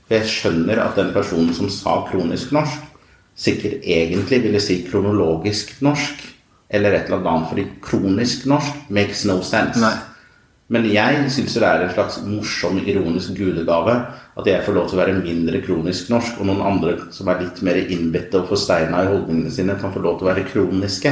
For 0.07 0.17
jeg 0.17 0.31
skjønner 0.33 0.81
at 0.83 0.97
den 0.97 1.13
personen 1.15 1.53
som 1.55 1.69
sa 1.71 2.01
kronisk 2.09 2.55
norsk, 2.55 2.89
sikkert 3.37 3.85
egentlig 3.87 4.41
ville 4.43 4.59
si 4.61 4.81
kronologisk 4.87 5.77
norsk 5.85 6.25
eller 6.71 6.95
et 6.95 7.09
eller 7.09 7.27
annet, 7.27 7.49
fordi 7.51 7.65
kronisk 7.83 8.45
norsk 8.47 8.89
makes 8.89 9.25
no 9.27 9.41
sense. 9.43 9.79
Nei. 9.81 9.95
Men 10.71 10.85
jeg 10.87 11.25
syns 11.33 11.57
det 11.59 11.67
er 11.67 11.83
en 11.83 11.91
slags 11.91 12.21
morsom, 12.23 12.77
ironisk 12.87 13.33
gudegave 13.35 13.95
at 14.39 14.47
jeg 14.47 14.63
får 14.63 14.77
lov 14.77 14.85
til 14.87 14.95
å 14.95 15.01
være 15.01 15.17
mindre 15.17 15.59
kronisk 15.65 16.11
norsk, 16.13 16.39
og 16.39 16.47
noen 16.47 16.61
andre 16.63 16.93
som 17.11 17.27
er 17.27 17.41
litt 17.43 17.59
mer 17.67 17.81
innbitte 17.81 18.39
og 18.39 18.47
forsteina 18.53 19.03
i 19.03 19.09
holdningene 19.11 19.51
sine, 19.51 19.75
kan 19.81 19.91
få 19.91 20.03
lov 20.05 20.19
til 20.19 20.29
å 20.29 20.31
være 20.31 20.45
kroniske. 20.47 21.11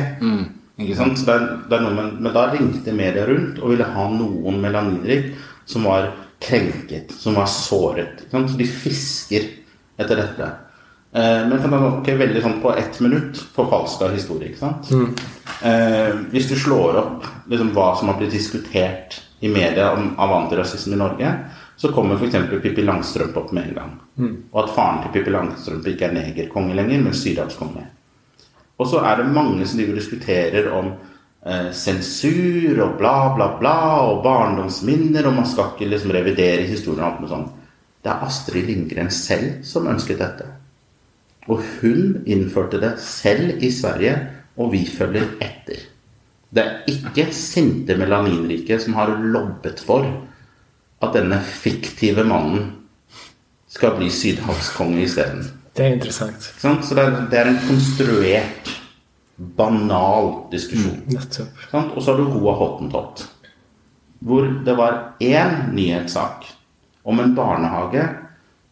Ikke 0.79 0.95
sant? 0.95 1.19
Det 1.27 1.35
er, 1.35 1.45
det 1.67 1.75
er 1.75 1.89
med, 1.91 2.15
men 2.23 2.35
da 2.35 2.45
ringte 2.53 2.95
media 2.95 3.27
rundt 3.27 3.59
og 3.59 3.73
ville 3.73 3.89
ha 3.97 4.07
noen 4.13 4.61
melaninrik 4.63 5.33
som 5.67 5.83
var 5.89 6.13
krenket, 6.39 7.11
som 7.19 7.35
var 7.35 7.51
såret. 7.51 8.23
Ikke 8.23 8.37
sant? 8.37 8.53
Så 8.53 8.61
de 8.61 8.69
fisker 8.71 9.49
etter 9.99 10.23
dette. 10.23 10.47
Eh, 11.09 11.41
men 11.49 11.57
for 11.57 11.73
da, 11.73 11.81
nok 11.83 12.07
veldig 12.21 12.45
sånn 12.45 12.59
på 12.63 12.71
ett 12.77 12.99
minutt 13.03 13.43
forfalska 13.55 14.11
historie. 14.13 14.53
ikke 14.53 14.61
sant? 14.61 14.91
Eh, 15.61 16.15
hvis 16.31 16.49
du 16.49 16.55
slår 16.55 16.99
opp 17.01 17.25
liksom, 17.51 17.73
hva 17.75 17.91
som 17.99 18.11
har 18.11 18.19
blitt 18.19 18.31
diskutert 18.31 19.19
i 19.39 19.49
media 19.51 19.91
om, 19.93 20.13
av 20.19 20.33
antirasisme 20.33 20.95
i 20.95 20.99
Norge, 20.99 21.33
så 21.79 21.91
kommer 21.95 22.15
f.eks. 22.15 22.35
Pippi 22.61 22.83
Langstrømpe 22.83 23.39
opp 23.39 23.51
med 23.55 23.69
en 23.69 23.75
gang. 23.75 23.91
Og 24.51 24.63
at 24.63 24.73
faren 24.75 25.03
til 25.03 25.13
Pippi 25.15 25.31
Langstrømpe 25.31 25.93
ikke 25.93 26.09
er 26.09 26.17
negerkonge 26.17 26.75
lenger, 26.75 27.05
men 27.05 27.15
sydhavskonge. 27.15 27.85
Og 28.79 28.87
så 28.87 29.03
er 29.03 29.19
det 29.19 29.31
mange 29.35 29.67
som 29.67 29.79
driver 29.79 29.99
diskuterer 29.99 30.71
om 30.75 30.91
eh, 30.91 31.69
sensur 31.75 32.79
og 32.83 32.97
bla, 32.99 33.15
bla, 33.35 33.49
bla, 33.59 33.75
og 34.07 34.23
barndomsminner, 34.23 35.27
og 35.27 35.39
man 35.41 35.47
skal 35.47 35.73
ikke 35.73 35.91
liksom 35.91 36.15
revidere 36.15 36.67
historien 36.67 37.03
og 37.03 37.09
alt 37.09 37.23
med 37.23 37.33
sånn. 37.33 37.47
Det 37.99 38.11
er 38.11 38.27
Astrid 38.27 38.67
Lindgren 38.67 39.11
selv 39.11 39.63
som 39.67 39.87
ønsket 39.91 40.23
dette. 40.23 40.47
Og 41.51 41.63
hun 41.79 42.21
innførte 42.29 42.79
det 42.79 42.93
selv 43.03 43.63
i 43.63 43.71
Sverige, 43.73 44.15
og 44.59 44.71
vi 44.75 44.85
følger 44.87 45.31
etter. 45.39 45.48
Det 46.49 46.63
er 46.63 46.89
ikke 46.89 47.27
sinte 47.35 47.95
melaninrike 47.99 48.79
som 48.81 48.97
har 48.97 49.11
lobbet 49.21 49.81
for 49.85 50.07
at 50.99 51.15
denne 51.15 51.37
fiktive 51.45 52.25
mannen 52.27 52.71
skal 53.69 53.95
bli 53.99 54.09
sydhavskonge 54.09 55.03
isteden. 55.05 55.45
Det 55.77 55.85
er 55.85 55.95
interessant. 55.95 56.47
Sånn? 56.59 56.81
Så 56.83 56.97
det 56.97 57.05
er, 57.05 57.17
det 57.29 57.39
er 57.39 57.51
en 57.51 57.59
konstruert, 57.67 58.71
banal 59.37 60.31
diskusjon. 60.51 61.03
Nettopp. 61.07 61.61
sånn? 61.71 61.91
Og 61.93 62.03
så 62.03 62.11
har 62.11 62.19
du 62.19 62.31
Hoa 62.33 62.55
Hottentott, 62.59 63.23
hvor 64.19 64.49
det 64.65 64.75
var 64.75 64.97
én 65.23 65.69
nyhetssak 65.71 66.49
om 67.07 67.21
en 67.23 67.35
barnehage 67.37 68.03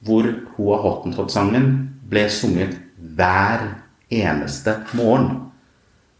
hvor 0.03 0.27
Hoa 0.57 0.81
Hottentott-sangen 0.83 1.69
ble 2.09 2.25
sunget 2.33 2.75
hver 2.97 3.63
eneste 4.11 4.75
morgen. 4.97 5.45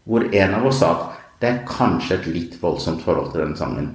Hvor 0.08 0.24
en 0.24 0.56
av 0.56 0.66
oss 0.70 0.80
sa 0.80 0.94
at 0.94 1.07
det 1.38 1.48
er 1.48 1.58
kanskje 1.68 2.16
et 2.16 2.24
litt 2.34 2.54
voldsomt 2.62 3.02
forhold 3.06 3.30
til 3.30 3.44
den 3.44 3.54
sangen. 3.58 3.92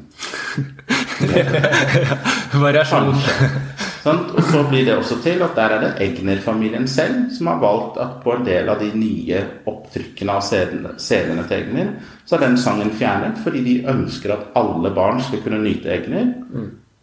Variasjon. 2.64 3.12
Sånn? 4.04 4.22
Og 4.32 4.46
så 4.48 4.62
blir 4.68 4.86
det 4.88 4.96
også 4.96 5.18
til 5.24 5.44
at 5.44 5.56
der 5.56 5.76
er 5.76 5.84
det 5.84 5.92
Egner-familien 6.06 6.88
selv 6.92 7.34
som 7.36 7.50
har 7.52 7.60
valgt 7.60 8.00
at 8.04 8.18
på 8.24 8.34
en 8.36 8.46
del 8.48 8.72
av 8.72 8.80
de 8.80 8.90
nye 8.96 9.42
opptrykkene 9.68 10.38
av 10.38 10.44
CD-ene 10.44 11.46
til 11.50 11.58
Egner, 11.58 11.92
så 12.24 12.38
er 12.38 12.46
den 12.46 12.58
sangen 12.60 12.92
fjernet 13.00 13.40
fordi 13.44 13.64
de 13.68 13.76
ønsker 13.92 14.36
at 14.36 14.56
alle 14.60 14.92
barn 14.96 15.20
skal 15.24 15.44
kunne 15.44 15.60
nyte 15.64 15.92
Egner. 15.98 16.32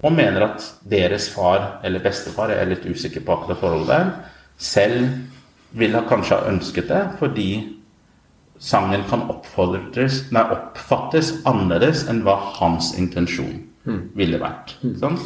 Og 0.00 0.16
mener 0.16 0.46
at 0.46 0.64
deres 0.88 1.28
far 1.32 1.82
eller 1.84 2.00
bestefar, 2.04 2.52
jeg 2.52 2.64
er 2.64 2.72
litt 2.72 2.88
usikker 2.88 3.24
på 3.24 3.36
akkurat 3.36 3.60
forholdet 3.60 3.92
der, 3.92 4.14
selv 4.56 5.04
ville 5.76 6.00
kanskje 6.08 6.36
ha 6.36 6.48
ønsket 6.48 6.88
det 6.88 7.02
fordi 7.20 7.50
sangen 8.60 9.04
kan 9.08 9.24
nei, 9.24 10.42
oppfattes 10.52 11.32
annerledes 11.48 12.04
enn 12.12 12.22
hva 12.26 12.36
hans 12.58 12.92
intensjon 13.00 13.64
ville 14.14 14.38
vært. 14.40 14.76
Sånn? 15.00 15.16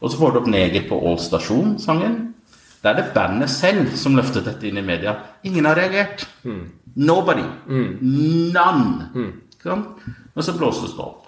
Og 0.00 0.10
så 0.10 0.18
får 0.18 0.32
du 0.32 0.38
opp 0.40 0.50
'Neger 0.50 0.88
på 0.88 0.98
Ål 0.98 1.18
stasjon'-sangen. 1.20 2.34
Da 2.82 2.90
er 2.90 2.94
det 2.96 3.14
bandet 3.14 3.50
selv 3.52 3.94
som 3.96 4.16
løftet 4.16 4.44
dette 4.44 4.66
inn 4.66 4.78
i 4.78 4.82
media. 4.82 5.16
Ingen 5.44 5.66
har 5.68 5.76
reagert. 5.76 6.26
Nobody. 6.96 7.44
None. 7.68 9.08
Sånn? 9.62 9.84
Og 10.34 10.42
så 10.42 10.56
blåses 10.56 10.96
det 10.96 11.04
opp. 11.04 11.26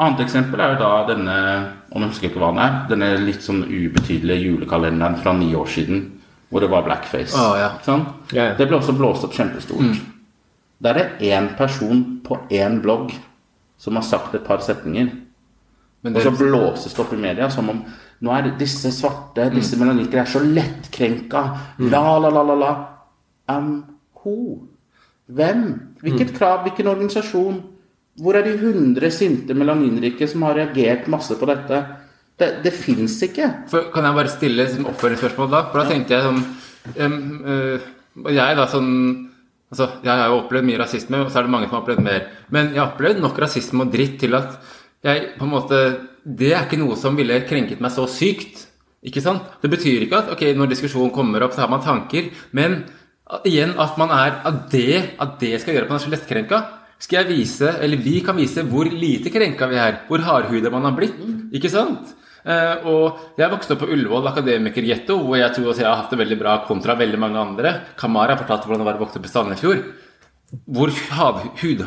Annet 0.00 0.20
eksempel 0.24 0.60
er 0.60 0.74
jo 0.74 0.80
da 0.80 0.90
denne 1.06 1.36
om 1.92 2.02
jeg 2.02 2.10
husker 2.10 2.30
ikke 2.30 2.40
hva 2.40 2.50
den 2.54 2.62
er, 2.64 2.78
denne 2.88 3.10
litt 3.20 3.42
sånn 3.44 3.62
ubetydelige 3.68 4.46
julekalenderen 4.48 5.18
fra 5.20 5.34
ni 5.36 5.52
år 5.54 5.68
siden 5.68 6.06
hvor 6.50 6.64
det 6.64 6.70
var 6.70 6.82
blackface. 6.82 7.36
Oh, 7.38 7.54
ja. 7.58 7.74
sånn? 7.84 8.06
Ja, 8.32 8.50
ja. 8.50 8.54
Det 8.58 8.66
ble 8.66 8.80
også 8.80 8.96
blåst 8.96 9.26
opp 9.26 9.36
kjempestort. 9.36 10.00
Da 10.80 10.92
er 10.92 10.98
det 10.98 11.32
én 11.32 11.50
person 11.58 12.20
på 12.24 12.38
én 12.50 12.80
blogg 12.80 13.12
som 13.80 13.96
har 13.96 14.04
sagt 14.04 14.34
et 14.34 14.44
par 14.44 14.62
setninger. 14.64 15.10
Men 16.02 16.16
Og 16.16 16.22
så 16.22 16.30
blåses 16.32 16.94
det 16.94 17.02
opp 17.02 17.12
i 17.12 17.20
media 17.20 17.50
som 17.52 17.68
om 17.68 17.82
nå 18.20 18.32
er 18.36 18.50
disse 18.60 18.92
svarte, 18.92 19.50
disse 19.52 19.76
melanikere 19.80 20.24
er 20.24 20.28
så 20.28 20.40
lettkrenka. 20.44 21.42
La, 21.78 22.18
la, 22.20 22.28
la, 22.28 22.42
la, 22.42 22.54
la. 22.54 22.72
Um, 23.48 23.84
who? 24.20 24.66
Hvem? 25.26 25.62
Hvilket 26.02 26.34
krav? 26.36 26.62
Hvilken 26.66 26.88
organisasjon? 26.88 27.62
Hvor 28.20 28.36
er 28.36 28.44
de 28.44 28.52
100 28.58 29.10
sinte 29.14 29.56
melaninrike 29.56 30.28
som 30.28 30.42
har 30.42 30.58
reagert 30.58 31.08
masse 31.08 31.36
på 31.36 31.48
dette? 31.48 31.80
Det, 32.40 32.50
det 32.64 32.72
fins 32.72 33.18
ikke. 33.22 33.48
for, 33.68 33.88
kan 33.92 34.04
jeg 34.04 34.16
bare 34.16 34.32
stille 34.32 34.68
oppfølgingsspørsmål 34.92 35.50
da? 35.52 35.64
For 35.72 35.80
da 35.80 35.88
tenkte 35.88 36.16
jeg 36.16 36.24
sånn 36.24 36.44
um, 37.04 37.18
uh, 37.44 37.88
jeg 38.32 38.56
da 38.56 38.64
sånn 38.68 38.92
Altså, 39.70 39.86
jeg 40.02 40.10
har 40.10 40.26
jo 40.32 40.40
opplevd 40.40 40.66
mye 40.66 40.78
rasisme, 40.80 41.20
og 41.22 41.28
så 41.30 41.40
er 41.40 41.46
det 41.46 41.52
mange 41.54 41.68
som 41.68 41.76
har 41.76 41.84
opplevd 41.84 42.02
mer. 42.02 42.24
Men 42.50 42.72
jeg 42.74 42.80
har 42.82 42.88
opplevd 42.90 43.20
nok 43.22 43.38
rasisme 43.38 43.84
og 43.84 43.92
dritt 43.92 44.16
til 44.22 44.34
at 44.38 44.56
jeg 45.06 45.30
på 45.38 45.46
en 45.46 45.52
måte 45.54 45.76
Det 46.20 46.50
er 46.52 46.66
ikke 46.66 46.76
noe 46.76 46.96
som 47.00 47.14
ville 47.16 47.38
krenket 47.48 47.80
meg 47.80 47.94
så 47.94 48.04
sykt. 48.10 48.66
Ikke 49.00 49.22
sant? 49.24 49.46
Det 49.62 49.70
betyr 49.72 50.04
ikke 50.04 50.18
at 50.18 50.32
ok, 50.34 50.42
når 50.58 50.74
diskusjonen 50.74 51.14
kommer 51.14 51.46
opp, 51.46 51.54
så 51.56 51.62
har 51.64 51.70
man 51.72 51.80
tanker. 51.80 52.28
Men 52.52 52.82
igjen 53.48 53.72
at 53.80 53.96
man 53.96 54.12
er 54.12 54.42
At 54.44 54.68
det, 54.74 55.16
at 55.18 55.38
det 55.40 55.60
skal 55.62 55.74
gjøre 55.74 55.86
at 55.86 55.94
man 55.94 56.00
er 56.00 56.04
så 56.04 56.12
lettkrenka, 56.12 56.60
skal 57.00 57.22
jeg 57.22 57.38
vise, 57.38 57.70
eller 57.80 57.96
vi 57.96 58.18
kan 58.20 58.36
vise 58.36 58.60
hvor 58.68 58.84
lite 58.84 59.32
krenka 59.32 59.70
vi 59.70 59.78
er. 59.80 60.02
Hvor 60.08 60.20
hardhuda 60.20 60.68
man 60.70 60.84
har 60.84 60.92
blitt. 60.98 61.16
Ikke 61.56 61.70
sant? 61.72 62.12
Eh, 62.44 62.86
og 62.88 63.36
jeg 63.40 63.52
vokste 63.52 63.76
opp 63.76 63.82
på 63.84 63.90
Ullevål 63.94 64.30
akademikergetto, 64.30 65.18
hvor 65.24 65.40
jeg 65.40 65.52
tror 65.56 65.72
at 65.72 65.82
jeg 65.82 65.88
har 65.88 66.00
hatt 66.00 66.14
det 66.14 66.20
veldig 66.22 66.38
bra 66.40 66.56
kontra 66.68 66.96
veldig 66.98 67.20
mange 67.20 67.40
andre. 67.42 67.74
Kamara 68.00 68.38
fortalte 68.40 68.68
hvordan 68.68 68.84
det 68.84 68.88
var 68.90 69.00
å 69.00 69.04
vokse 69.04 69.20
opp 69.20 69.28
i 69.28 69.32
Sandefjord. 69.34 69.84
Hvor 70.66 70.92
hardhud, 71.14 71.84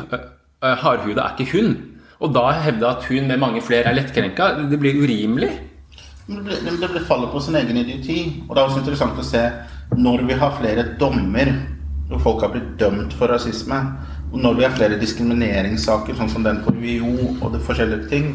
hardhuda 0.62 1.26
er 1.26 1.34
ikke 1.36 1.50
hun. 1.58 1.76
Og 2.24 2.32
da 2.32 2.46
hevde 2.64 2.88
at 2.88 3.04
hun 3.10 3.28
med 3.28 3.42
mange 3.42 3.60
flere 3.64 3.90
er 3.90 3.98
lettkrenka. 3.98 4.54
Det 4.70 4.80
blir 4.80 4.96
urimelig. 5.02 5.50
Det, 6.24 6.40
blir, 6.40 6.62
det 6.80 6.88
blir 6.88 7.04
faller 7.04 7.28
på 7.32 7.42
sin 7.44 7.58
egen 7.60 7.82
idioti. 7.82 8.18
Og 8.46 8.54
det 8.54 8.62
er 8.62 8.66
også 8.68 8.80
interessant 8.84 9.20
å 9.20 9.26
se 9.26 9.44
når 9.98 10.24
vi 10.30 10.38
har 10.40 10.54
flere 10.56 10.86
dommer 10.98 11.52
og 12.12 12.20
folk 12.20 12.42
har 12.44 12.52
blitt 12.52 12.74
dømt 12.80 13.14
for 13.16 13.32
rasisme, 13.32 13.78
og 14.32 14.40
når 14.42 14.58
vi 14.58 14.66
har 14.66 14.74
flere 14.74 14.98
diskrimineringssaker, 15.00 16.16
sånn 16.18 16.30
som 16.30 16.44
den 16.44 16.60
på 16.64 16.74
UiO 16.74 17.30
og 17.38 17.54
det 17.54 17.62
forskjellige 17.64 18.10
ting, 18.10 18.28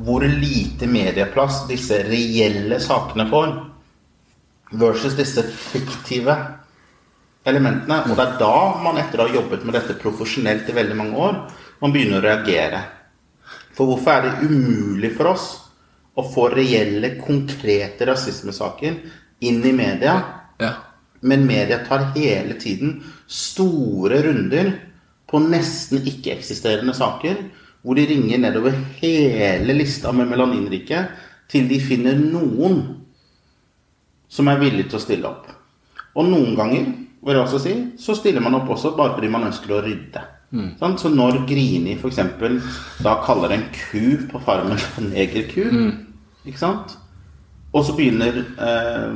hvor 0.00 0.24
lite 0.24 0.88
medieplass 0.88 1.64
disse 1.68 1.98
reelle 2.06 2.80
sakene 2.80 3.26
får, 3.30 3.52
versus 4.70 5.16
disse 5.18 5.42
fiktive 5.42 6.36
elementene. 7.44 8.02
Og 8.08 8.16
det 8.16 8.26
er 8.26 8.38
da 8.40 8.54
man, 8.82 9.00
etter 9.00 9.20
å 9.20 9.28
ha 9.28 9.34
jobbet 9.34 9.64
med 9.66 9.76
dette 9.76 9.98
profesjonelt 10.00 10.68
i 10.70 10.76
veldig 10.76 10.98
mange 10.98 11.24
år, 11.28 11.40
man 11.80 11.94
begynner 11.94 12.20
å 12.20 12.26
reagere. 12.26 12.82
For 13.76 13.88
hvorfor 13.88 14.12
er 14.12 14.26
det 14.26 14.50
umulig 14.50 15.14
for 15.16 15.32
oss 15.32 15.48
å 16.18 16.24
få 16.26 16.50
reelle, 16.52 17.14
konkrete 17.20 18.08
rasismesaker 18.08 19.00
inn 19.46 19.64
i 19.64 19.74
media? 19.74 20.16
Ja. 20.60 20.74
Men 21.20 21.46
media 21.48 21.82
tar 21.84 22.10
hele 22.14 22.56
tiden 22.60 23.00
store 23.28 24.22
runder 24.24 24.72
på 25.30 25.40
nesten 25.44 26.02
ikke-eksisterende 26.08 26.94
saker, 26.96 27.44
hvor 27.82 27.96
de 27.96 28.06
ringer 28.10 28.38
nedover 28.42 28.74
hele 29.00 29.72
lista 29.76 30.12
med 30.12 30.28
melaninrike 30.28 31.04
til 31.50 31.68
de 31.70 31.78
finner 31.82 32.18
noen 32.20 32.80
som 34.30 34.48
er 34.52 34.60
villig 34.60 34.88
til 34.90 34.98
å 34.98 35.02
stille 35.02 35.26
opp. 35.30 35.48
Og 36.14 36.28
noen 36.28 36.52
ganger 36.58 36.84
vil 37.20 37.34
jeg 37.36 37.42
også 37.42 37.58
si, 37.62 37.72
så 37.98 38.14
stiller 38.16 38.40
man 38.44 38.54
opp 38.60 38.68
også 38.70 38.92
bare 38.96 39.14
fordi 39.16 39.28
man 39.32 39.48
ønsker 39.48 39.72
å 39.74 39.80
rydde. 39.84 40.22
Sant? 40.80 40.98
Så 41.00 41.08
når 41.14 41.44
Grini 41.46 41.92
f.eks. 41.94 42.18
da 43.04 43.16
kaller 43.24 43.52
en 43.54 43.66
ku 43.74 44.16
på 44.30 44.38
farmen 44.42 44.78
for 44.82 45.02
negerku, 45.06 45.62
ikke 46.44 46.58
sant? 46.58 46.96
Og 47.72 47.84
så 47.86 47.94
begynner 47.94 48.40
eh, 48.58 49.12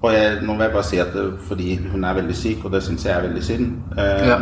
Og 0.00 0.12
jeg, 0.14 0.38
nå 0.46 0.54
vil 0.54 0.62
jeg 0.64 0.72
bare 0.72 0.86
si 0.86 0.96
at 1.02 1.10
det, 1.12 1.24
fordi 1.44 1.74
hun 1.90 2.04
er 2.06 2.14
veldig 2.14 2.36
syk, 2.38 2.64
og 2.64 2.72
det 2.72 2.82
syns 2.86 3.04
jeg 3.04 3.12
er 3.16 3.24
veldig 3.26 3.42
synd 3.44 3.66
eh, 3.98 4.28
ja. 4.30 4.38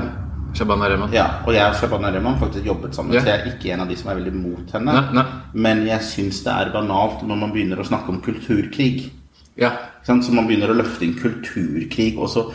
Shabana 0.56 0.88
Rehman. 0.90 1.12
ja, 1.12 1.26
og 1.46 1.52
jeg 1.54 1.66
og 1.68 1.74
Shabana 1.80 2.10
Rehman 2.14 2.38
faktisk 2.40 2.64
jobbet 2.66 2.94
sammen, 2.96 3.14
Ja. 3.14 3.20
så 3.20 3.26
jeg 3.32 3.40
er 3.40 3.50
ikke 3.52 3.72
en 3.74 3.80
av 3.84 3.88
de 3.88 3.96
som 3.96 4.10
er 4.10 4.18
veldig 4.20 4.32
mot 4.34 4.72
henne. 4.72 4.92
Ne, 4.92 5.12
ne. 5.20 5.24
Men 5.54 5.84
jeg 5.86 6.00
syns 6.00 6.42
det 6.44 6.52
er 6.52 6.72
banalt 6.72 7.22
når 7.26 7.36
man 7.42 7.52
begynner 7.52 7.78
å 7.82 7.86
snakke 7.86 8.08
om 8.14 8.20
kulturkrig. 8.24 9.10
Ja. 9.56 9.70
Så 10.06 10.32
man 10.32 10.46
begynner 10.46 10.70
å 10.70 10.76
løfte 10.78 11.02
inn 11.06 11.14
kulturkrig 11.18 12.18
og, 12.18 12.28
så, 12.30 12.46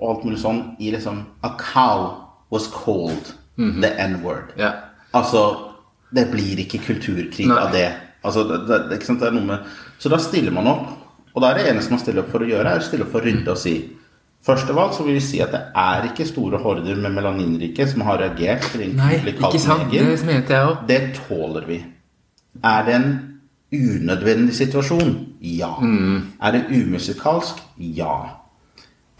og 0.00 0.08
alt 0.10 0.24
mulig 0.26 0.40
sånn 0.42 0.62
i 0.80 0.90
liksom 0.92 1.22
A 1.42 1.54
cow 1.60 2.10
was 2.50 2.66
called 2.68 3.32
the 3.56 3.92
N-word. 3.98 4.52
ja. 4.58 4.72
Altså, 5.14 5.70
det 6.14 6.28
blir 6.32 6.58
ikke 6.58 6.80
kulturkrig 6.82 7.46
Nei. 7.46 7.56
av 7.58 7.70
det. 7.72 7.92
Altså, 8.24 8.42
det, 8.48 8.66
det, 8.90 8.98
det 8.98 9.26
er 9.26 9.30
noe 9.34 9.44
med 9.46 9.58
Så 9.98 10.08
da 10.10 10.18
stiller 10.18 10.50
man 10.50 10.66
opp. 10.66 10.88
Og 11.34 11.42
da 11.42 11.50
er 11.50 11.54
det 11.58 11.66
eneste 11.72 11.90
man 11.90 12.00
stiller 12.02 12.22
opp 12.22 12.30
for 12.30 12.42
å 12.42 12.48
gjøre, 12.48 12.66
er 12.74 12.82
å 12.82 12.86
stille 12.86 13.02
opp 13.06 13.10
for 13.14 13.20
å 13.22 13.24
rydde 13.26 13.50
og 13.50 13.58
si 13.58 13.74
Først 14.44 14.68
av 14.68 14.78
alt 14.78 14.96
så 14.96 15.06
vil 15.06 15.16
vi 15.16 15.24
si 15.24 15.38
at 15.40 15.54
det 15.54 15.60
er 15.80 16.10
ikke 16.10 16.26
store 16.28 16.58
horder 16.60 16.98
med 17.00 17.14
melaninrike 17.16 17.86
som 17.88 18.04
har 18.04 18.20
reagert 18.20 18.74
Nei, 18.76 19.16
ikke 19.32 19.60
sant? 19.62 19.86
Det 19.92 20.02
mente 20.28 20.52
jeg 20.52 20.66
òg. 20.68 20.82
Det 20.88 20.98
tåler 21.16 21.64
vi. 21.68 21.78
Er 22.60 22.84
det 22.84 22.96
en 22.98 23.08
unødvendig 23.72 24.54
situasjon? 24.54 25.14
Ja. 25.40 25.72
Er 26.44 26.58
det 26.58 26.66
umusikalsk? 26.68 27.62
Ja. 27.78 28.18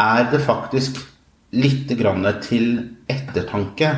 Er 0.01 0.29
det 0.31 0.43
faktisk 0.45 1.01
litt 1.55 1.89
grann 1.97 2.27
til 2.45 2.69
ettertanke 3.09 3.95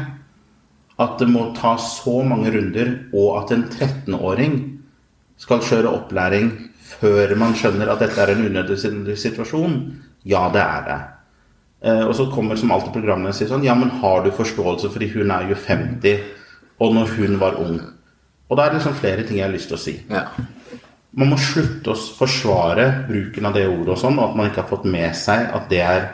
at 0.97 1.18
det 1.20 1.27
må 1.29 1.51
ta 1.57 1.74
så 1.81 2.22
mange 2.24 2.55
runder, 2.55 2.95
og 3.12 3.43
at 3.43 3.53
en 3.53 3.66
13-åring 3.66 4.55
skal 5.37 5.61
kjøre 5.61 5.93
opplæring 5.93 6.55
før 6.97 7.35
man 7.37 7.53
skjønner 7.59 7.91
at 7.93 8.01
dette 8.01 8.22
er 8.22 8.33
en 8.33 8.47
unødvendig 8.47 9.18
situasjon? 9.20 9.77
Ja, 10.24 10.47
det 10.55 10.62
er 10.62 10.87
det. 10.87 11.01
Eh, 11.85 12.03
og 12.07 12.14
så 12.16 12.29
kommer 12.33 12.57
som 12.57 12.72
alltid 12.72 12.95
programmet 12.95 13.35
og 13.35 13.37
sier 13.37 13.51
sånn 13.51 13.64
Ja, 13.66 13.74
men 13.77 13.93
har 14.01 14.24
du 14.24 14.31
forståelse 14.35 14.89
fordi 14.95 15.11
hun 15.12 15.33
er 15.35 15.51
jo 15.51 15.59
50, 15.61 16.22
og 16.81 16.95
når 16.97 17.16
hun 17.18 17.39
var 17.41 17.59
ung? 17.61 17.81
Og 18.47 18.57
da 18.57 18.64
er 18.64 18.72
det 18.72 18.81
liksom 18.81 18.97
flere 18.97 19.27
ting 19.27 19.41
jeg 19.41 19.49
har 19.49 19.55
lyst 19.55 19.68
til 19.72 19.79
å 19.79 19.83
si. 19.83 19.97
Ja. 20.12 20.29
Man 21.16 21.33
må 21.33 21.39
slutte 21.41 21.93
å 21.93 21.99
forsvare 22.18 22.87
bruken 23.09 23.49
av 23.49 23.57
det 23.57 23.66
ordet 23.68 23.95
og 23.95 24.01
sånn, 24.01 24.18
og 24.20 24.31
at 24.31 24.39
man 24.39 24.51
ikke 24.51 24.62
har 24.62 24.70
fått 24.70 24.89
med 24.89 25.16
seg 25.18 25.49
at 25.57 25.68
det 25.72 25.83
er 25.83 26.09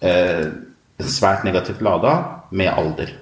eh, 0.00 0.44
svært 1.02 1.46
negativt 1.46 1.82
lada 1.84 2.14
med 2.50 2.70
alder. 2.72 3.12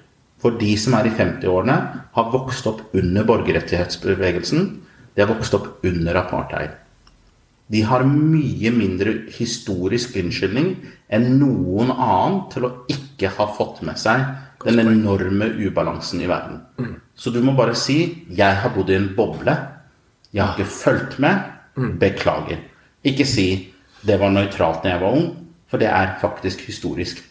For 0.42 0.56
de 0.60 0.74
som 0.78 0.94
er 0.98 1.08
i 1.08 1.14
50-årene, 1.16 1.76
har 2.16 2.32
vokst 2.32 2.68
opp 2.68 2.82
under 2.96 3.24
borgerrettighetsbevegelsen. 3.26 4.66
De 5.16 5.24
har 5.24 5.32
vokst 5.32 5.56
opp 5.56 5.86
under 5.88 6.20
apartheid. 6.20 6.76
De 7.72 7.82
har 7.82 8.04
mye 8.06 8.70
mindre 8.70 9.12
historisk 9.34 10.16
unnskyldning 10.20 10.74
enn 11.10 11.32
noen 11.40 11.90
annen 11.90 12.44
til 12.52 12.68
å 12.68 12.74
ikke 12.92 13.32
ha 13.38 13.48
fått 13.56 13.82
med 13.86 13.98
seg 13.98 14.22
den 14.66 14.80
enorme 14.82 15.48
ubalansen 15.58 16.22
i 16.22 16.28
verden. 16.30 16.60
Så 17.14 17.30
du 17.30 17.40
må 17.42 17.56
bare 17.56 17.74
si 17.74 18.26
'Jeg 18.28 18.56
har 18.62 18.70
bodd 18.70 18.90
i 18.90 18.94
en 18.94 19.14
boble'. 19.16 19.56
Jeg 20.32 20.44
har 20.44 20.54
ikke 20.54 20.70
fulgt 20.70 21.18
med. 21.18 21.42
Beklager. 21.98 22.58
Ikke 23.04 23.26
si 23.26 23.72
'det 24.04 24.20
var 24.20 24.30
nøytralt 24.30 24.82
da 24.82 24.88
jeg 24.88 25.00
var 25.00 25.12
ung', 25.12 25.36
for 25.68 25.78
det 25.78 25.88
er 25.88 26.18
faktisk 26.20 26.60
historisk 26.66 27.22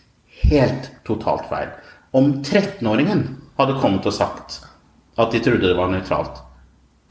helt 0.43 0.91
totalt 1.05 1.49
feil. 1.49 1.69
Om 2.13 2.43
13-åringen 2.43 3.37
hadde 3.57 3.79
kommet 3.79 4.05
og 4.05 4.13
sagt 4.13 4.61
at 5.17 5.31
de 5.31 5.39
trodde 5.39 5.67
det 5.67 5.77
var 5.77 5.89
nøytralt, 5.89 6.41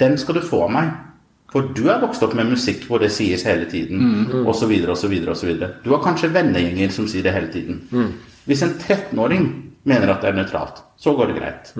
den 0.00 0.18
skal 0.18 0.34
du 0.34 0.40
få 0.40 0.62
av 0.62 0.70
meg. 0.70 0.90
For 1.54 1.70
du 1.70 1.84
er 1.86 2.00
vokst 2.02 2.22
opp 2.26 2.34
med 2.34 2.50
musikk 2.50 2.88
hvor 2.88 2.98
det 2.98 3.12
sies 3.14 3.44
hele 3.46 3.68
tiden, 3.70 4.26
osv., 4.50 4.72
osv., 4.90 5.12
osv. 5.30 5.52
Du 5.84 5.92
har 5.92 6.02
kanskje 6.02 6.32
vennegjenger 6.34 6.90
som 6.90 7.06
sier 7.10 7.22
det 7.22 7.34
hele 7.36 7.52
tiden. 7.54 7.84
Hvis 8.44 8.64
en 8.66 8.74
13-åring 8.74 9.46
mener 9.86 10.10
at 10.10 10.24
det 10.24 10.32
er 10.32 10.38
nøytralt, 10.40 10.80
så 10.98 11.14
går 11.14 11.30
det 11.30 11.36
greit. 11.38 11.70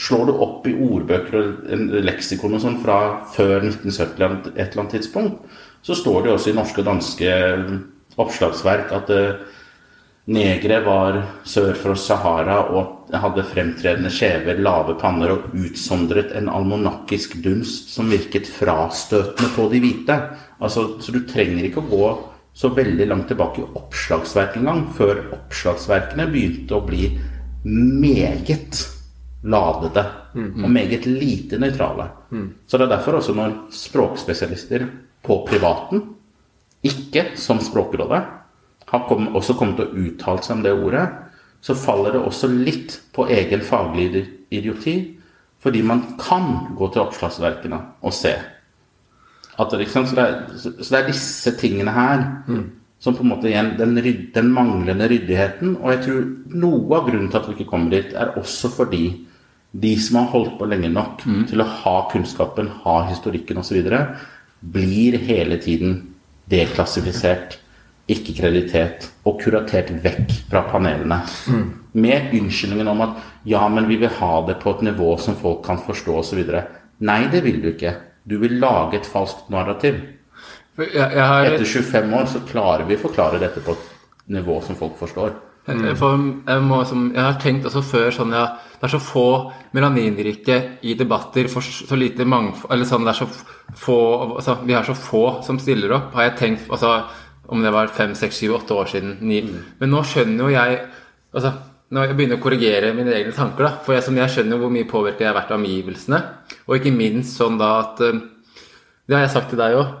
Slår 0.00 0.26
du 0.26 0.34
opp 0.34 0.66
i 0.66 0.74
ordbøker 0.74 1.38
og 1.38 1.94
leksikon 2.08 2.58
og 2.58 2.64
sånn 2.64 2.80
fra 2.82 2.98
før 3.36 3.60
1970 3.68 4.18
eller 4.18 4.36
et 4.56 4.60
eller 4.66 4.82
annet 4.82 4.96
tidspunkt, 4.98 5.56
så 5.86 5.96
står 5.96 6.24
det 6.24 6.34
også 6.34 6.50
i 6.50 6.58
norske 6.58 6.82
og 6.82 6.90
danske 6.90 7.34
oppslagsverk 8.20 8.90
at 8.92 9.12
eh, 9.14 9.38
negere 10.30 10.80
var 10.84 11.16
sør 11.48 11.74
for 11.78 11.98
Sahara 11.98 12.58
og 12.76 13.08
hadde 13.10 13.44
fremtredende 13.48 14.10
skjever, 14.12 14.60
lave 14.62 14.94
panner 15.00 15.32
og 15.34 15.54
utsondret 15.56 16.34
en 16.36 16.50
almonakkisk 16.52 17.38
dunst 17.44 17.90
som 17.94 18.10
virket 18.12 18.48
frastøtende 18.50 19.50
på 19.56 19.66
de 19.72 19.80
hvite. 19.82 20.18
Altså, 20.60 21.00
så 21.00 21.14
du 21.14 21.22
trenger 21.26 21.66
ikke 21.66 21.82
å 21.82 21.90
gå 21.90 22.10
så 22.60 22.70
veldig 22.74 23.06
langt 23.08 23.28
tilbake 23.30 23.62
i 23.62 23.68
oppslagsverk 23.78 24.58
engang, 24.60 24.84
før 24.94 25.22
oppslagsverkene 25.32 26.28
begynte 26.30 26.76
å 26.76 26.84
bli 26.84 27.08
meget 27.64 28.80
ladede 29.50 30.02
og 30.36 30.66
meget 30.68 31.06
lite 31.08 31.58
nøytrale. 31.60 32.10
Så 32.66 32.76
det 32.76 32.86
er 32.86 32.92
derfor 32.96 33.18
også 33.18 33.34
når 33.36 33.54
språkspesialister 33.72 34.84
på 35.24 35.40
privaten, 35.48 36.02
ikke 36.84 37.32
som 37.36 37.60
Språkrådet, 37.60 38.22
har 38.90 39.06
kom, 39.08 39.30
også 39.36 39.56
kommet 39.58 39.78
til 39.78 39.86
å 39.88 40.04
uttale 40.06 40.44
seg 40.44 40.56
om 40.56 40.64
det 40.66 40.74
ordet, 40.74 41.06
så 41.60 41.76
faller 41.76 42.16
det 42.16 42.22
også 42.24 42.48
litt 42.50 42.96
på 43.14 43.28
egen 43.30 43.62
faglig 43.64 44.24
idioti, 44.50 44.96
fordi 45.60 45.82
man 45.84 46.02
kan 46.20 46.74
gå 46.76 46.88
til 46.88 47.04
oppslagsverkene 47.04 47.80
og 48.00 48.14
se. 48.16 48.32
At 49.60 49.72
det, 49.72 49.82
liksom, 49.82 50.06
så, 50.08 50.16
det 50.16 50.24
er, 50.24 50.36
så 50.56 50.86
det 50.88 50.98
er 50.98 51.10
disse 51.10 51.52
tingene 51.60 51.92
her 51.92 52.22
som 53.00 53.16
på 53.16 53.24
en 53.24 53.32
måte 53.32 53.48
igjen 53.48 53.74
den, 53.78 53.96
ryd, 54.00 54.22
den 54.34 54.48
manglende 54.56 55.08
ryddigheten. 55.08 55.76
Og 55.80 55.92
jeg 55.94 56.02
tror 56.06 56.24
noe 56.64 56.96
av 56.96 57.06
grunnen 57.08 57.28
til 57.32 57.40
at 57.40 57.48
vi 57.48 57.56
ikke 57.58 57.70
kommer 57.72 57.92
dit, 57.92 58.14
er 58.16 58.34
også 58.40 58.72
fordi 58.72 59.04
de 59.70 59.92
som 60.02 60.18
har 60.20 60.32
holdt 60.32 60.56
på 60.58 60.68
lenge 60.68 60.90
nok 60.92 61.24
til 61.48 61.62
å 61.62 61.68
ha 61.84 61.96
kunnskapen, 62.10 62.72
ha 62.84 62.96
historikken 63.08 63.60
osv., 63.60 63.80
blir 64.60 65.16
hele 65.24 65.56
tiden 65.62 66.00
deklassifisert, 66.50 67.59
ikke 68.10 68.34
kreditert 68.40 69.08
og 69.28 69.40
kuratert 69.42 69.92
vekk 70.04 70.34
fra 70.50 70.64
panelene. 70.70 71.20
Med 71.92 72.34
unnskyldningen 72.36 72.90
om 72.90 73.04
at 73.06 73.18
ja, 73.48 73.62
men 73.72 73.88
vi 73.88 73.98
vil 74.00 74.12
ha 74.20 74.32
det 74.46 74.58
på 74.62 74.74
et 74.76 74.84
nivå 74.90 75.14
som 75.22 75.38
folk 75.38 75.62
kan 75.66 75.80
forstå 75.82 76.16
osv. 76.22 76.40
Nei, 77.06 77.20
det 77.32 77.44
vil 77.46 77.60
du 77.62 77.70
ikke. 77.72 77.94
Du 78.28 78.38
vil 78.42 78.58
lage 78.60 79.00
et 79.00 79.08
falskt 79.08 79.48
narrativ. 79.52 80.00
Jeg, 80.78 80.96
jeg 80.96 81.24
har, 81.26 81.46
Etter 81.46 81.66
25 81.66 82.16
år 82.16 82.28
så 82.30 82.42
klarer 82.48 82.86
vi 82.88 82.96
å 82.96 83.02
forklare 83.02 83.40
dette 83.42 83.62
på 83.64 83.74
et 83.76 83.88
nivå 84.32 84.60
som 84.64 84.78
folk 84.78 84.98
forstår. 85.00 85.32
for 85.98 86.16
jeg, 86.46 86.62
må, 86.64 86.78
som, 86.88 87.10
jeg 87.14 87.20
har 87.20 87.40
tenkt 87.42 87.66
også 87.68 87.82
før 87.84 88.14
sånn 88.14 88.32
ja, 88.32 88.46
Det 88.80 88.86
er 88.88 88.92
så 88.94 89.00
få 89.04 89.26
melaninrike 89.76 90.56
i 90.88 90.94
debatter, 90.96 91.50
for 91.52 91.60
så 91.60 91.98
lite 92.00 92.24
mangfold 92.24 92.72
Eller 92.72 92.88
sånn, 92.88 93.04
det 93.04 93.12
er 93.12 93.18
så 93.18 93.28
få 93.76 93.98
altså, 94.38 94.56
Vi 94.64 94.74
er 94.74 94.88
så 94.88 94.96
få 94.96 95.24
som 95.46 95.60
stiller 95.60 95.92
opp, 95.98 96.14
har 96.16 96.30
jeg 96.30 96.38
tenkt 96.40 96.72
altså, 96.72 96.94
Om 97.48 97.62
det 97.64 97.72
var 97.74 97.90
fem, 97.94 98.14
seks, 98.14 98.36
syv, 98.42 98.58
åtte 98.60 98.76
år 98.76 98.90
siden. 98.92 99.16
Ni. 99.26 99.40
Men 99.80 99.90
nå 99.90 100.02
skjønner 100.06 100.44
jo 100.44 100.50
jeg 100.54 100.76
altså, 101.32 101.52
Når 101.90 102.04
jeg 102.04 102.16
begynner 102.18 102.38
å 102.38 102.42
korrigere 102.44 102.92
mine 102.94 103.14
egne 103.16 103.32
tanker, 103.34 103.66
da, 103.66 103.70
for 103.82 103.96
jeg, 103.96 104.04
som 104.06 104.18
jeg 104.18 104.30
skjønner 104.30 104.60
hvor 104.60 104.70
mye 104.70 104.86
påvirket 104.86 105.24
jeg 105.24 105.30
har 105.32 105.34
vært 105.34 105.50
av 105.50 105.58
omgivelsene, 105.58 106.20
og 106.68 106.76
ikke 106.76 106.92
minst 106.94 107.34
sånn 107.40 107.58
da 107.58 107.70
at 107.80 108.04
eh, 108.06 108.20
Det 109.08 109.16
har 109.16 109.24
jeg 109.24 109.32
sagt 109.34 109.50
til 109.50 109.58
deg 109.58 109.74
òg. 109.80 109.98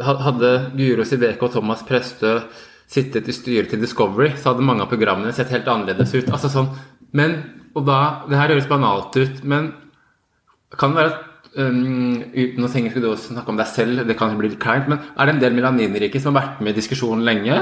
hadde 0.00 0.50
Guro 0.74 1.04
Sibeke 1.06 1.46
og 1.46 1.54
Thomas 1.54 1.84
Prestø 1.86 2.40
sittet 2.90 3.28
i 3.30 3.34
styret 3.34 3.70
til 3.70 3.80
Discovery, 3.82 4.32
så 4.34 4.50
hadde 4.50 4.66
mange 4.66 4.82
av 4.82 4.90
programmene 4.90 5.32
sett 5.34 5.52
helt 5.54 5.68
annerledes 5.70 6.10
ut. 6.16 6.30
Altså 6.32 6.50
sånn, 6.50 6.72
men, 7.14 7.36
og 7.74 7.86
da, 7.86 8.26
Det 8.28 8.38
her 8.38 8.50
høres 8.54 8.70
banalt 8.70 9.16
ut, 9.16 9.44
men 9.44 9.72
kan 10.78 10.94
det 10.94 11.02
være 11.02 11.12
at 11.14 11.29
um, 11.58 12.20
Uten 12.34 12.66
å 12.66 12.72
tenke 12.72 13.02
å 13.02 13.16
snakke 13.18 13.52
om 13.52 13.60
deg 13.60 13.70
selv, 13.70 14.04
det 14.08 14.18
kan 14.18 14.36
bli 14.38 14.52
litt 14.52 14.62
kleint, 14.62 14.90
men 14.90 15.00
er 15.00 15.26
det 15.26 15.36
en 15.36 15.44
del 15.44 15.56
melaninrike 15.56 16.20
som 16.22 16.34
har 16.34 16.44
vært 16.44 16.64
med 16.64 16.74
i 16.74 16.80
diskusjonen 16.80 17.26
lenge, 17.26 17.58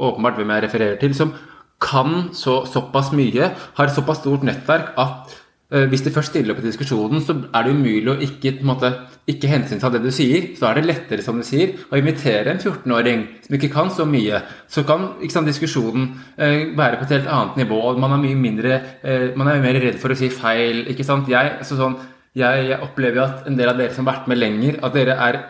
åpenbart 0.00 0.38
hvem 0.40 0.52
jeg 0.54 0.66
refererer 0.66 1.00
til, 1.00 1.14
som 1.16 1.34
kan 1.80 2.30
så, 2.36 2.64
såpass 2.68 3.12
mye, 3.16 3.52
har 3.76 3.94
såpass 3.94 4.20
stort 4.20 4.44
nettverk 4.44 4.92
at 5.00 5.32
uh, 5.72 5.86
hvis 5.88 6.04
de 6.04 6.12
først 6.12 6.34
stiller 6.34 6.52
opp 6.52 6.60
i 6.60 6.66
diskusjonen, 6.68 7.22
så 7.24 7.38
er 7.48 7.66
det 7.66 7.72
umulig 7.72 8.12
å 8.12 8.18
ikke, 8.26 8.58
måte, 8.68 8.92
ikke 9.30 9.48
hensynta 9.48 9.90
det 9.94 10.02
du 10.04 10.10
sier. 10.14 10.50
Så 10.58 10.68
er 10.68 10.76
det 10.76 10.86
lettere, 10.90 11.24
som 11.24 11.40
du 11.40 11.46
sier, 11.46 11.78
å 11.88 11.98
invitere 12.00 12.52
en 12.52 12.60
14-åring 12.60 13.24
som 13.46 13.56
ikke 13.56 13.72
kan 13.72 13.92
så 13.94 14.06
mye. 14.08 14.42
Så 14.70 14.84
kan 14.88 15.08
sant, 15.32 15.48
diskusjonen 15.48 16.10
uh, 16.36 16.76
være 16.76 17.00
på 17.00 17.08
et 17.08 17.16
helt 17.16 17.32
annet 17.32 17.62
nivå. 17.64 17.82
Man 17.96 18.18
er 18.18 18.24
mye 18.26 18.40
mindre 18.44 18.80
uh, 19.00 19.28
Man 19.38 19.48
er 19.48 19.64
mer 19.64 19.80
redd 19.80 20.00
for 20.02 20.12
å 20.12 20.18
si 20.18 20.28
feil. 20.34 20.84
ikke 20.92 21.06
sant? 21.08 21.32
Jeg, 21.32 21.62
så 21.64 21.80
sånn, 21.80 21.96
jeg, 22.38 22.66
jeg 22.70 22.82
opplever 22.84 23.24
at 23.24 23.48
en 23.50 23.56
del 23.58 23.72
av 23.72 23.80
dere 23.80 23.94
som 23.94 24.06
har 24.06 24.20
vært 24.20 24.30
med 24.30 24.38
lenger, 24.38 24.78
at 24.84 24.94
dere 24.94 25.16
er 25.28 25.40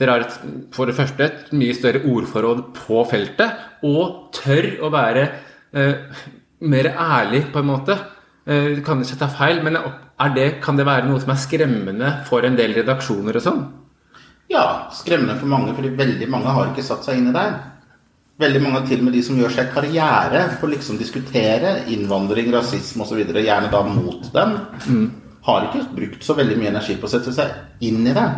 dere 0.00 0.10
har 0.16 0.24
et, 0.24 0.38
for 0.74 0.90
det 0.90 0.96
første 0.98 1.26
et 1.26 1.52
mye 1.54 1.74
større 1.76 2.02
ordforråd 2.10 2.64
på 2.74 3.04
feltet, 3.10 3.60
og 3.86 4.32
tør 4.34 4.72
å 4.82 4.90
være 4.90 5.22
eh, 5.70 6.24
mer 6.66 6.90
ærlig, 6.90 7.44
på 7.54 7.62
en 7.62 7.68
måte. 7.68 7.98
Eh, 8.44 8.80
kan 8.84 9.02
ikke 9.04 9.20
ta 9.20 9.30
feil, 9.30 9.62
men 9.62 9.78
det, 10.34 10.48
kan 10.64 10.78
det 10.78 10.88
være 10.88 11.06
noe 11.06 11.22
som 11.22 11.30
er 11.34 11.40
skremmende 11.44 12.10
for 12.26 12.46
en 12.46 12.58
del 12.58 12.74
redaksjoner 12.80 13.38
og 13.38 13.46
sånn? 13.46 13.62
Ja, 14.50 14.90
skremmende 14.94 15.38
for 15.38 15.50
mange, 15.50 15.76
fordi 15.78 15.94
veldig 15.96 16.28
mange 16.32 16.58
har 16.58 16.72
ikke 16.72 16.84
satt 16.84 17.06
seg 17.06 17.20
inn 17.20 17.30
i 17.30 17.36
det. 17.36 17.46
Veldig 18.42 18.60
mange, 18.64 18.82
til 18.88 18.98
og 18.98 19.06
med 19.06 19.14
de 19.14 19.22
som 19.22 19.38
gjør 19.38 19.54
seg 19.54 19.70
karriere 19.70 20.48
på 20.58 20.74
liksom 20.74 20.98
diskutere 20.98 21.84
innvandring, 21.94 22.50
rasisme 22.50 23.06
osv., 23.06 23.22
gjerne 23.22 23.70
da 23.70 23.86
mot 23.86 24.26
dem, 24.34 24.56
har 25.44 25.68
ikke 25.68 25.86
brukt 25.96 26.24
så 26.24 26.36
veldig 26.38 26.56
mye 26.60 26.72
energi 26.72 26.96
på 26.96 27.08
å 27.08 27.12
sette 27.12 27.32
seg 27.36 27.84
inn 27.84 28.06
i 28.06 28.14
det. 28.16 28.28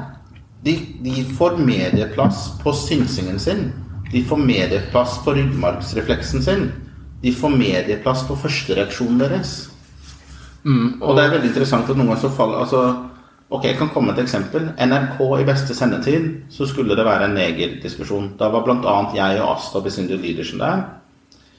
De, 0.66 0.74
de 1.04 1.22
får 1.38 1.60
medieplass 1.62 2.48
på 2.62 2.72
synsingen 2.74 3.38
sin. 3.42 3.68
De 4.10 4.22
får 4.26 4.42
medieplass 4.42 5.20
på 5.24 5.36
ryggmargsrefleksen 5.36 6.42
sin. 6.42 6.68
De 7.22 7.32
får 7.34 7.54
medieplass 7.54 8.24
på 8.26 8.36
førstereaksjonen 8.42 9.22
deres. 9.22 9.54
og, 11.00 11.12
det 11.14 11.24
er 11.24 11.36
veldig 11.36 11.52
interessant 11.52 11.90
at 11.90 11.94
noen 11.94 12.10
ganger 12.10 12.24
så 12.26 12.32
faller 12.34 12.64
altså, 12.64 12.86
Ok, 13.46 13.62
jeg 13.62 13.76
kan 13.78 13.92
komme 13.94 14.10
med 14.10 14.16
et 14.18 14.24
eksempel. 14.24 14.64
NRK 14.74 15.20
i 15.38 15.44
beste 15.46 15.74
sendetid 15.78 16.24
så 16.50 16.66
skulle 16.66 16.96
det 16.98 17.04
være 17.06 17.28
en 17.28 17.36
negerdiskusjon. 17.38 18.32
Da 18.40 18.48
var 18.50 18.64
bl.a. 18.66 18.94
jeg 19.14 19.38
og 19.38 19.52
Asta 19.52 19.82
Besindu 19.84 20.16
Lydersen 20.18 20.58
der. 20.58 20.82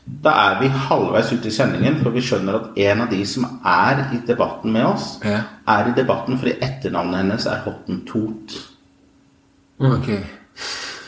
Da 0.07 0.31
er 0.31 0.59
vi 0.61 0.67
halvveis 0.71 1.33
ute 1.33 1.49
i 1.49 1.51
sendingen, 1.51 1.99
for 2.01 2.15
vi 2.15 2.21
skjønner 2.23 2.55
at 2.55 2.77
en 2.79 3.01
av 3.03 3.09
de 3.11 3.19
som 3.27 3.43
er 3.65 4.05
i 4.15 4.21
debatten 4.27 4.71
med 4.71 4.85
oss, 4.85 5.19
Ja. 5.23 5.41
er 5.67 5.89
i 5.89 5.93
debatten 5.95 6.37
fordi 6.39 6.55
etternavnet 6.61 7.17
hennes 7.17 7.45
er 7.45 7.61
Hottentot. 7.65 8.55
Okay. 9.79 10.23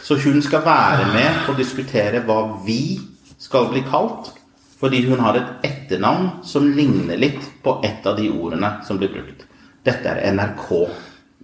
Så 0.04 0.18
hun 0.24 0.42
skal 0.42 0.66
være 0.66 1.08
med 1.14 1.50
og 1.50 1.58
diskutere 1.58 2.22
hva 2.26 2.66
vi 2.66 3.00
skal 3.40 3.70
bli 3.70 3.82
kalt, 3.82 4.34
fordi 4.80 5.04
hun 5.10 5.20
har 5.20 5.36
et 5.36 5.64
etternavn 5.64 6.44
som 6.44 6.68
ligner 6.76 7.18
litt 7.18 7.42
på 7.64 7.80
et 7.84 8.06
av 8.06 8.18
de 8.18 8.30
ordene 8.30 8.86
som 8.88 8.98
blir 8.98 9.10
brukt. 9.14 9.46
Dette 9.86 10.06
er 10.10 10.34
NRK. 10.34 10.90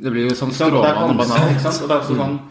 Det 0.04 0.12
blir 0.12 0.30
jo 0.30 0.36
sånn 0.36 0.52
Ikke 0.52 1.72
sant? 1.72 2.42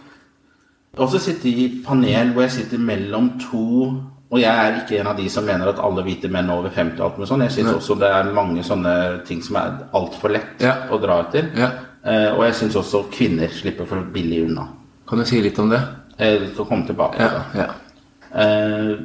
Og 0.96 1.10
så 1.10 1.18
sitter 1.18 1.48
jeg 1.50 1.54
sånn 1.54 1.64
i 1.64 1.82
panel 1.84 2.32
hvor 2.32 2.42
jeg 2.46 2.50
sitter 2.50 2.78
mellom 2.78 3.32
to 3.40 4.13
Og 4.34 4.40
jeg 4.42 4.50
er 4.50 4.78
ikke 4.80 4.96
en 4.98 5.06
av 5.12 5.16
de 5.20 5.28
som 5.30 5.44
mener 5.46 5.68
at 5.70 5.78
alle 5.78 6.02
hvite 6.02 6.26
menn 6.32 6.48
over 6.50 6.72
50 6.74 6.98
og 6.98 7.04
alt 7.06 7.18
med 7.22 7.28
sånn. 7.30 7.42
Jeg 7.46 7.52
syns 7.54 7.76
også 7.76 7.94
det 8.00 8.08
er 8.10 8.32
mange 8.34 8.64
sånne 8.66 8.94
ting 9.28 9.42
som 9.46 9.56
er 9.60 9.76
altfor 9.94 10.32
lett 10.34 10.60
Ja. 10.64 10.72
å 10.90 10.98
dra 11.00 11.20
etter. 11.22 11.52
Ja. 11.54 11.68
Eh, 12.04 12.32
og 12.34 12.42
jeg 12.48 12.56
syns 12.58 12.74
også 12.80 13.04
kvinner 13.14 13.48
slipper 13.54 13.86
for 13.86 14.02
billig 14.12 14.42
unna. 14.48 14.66
Kan 15.06 15.18
du 15.22 15.24
si 15.28 15.40
litt 15.44 15.58
om 15.62 15.70
det? 15.70 15.80
Jeg 16.18 16.50
skal 16.52 16.66
komme 16.66 16.86
tilbake 16.88 17.16
til 17.16 17.30
Ja. 17.30 17.44
det. 17.52 17.60
ja. 17.62 18.40
Eh, 18.42 18.96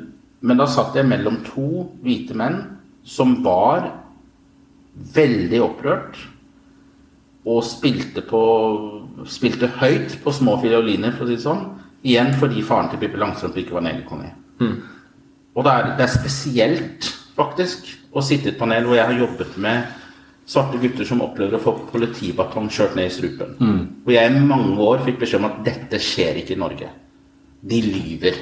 Men 0.42 0.58
da 0.58 0.66
satt 0.66 0.96
jeg 0.96 1.06
mellom 1.06 1.44
to 1.44 1.92
hvite 2.02 2.34
menn 2.34 2.78
som 3.04 3.44
var 3.44 3.92
veldig 5.14 5.60
opprørt 5.62 6.16
og 7.46 7.64
spilte 7.64 8.22
på 8.26 8.42
Spilte 9.28 9.68
høyt 9.68 10.14
på 10.24 10.32
små 10.32 10.54
fioliner, 10.62 11.12
for 11.12 11.26
å 11.26 11.28
si 11.28 11.36
det 11.36 11.44
sånn. 11.44 11.66
Igjen 12.06 12.34
fordi 12.40 12.62
faren 12.64 12.90
til 12.90 13.00
Pippi 13.02 13.18
Langstrømpe 13.20 13.60
ikke 13.66 13.74
var 13.76 13.82
negerkonge. 13.82 14.30
Og 15.60 15.66
det 15.68 15.72
er, 15.76 15.90
det 16.00 16.06
er 16.06 16.14
spesielt, 16.14 17.10
faktisk, 17.36 17.90
å 18.16 18.24
sitte 18.24 18.48
i 18.50 18.54
et 18.54 18.60
panel 18.60 18.88
hvor 18.88 18.96
jeg 18.96 19.10
har 19.12 19.20
jobbet 19.26 19.58
med 19.62 19.98
svarte 20.50 20.80
gutter 20.82 21.06
som 21.06 21.22
opplever 21.22 21.60
å 21.60 21.62
få 21.62 21.76
politibatong 21.92 22.72
kjørt 22.74 22.96
ned 22.98 23.10
i 23.10 23.14
strupen. 23.14 23.58
Og 24.06 24.14
jeg 24.16 24.32
i 24.32 24.40
mange 24.42 24.78
år 24.82 25.04
fikk 25.06 25.20
beskjed 25.22 25.44
om 25.44 25.50
at 25.52 25.60
dette 25.68 26.00
skjer 26.02 26.42
ikke 26.42 26.56
i 26.56 26.62
Norge. 26.64 26.90
De 27.62 27.82
lyver. 27.86 28.40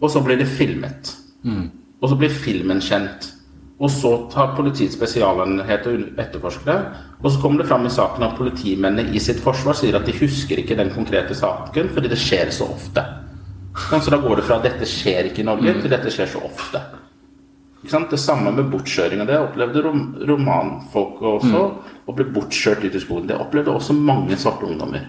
Og 0.00 0.08
så 0.14 0.22
blir 0.24 0.38
det 0.40 0.48
filmet. 0.48 1.12
Og 2.00 2.08
så 2.08 2.16
blir 2.16 2.32
filmen 2.32 2.80
kjent. 2.80 3.34
Og 3.78 3.90
så 3.92 4.14
tar 4.32 4.56
politiets 4.56 4.96
spesialenhet 4.96 5.86
og 5.86 6.18
etterforskere. 6.18 6.78
Og 7.20 7.30
så 7.30 7.42
kommer 7.42 7.62
det 7.62 7.68
fram 7.68 7.84
i 7.86 7.92
saken 7.92 8.24
at 8.26 8.38
politimennene 8.38 9.12
i 9.14 9.20
sitt 9.22 9.42
forsvar 9.42 9.76
sier 9.78 9.98
at 9.98 10.08
de 10.08 10.16
husker 10.16 10.62
ikke 10.62 10.78
den 10.78 10.94
konkrete 10.94 11.36
saken 11.36 11.92
fordi 11.94 12.10
det 12.10 12.18
skjer 12.18 12.50
så 12.54 12.70
ofte. 12.72 13.04
Så 13.88 14.10
da 14.10 14.18
går 14.20 14.36
det 14.36 14.46
fra 14.48 14.58
'dette 14.62 14.86
skjer 14.86 15.30
ikke 15.30 15.42
i 15.42 15.48
Norge' 15.48 15.80
til 15.80 15.90
'dette 15.90 16.10
skjer 16.10 16.26
så 16.26 16.42
ofte'. 16.44 16.82
Det 18.10 18.18
samme 18.18 18.50
med 18.52 18.70
bortkjøringa. 18.72 19.24
Det 19.24 19.38
opplevde 19.38 19.82
rom 19.82 20.16
romanfolk 20.28 21.22
også. 21.22 21.62
Å 22.08 22.12
bli 22.12 22.24
bortkjørt 22.24 22.84
ut 22.84 22.94
i 22.94 23.00
skogen. 23.00 23.28
Det 23.28 23.38
opplevde 23.38 23.70
også 23.74 23.94
mange 23.94 24.36
svarte 24.36 24.66
ungdommer 24.66 25.06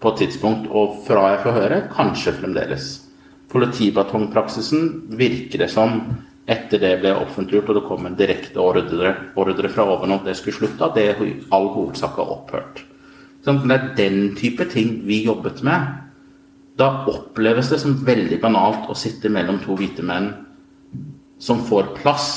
på 0.00 0.08
et 0.08 0.18
tidspunkt. 0.22 0.68
Og 0.70 1.04
fra 1.06 1.34
jeg 1.34 1.42
får 1.44 1.52
høre, 1.52 1.88
kanskje 1.92 2.32
fremdeles. 2.32 3.06
Politibatongpraksisen 3.50 5.10
virker 5.18 5.58
det 5.58 5.70
som 5.70 6.00
etter 6.50 6.78
det 6.82 6.92
ble 7.02 7.12
offentliggjort 7.14 7.68
og 7.70 7.76
det 7.78 7.86
kom 7.86 8.06
en 8.06 8.18
direkte 8.18 8.58
ordre, 8.62 9.14
ordre 9.38 9.70
fra 9.70 9.86
oven 9.86 10.16
om 10.16 10.22
det 10.24 10.36
skulle 10.38 10.56
slutte, 10.56 10.86
at 10.86 10.94
det 10.94 11.04
i 11.22 11.34
all 11.54 11.68
hovedsak 11.74 12.16
har 12.18 12.32
opphørt. 12.34 12.84
Så 13.44 13.54
det 13.64 13.76
er 13.76 13.90
den 13.96 14.34
type 14.36 14.66
ting 14.70 15.00
vi 15.06 15.22
jobbet 15.24 15.62
med. 15.66 16.09
Da 16.80 16.88
oppleves 17.10 17.70
det 17.72 17.80
som 17.82 17.98
veldig 18.06 18.40
banalt 18.40 18.88
å 18.88 18.96
sitte 18.96 19.32
mellom 19.32 19.60
to 19.64 19.76
hvite 19.78 20.04
menn 20.06 20.32
som 21.40 21.60
får 21.64 21.94
plass 22.00 22.30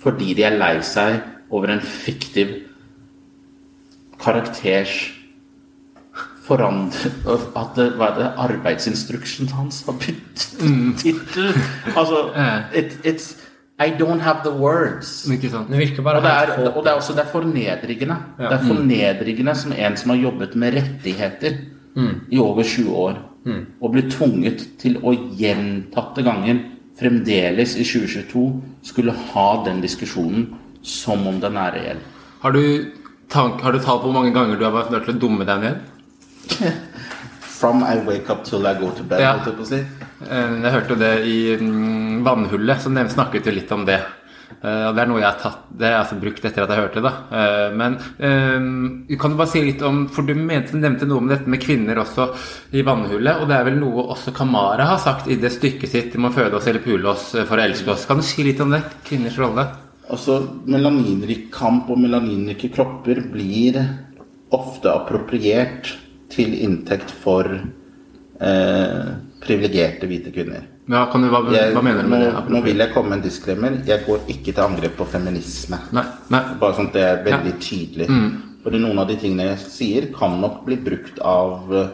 fordi 0.00 0.34
de 0.36 0.46
er 0.48 0.58
lei 0.60 0.76
seg 0.84 1.18
over 1.52 1.72
en 1.74 1.82
fiktiv 1.84 2.52
karakters 4.20 4.94
forandre 6.44 7.12
At 7.60 7.76
det 7.76 7.90
hva 7.98 8.10
er 8.10 8.18
det 8.18 8.30
arbeidsinstruksjonen 8.46 9.52
hans 9.58 9.82
har 9.88 9.96
byttet 10.00 10.64
mm. 10.64 10.90
tittel. 11.00 11.52
Altså 11.98 12.28
it, 12.76 12.98
it's 13.04 13.36
I 13.80 13.88
don't 13.96 14.20
have 14.20 14.42
the 14.44 14.52
words. 14.52 15.24
Det 15.24 15.78
virker 15.78 16.02
bare 16.04 16.20
og 16.20 16.24
det 16.24 16.30
er, 16.30 16.50
og 16.68 16.84
det 16.84 16.90
er 16.90 16.98
også 16.98 17.14
det 17.16 17.22
er 17.22 17.30
fornedrigende. 17.32 18.16
Ja. 18.36 18.50
Det 18.50 18.56
er 18.58 18.66
fornedrigende 18.66 19.54
som 19.56 19.72
en 19.72 19.96
som 19.96 20.12
har 20.12 20.18
jobbet 20.20 20.56
med 20.60 20.76
rettigheter 20.76 21.56
mm. 21.96 22.14
i 22.28 22.38
over 22.38 22.62
20 22.62 22.92
år, 22.92 23.16
mm. 23.46 23.62
og 23.80 23.94
blir 23.94 24.10
tvunget 24.12 24.66
til 24.80 24.98
å 25.02 25.14
gjentatte 25.38 26.24
ganger 26.26 26.62
fremdeles 27.00 27.76
i 27.80 27.84
2022 27.86 28.44
skulle 28.84 29.14
ha 29.32 29.48
den 29.64 29.80
diskusjonen 29.84 30.50
som 30.82 31.26
om 31.28 31.40
den 31.40 31.56
er 31.60 31.76
reell. 31.76 32.02
Har 32.42 32.56
du, 32.56 32.62
tank, 33.32 33.60
har 33.64 33.72
du 33.72 33.80
talt 33.80 34.02
på 34.02 34.08
hvor 34.08 34.16
mange 34.16 34.34
ganger 34.36 34.60
du 34.60 34.64
har 34.66 34.74
vært 34.74 34.92
nødt 34.94 35.08
til 35.08 35.16
å 35.16 35.22
dumme 35.24 35.48
deg 35.48 35.64
ned? 35.64 35.80
From 37.60 37.84
I 37.84 37.98
wake 38.06 38.32
up 38.32 38.44
till 38.44 38.64
I 38.64 38.72
go 38.80 38.88
to 38.96 39.04
bed. 39.04 39.20
Ja. 39.20 39.34
Jeg, 39.44 39.84
eh, 40.24 40.54
jeg 40.64 40.72
hørte 40.72 40.96
det 40.96 41.12
i 41.28 41.38
mm, 41.60 42.22
Vannhullet, 42.24 42.80
så 42.80 42.92
snakket 43.12 43.50
jo 43.50 43.52
litt 43.52 43.72
om 43.76 43.84
det. 43.88 44.00
Uh, 44.60 44.90
det 44.92 45.02
er 45.02 45.08
noe 45.08 45.20
jeg 45.22 45.28
har 45.28 45.38
tatt, 45.40 45.60
det 45.80 45.86
er 45.88 45.98
altså 46.00 46.18
brukt 46.20 46.44
etter 46.44 46.64
at 46.64 46.72
jeg 46.74 46.82
hørte 46.82 47.02
det. 47.04 47.12
Uh, 47.30 47.68
men 47.80 47.98
uh, 48.20 49.18
kan 49.20 49.32
du 49.32 49.38
bare 49.38 49.52
si 49.52 49.62
litt 49.64 49.84
om 49.86 50.02
For 50.12 50.26
du 50.26 50.34
mente, 50.36 50.76
nevnte 50.76 51.08
noe 51.08 51.22
om 51.22 51.30
dette 51.30 51.48
med 51.50 51.62
kvinner 51.62 52.02
også 52.02 52.30
i 52.76 52.84
vannhullet. 52.86 53.40
Og 53.40 53.50
det 53.50 53.58
er 53.58 53.68
vel 53.70 53.78
noe 53.80 54.08
også 54.16 54.34
Kamara 54.36 54.88
har 54.92 55.00
sagt 55.02 55.30
i 55.30 55.38
det 55.40 55.52
stykket 55.54 55.94
sitt 55.94 56.12
'De 56.12 56.22
må 56.22 56.32
føde 56.34 56.58
oss 56.58 56.68
eller 56.70 56.84
pule 56.84 57.14
oss 57.14 57.30
for 57.36 57.56
å 57.56 57.64
elske 57.64 57.94
oss'. 57.94 58.08
Kan 58.08 58.20
du 58.20 58.26
si 58.26 58.44
litt 58.46 58.60
om 58.60 58.74
det? 58.74 58.82
Kvinners 59.06 59.38
rolle? 59.40 59.66
Altså, 60.10 60.40
Melaninrik 60.66 61.50
kamp 61.54 61.90
og 61.92 62.00
melaninrike 62.02 62.72
kropper 62.74 63.20
blir 63.30 63.78
ofte 64.50 64.90
appropriert 64.90 65.92
til 66.30 66.54
inntekt 66.64 67.12
for 67.22 67.46
eh, 67.46 69.08
privilegerte 69.42 70.08
hvite 70.10 70.32
kvinner. 70.34 70.66
Ja, 70.90 71.04
du, 71.06 71.26
hva, 71.30 71.40
jeg, 71.54 71.72
hva, 71.76 71.82
mener 71.86 72.06
du 72.06 72.10
med 72.10 72.24
det? 72.24 72.30
Nå 72.50 72.60
vil 72.64 72.82
jeg 72.82 72.90
komme 72.94 73.12
med 73.12 73.20
en 73.20 73.26
disclaimer. 73.28 73.76
Jeg 73.86 74.02
går 74.08 74.24
ikke 74.32 74.50
til 74.50 74.62
angrep 74.64 74.96
på 74.98 75.06
feminisme. 75.12 75.78
Nei, 75.94 76.06
nei. 76.34 76.40
Bare 76.58 76.78
sånn 76.78 76.90
at 76.90 76.96
det 76.96 77.04
er 77.06 77.20
veldig 77.26 77.52
ja. 77.54 77.60
tydelig. 77.62 78.08
Mm. 78.10 78.30
Fordi 78.64 78.80
noen 78.82 79.02
av 79.02 79.06
de 79.08 79.18
tingene 79.20 79.46
jeg 79.52 79.60
sier, 79.64 80.08
kan 80.16 80.34
nok 80.42 80.64
bli 80.66 80.80
brukt 80.82 81.20
av 81.22 81.70
eh, 81.78 81.92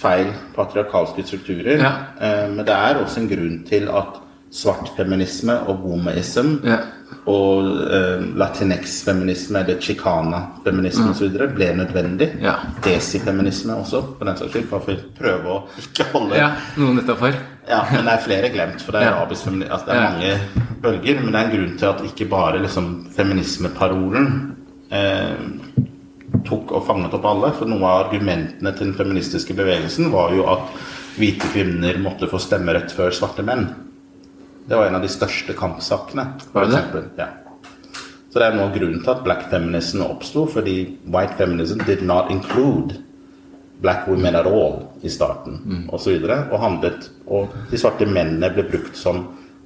feil 0.00 0.32
patriarkalske 0.56 1.24
strukturer. 1.28 1.78
Ja. 1.78 1.92
Eh, 2.18 2.46
men 2.50 2.66
det 2.66 2.74
er 2.74 2.98
også 2.98 3.22
en 3.22 3.30
grunn 3.30 3.60
til 3.70 3.86
at 3.94 4.18
svart 4.50 4.90
feminisme 4.96 5.54
og 5.70 5.84
womaism 5.86 6.56
ja 6.66 6.80
og 7.28 7.66
uh, 7.84 8.22
latinx-feminisme, 8.40 9.60
eller 9.60 9.80
chicana-feminisme 9.80 11.04
mm. 11.04 11.10
osv. 11.12 11.40
ble 11.54 11.68
nødvendig. 11.76 12.30
Ja. 12.40 12.54
Desi-feminisme 12.84 13.76
også, 13.76 14.02
for 14.16 14.28
den 14.28 14.38
saks 14.38 14.54
skyld. 14.54 14.68
Bare 14.70 14.86
for 14.86 14.94
å 14.94 15.10
prøve 15.18 15.52
å 15.52 15.58
ikke 15.82 16.06
holde 16.14 16.38
Ja, 16.40 16.52
noen 16.80 17.02
utafor. 17.02 17.36
Ja, 17.68 17.82
men 17.92 18.08
det 18.08 18.14
er 18.14 18.24
flere 18.24 18.52
glemt, 18.54 18.80
for 18.82 18.96
det 18.96 19.02
er, 19.02 19.10
ja. 19.10 19.18
arabisk 19.18 19.46
feminisme, 19.50 19.74
altså, 19.74 19.90
det 19.90 19.96
er 19.96 20.00
ja. 20.00 20.08
mange 20.08 20.78
bølger. 20.86 21.20
Men 21.20 21.34
det 21.34 21.42
er 21.42 21.50
en 21.50 21.54
grunn 21.56 21.76
til 21.82 21.90
at 21.90 22.06
ikke 22.08 22.30
bare 22.32 22.62
liksom, 22.64 22.88
feminismeparolen 23.18 24.30
eh, 24.96 25.44
tok 26.48 26.72
og 26.72 26.88
fanget 26.88 27.18
opp 27.20 27.28
alle. 27.28 27.52
For 27.58 27.68
noe 27.70 27.84
av 27.84 28.06
argumentene 28.06 28.72
til 28.72 28.88
den 28.88 28.96
feministiske 28.96 29.56
bevegelsen 29.58 30.08
var 30.14 30.32
jo 30.34 30.48
at 30.50 30.72
hvite 31.20 31.52
kvinner 31.52 32.00
måtte 32.00 32.30
få 32.30 32.40
stemmerett 32.40 32.94
før 32.96 33.12
svarte 33.14 33.44
menn. 33.44 33.68
Det 34.70 34.76
var 34.76 34.86
en 34.86 34.94
av 34.94 35.02
de 35.02 35.08
største 35.10 35.54
kampsakene. 35.58 36.24
Var 36.52 36.66
det 36.70 36.82
det? 36.92 37.00
Ja. 37.16 37.24
Så 38.30 38.38
det 38.38 38.44
er 38.46 38.54
noe 38.54 38.70
grunnen 38.70 39.00
til 39.02 39.10
at 39.10 39.24
black 39.26 39.48
feminism 39.50 40.04
oppsto, 40.04 40.44
fordi 40.46 40.74
white 41.10 41.34
feminism 41.40 41.82
did 41.88 42.04
not 42.06 42.30
include 42.30 43.00
black 43.82 44.06
women 44.06 44.38
at 44.38 44.46
all 44.46 44.84
i 45.02 45.10
starten, 45.10 45.58
mm. 45.64 45.82
osv. 45.90 46.22
Og, 46.22 46.54
og 46.54 46.62
handlet 46.62 47.10
Og 47.26 47.58
de 47.72 47.82
svarte 47.82 48.06
mennene 48.06 48.52
ble 48.54 48.68
brukt 48.70 48.94
som 48.94 49.24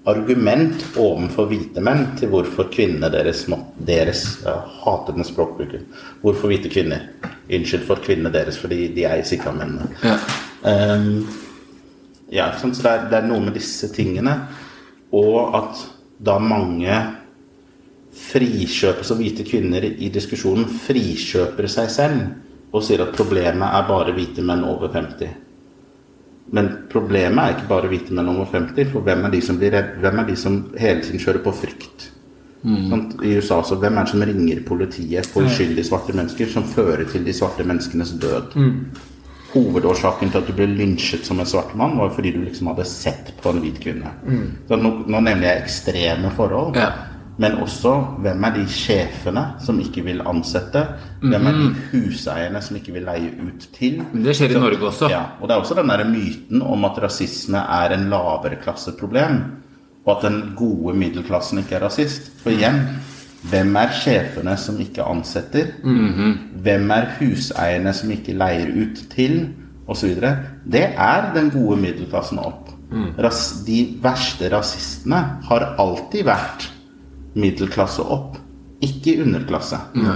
argument 0.09 0.89
overfor 0.97 1.53
hvite 1.53 1.85
menn 1.85 2.07
til 2.17 2.33
hvorfor 2.33 2.73
kvinnene 2.73 3.13
deres 3.13 3.45
deres 3.77 4.27
ja, 4.41 4.57
hater 4.87 5.21
den 5.21 5.29
språkbruken. 5.29 5.85
Hvorfor 6.25 6.49
hvite 6.49 6.73
kvinner? 6.73 7.11
Unnskyld 7.53 7.85
for 7.85 8.01
kvinnene 8.01 8.33
deres, 8.33 8.57
fordi 8.57 8.89
de 8.97 9.05
eies 9.13 9.37
ikke 9.37 9.53
av 9.53 9.61
mennene. 9.61 9.93
Ja. 10.01 10.19
Um, 10.65 11.27
ja, 12.33 12.53
så 12.57 12.73
det 12.73 12.89
er, 12.89 13.11
det 13.13 13.21
er 13.21 13.27
noe 13.29 13.45
med 13.45 13.61
disse 13.61 13.93
tingene 13.93 14.41
og 15.15 15.55
at 15.59 15.85
da 16.25 16.39
mange 16.43 16.97
frikjøper 18.15 19.07
som 19.07 19.19
hvite 19.19 19.47
kvinner 19.47 19.85
i 19.85 20.11
diskusjonen 20.15 20.69
frikjøper 20.87 21.69
seg 21.71 21.91
selv 21.91 22.75
og 22.75 22.83
sier 22.87 23.03
at 23.05 23.15
problemet 23.15 23.67
er 23.67 23.89
bare 23.89 24.15
hvite 24.15 24.43
menn 24.47 24.65
over 24.67 24.91
50. 24.95 25.31
Men 26.55 26.71
problemet 26.91 27.41
er 27.41 27.55
ikke 27.55 27.71
bare 27.71 27.91
hvite 27.91 28.15
menn 28.15 28.33
over 28.33 28.51
50, 28.51 28.91
for 28.91 29.07
hvem 29.07 29.27
er 29.27 29.35
de 29.35 29.41
som 29.47 29.59
blir 29.61 29.75
redd? 29.75 29.95
Hvem 30.03 30.21
er 30.21 30.29
de 30.29 30.37
som 30.39 30.59
hele 30.79 31.05
tiden 31.05 31.23
kjører 31.23 31.43
på 31.45 31.55
frykt? 31.63 32.09
Mm. 32.65 32.85
Sånn, 32.91 33.05
I 33.23 33.35
USA 33.39 33.61
så 33.67 33.79
hvem 33.79 33.99
er 34.01 34.07
det 34.07 34.15
som 34.15 34.25
ringer 34.27 34.63
politiet 34.67 35.31
på 35.31 35.45
uskyldige 35.45 35.87
svarte 35.87 36.15
mennesker, 36.17 36.51
som 36.51 36.67
fører 36.67 37.05
til 37.11 37.27
de 37.27 37.35
svarte 37.37 37.67
menneskenes 37.67 38.15
død? 38.23 38.59
Mm 38.59 38.79
hovedårsaken 39.55 40.31
til 40.31 40.43
at 40.43 40.51
du 40.51 40.55
ble 40.57 40.67
lynsjet 40.71 41.27
som 41.27 41.41
en 41.41 41.49
svart 41.49 41.75
mann, 41.79 41.97
var 42.01 42.13
fordi 42.15 42.35
du 42.35 42.43
liksom 42.43 42.73
hadde 42.73 42.87
sett 42.91 43.33
på 43.41 43.53
en 43.53 43.63
hvit 43.63 43.81
kvinne. 43.83 44.13
Mm. 44.27 44.47
Så 44.69 44.79
nå, 44.81 44.95
nå, 45.07 45.19
nevner 45.21 45.49
jeg 45.49 45.65
ekstreme 45.65 46.33
forhold. 46.35 46.79
Ja. 46.79 46.93
Men 47.41 47.57
også 47.59 47.93
hvem 48.23 48.45
er 48.47 48.53
de 48.55 48.65
sjefene 48.71 49.43
som 49.65 49.81
ikke 49.83 50.05
vil 50.07 50.21
ansette? 50.23 50.85
Hvem 51.19 51.49
er 51.51 51.57
de 51.57 51.65
mhm. 51.65 51.81
huseierne 51.91 52.61
som 52.63 52.79
ikke 52.79 52.95
vil 52.95 53.09
leie 53.09 53.33
ut 53.43 53.67
til? 53.75 54.05
Det 54.15 54.37
skjer 54.39 54.55
i 54.55 54.61
Norge 54.63 54.87
også. 54.91 55.09
Ja, 55.11 55.25
og 55.41 55.51
det 55.51 55.57
er 55.57 55.65
også 55.65 55.79
den 55.81 55.91
der 55.91 56.05
myten 56.07 56.63
om 56.63 56.87
at 56.87 57.01
rasisme 57.03 57.59
er 57.59 57.97
en 57.97 58.07
lavere 58.13 58.61
klasseproblem. 58.63 59.41
Og 60.05 60.13
at 60.15 60.29
den 60.29 60.39
gode 60.55 60.95
middelklassen 61.01 61.59
ikke 61.63 61.81
er 61.81 61.87
rasist. 61.89 62.31
For 62.43 62.55
igjen, 62.55 62.85
hvem 63.51 63.77
er 63.77 63.93
sjefene 63.93 64.57
som 64.57 64.79
ikke 64.81 65.05
ansetter? 65.05 65.67
Mm 65.83 66.09
-hmm. 66.09 66.33
Hvem 66.63 66.91
er 66.91 67.11
huseierne 67.19 67.93
som 67.93 68.11
ikke 68.11 68.33
leier 68.33 68.69
ut 68.83 68.97
til? 69.11 69.49
Osv. 69.87 70.21
Det 70.73 70.85
er 70.97 71.35
den 71.35 71.51
gode 71.51 71.81
middelklassen 71.81 72.39
opp. 72.39 72.71
Mm. 72.91 73.13
De 73.67 73.99
verste 74.03 74.49
rasistene 74.57 75.19
har 75.43 75.75
alltid 75.79 76.25
vært 76.25 76.73
middelklasse 77.35 78.03
opp, 78.03 78.39
ikke 78.81 79.23
underklasse. 79.23 79.77
Mm. 79.95 80.07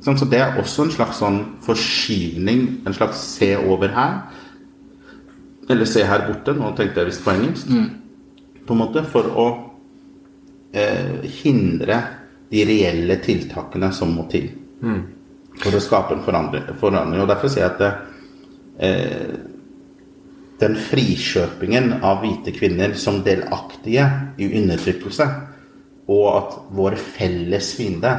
Så 0.00 0.26
det 0.30 0.38
er 0.38 0.58
også 0.60 0.84
en 0.84 0.90
slags 0.90 1.18
sånn 1.22 1.38
forskyvning, 1.64 2.66
en 2.86 2.96
slags 2.96 3.16
se 3.16 3.56
over 3.56 3.88
her. 3.88 4.18
Eller 5.70 5.88
se 5.88 6.04
her 6.04 6.26
borte. 6.26 6.52
Nå 6.52 6.74
tenkte 6.76 7.00
jeg 7.00 7.06
visst 7.06 7.24
på 7.24 7.32
engelsk. 7.32 7.70
Mm. 7.70 7.86
På 8.66 8.74
en 8.74 8.78
måte 8.82 9.04
for 9.08 9.30
å 9.40 9.46
eh, 10.76 11.24
hindre 11.40 12.02
de 12.54 12.62
reelle 12.68 13.16
tiltakene 13.22 13.90
som 13.94 14.12
må 14.14 14.28
til 14.30 14.46
mm. 14.82 15.00
for 15.58 15.74
å 15.74 15.82
skape 15.82 16.14
en 16.14 16.22
forandring. 16.22 16.68
forandring. 16.78 17.24
Og 17.24 17.30
Derfor 17.30 17.50
sier 17.50 17.64
jeg 17.64 17.72
at 17.72 17.82
det, 17.82 17.90
eh, 18.78 19.34
den 20.62 20.76
frikjøpingen 20.78 21.96
av 22.06 22.22
hvite 22.22 22.54
kvinner 22.54 22.94
som 22.98 23.24
delaktige 23.26 24.06
i 24.38 24.52
undertrykkelse, 24.60 25.26
og 26.14 26.26
at 26.30 26.54
vår 26.78 26.96
felles 27.00 27.72
fiende 27.74 28.12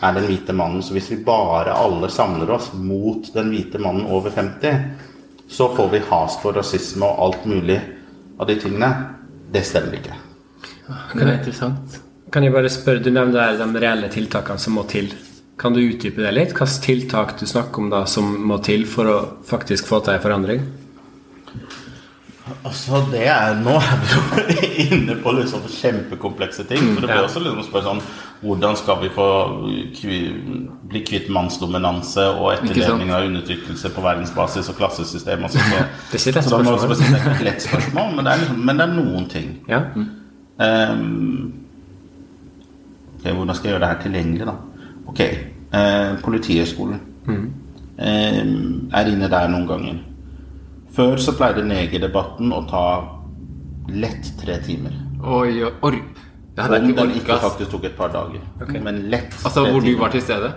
er 0.00 0.14
den 0.16 0.28
hvite 0.30 0.56
mannen. 0.56 0.82
Så 0.82 0.96
hvis 0.96 1.10
vi 1.12 1.20
bare 1.26 1.74
alle 1.76 2.08
samler 2.10 2.54
oss 2.56 2.70
mot 2.78 3.28
den 3.34 3.52
hvite 3.52 3.82
mannen 3.82 4.08
over 4.08 4.32
50, 4.32 4.80
så 5.44 5.68
får 5.76 5.92
vi 5.92 6.02
has 6.08 6.38
for 6.40 6.56
rasisme 6.56 7.04
og 7.04 7.20
alt 7.26 7.44
mulig 7.50 7.78
av 8.40 8.48
de 8.48 8.56
tingene. 8.64 8.90
Det 9.52 9.66
stemmer 9.66 10.00
ikke. 10.00 10.16
Det 11.12 11.22
er 11.22 11.36
interessant. 11.36 12.03
Kan 12.34 12.42
jeg 12.42 12.50
bare 12.54 12.70
spørre, 12.72 12.98
Du 12.98 13.12
nevner 13.14 13.54
der 13.54 13.60
de 13.62 13.80
reelle 13.84 14.08
tiltakene 14.10 14.58
som 14.58 14.74
må 14.74 14.82
til. 14.90 15.12
Kan 15.58 15.76
du 15.76 15.78
utdype 15.84 16.18
det 16.24 16.32
litt? 16.34 16.54
Hvilke 16.56 16.82
tiltak 16.82 17.36
du 17.38 17.46
snakker 17.46 17.84
om 17.84 17.92
da 17.92 18.00
som 18.10 18.26
må 18.48 18.58
til 18.64 18.88
for 18.90 19.06
å 19.06 19.18
faktisk 19.46 19.86
få 19.86 20.00
til 20.02 20.16
en 20.16 20.24
forandring? 20.24 20.64
Altså, 22.66 22.98
det 23.12 23.22
er 23.30 23.54
Nå 23.56 23.76
er 23.78 24.02
vi 24.02 24.10
jo 24.10 24.24
inne 24.98 25.14
på 25.22 25.32
liksom 25.38 25.62
kjempekomplekse 25.70 26.66
ting. 26.68 26.82
For 26.96 27.06
det 27.06 27.12
blir 27.12 27.22
også 27.28 27.40
liksom 27.44 27.68
spørre 27.68 27.86
sånn 27.92 28.02
Hvordan 28.44 28.76
skal 28.76 28.98
vi 29.00 29.08
få 29.14 29.26
kvi- 29.96 30.66
bli 30.90 31.00
kvitt 31.06 31.30
mannsdominanse 31.32 32.26
og 32.34 32.50
etterlevning 32.58 33.14
av 33.14 33.30
undertrykkelse 33.30 33.94
på 33.94 34.04
verdensbasis 34.04 34.68
og 34.74 34.76
klassesystem? 34.82 35.46
Og 35.46 35.54
så, 35.54 35.62
så, 35.70 35.86
Det 36.10 36.18
er 36.18 36.20
ikke 36.20 36.34
et 36.34 36.36
lett 36.36 36.50
så 36.50 36.58
spørsmål. 36.58 36.98
det 36.98 37.20
er 37.22 37.30
ikke 37.38 37.48
lett 37.48 37.68
spørsmål, 37.70 38.10
men 38.18 38.26
det 38.26 38.34
er, 38.34 38.42
liksom, 38.42 38.58
men 38.66 38.82
det 38.82 38.84
er 38.84 38.96
noen 38.98 39.28
ting. 39.32 39.48
Ja? 39.70 39.80
Ehm, 40.66 41.63
ok, 43.24 43.32
hvordan 43.32 43.56
skal 43.56 43.70
jeg 43.70 43.72
gjøre 43.74 43.82
det 43.86 43.92
her 43.96 44.02
tilgjengelig, 44.04 44.46
da? 44.46 44.56
Ok, 45.08 45.20
eh, 45.24 46.16
Politihøgskolen 46.24 47.00
Ehm, 47.98 48.90
er 48.92 49.06
inne 49.06 49.28
der 49.30 49.48
noen 49.48 49.66
ganger. 49.68 49.98
Før 50.94 51.18
så 51.22 51.34
pleide 51.38 51.62
negerdebatten 51.66 52.52
å 52.54 52.62
ta 52.70 52.84
lett 53.90 54.32
tre 54.40 54.58
timer. 54.66 54.94
Oi, 55.22 55.62
or 55.64 55.94
Om 56.54 56.74
ikke 56.86 56.94
den 57.00 57.14
ikke 57.18 57.36
faktisk 57.42 57.70
tok 57.70 57.84
et 57.88 57.96
par 57.98 58.12
dager. 58.14 58.42
Okay. 58.62 58.78
Men 58.80 59.08
lett 59.10 59.32
Altså 59.44 59.64
hvor 59.66 59.82
du 59.82 59.96
var 59.98 60.12
til 60.14 60.22
stede? 60.22 60.52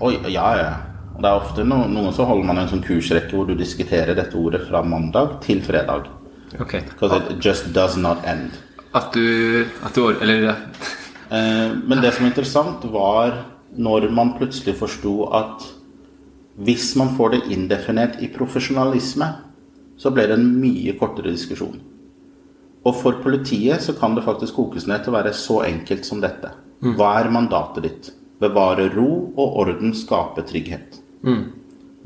Oi, 0.00 0.18
ja, 0.28 0.50
ja. 0.56 0.72
Og 1.14 1.22
det 1.22 1.30
er 1.30 1.36
ofte 1.40 1.64
no, 1.64 1.86
noen 1.88 2.12
så 2.12 2.26
holder 2.28 2.44
man 2.48 2.60
en 2.60 2.68
sånn 2.68 2.82
kursrekke 2.84 3.32
hvor 3.32 3.48
du 3.48 3.54
diskuterer 3.56 4.16
dette 4.16 4.36
ordet 4.36 4.66
fra 4.68 4.82
mandag 4.84 5.38
til 5.44 5.62
fredag. 5.64 6.08
Ok. 6.60 6.76
Because 6.90 7.16
it 7.16 7.40
just 7.44 7.72
does 7.72 7.96
not 7.96 8.24
end. 8.28 8.52
At 8.94 9.12
du, 9.14 9.64
at 9.84 9.94
du 9.94 10.08
Eller. 10.10 10.48
Eh, 10.50 10.99
men 11.30 12.00
det 12.02 12.10
som 12.14 12.24
er 12.24 12.32
interessant, 12.32 12.84
var 12.90 13.36
når 13.78 14.08
man 14.10 14.34
plutselig 14.38 14.74
forsto 14.80 15.12
at 15.36 15.68
hvis 16.60 16.92
man 16.98 17.12
får 17.16 17.36
det 17.36 17.44
indefinert 17.54 18.18
i 18.20 18.28
profesjonalisme, 18.34 19.28
så 20.00 20.10
ble 20.12 20.26
det 20.26 20.36
en 20.36 20.48
mye 20.60 20.96
kortere 20.98 21.32
diskusjon. 21.32 21.78
Og 22.84 22.96
for 22.96 23.20
politiet 23.22 23.84
så 23.84 23.94
kan 23.96 24.14
det 24.16 24.24
faktisk 24.24 24.56
kokes 24.56 24.86
ned 24.88 25.04
til 25.04 25.12
å 25.12 25.18
være 25.18 25.32
så 25.36 25.60
enkelt 25.68 26.08
som 26.08 26.20
dette. 26.22 26.50
Hva 26.96 27.12
er 27.20 27.30
mandatet 27.32 27.84
ditt? 27.84 28.10
Bevare 28.40 28.88
ro 28.94 29.10
og 29.36 29.58
orden, 29.62 29.92
skape 29.94 30.42
trygghet. 30.48 30.96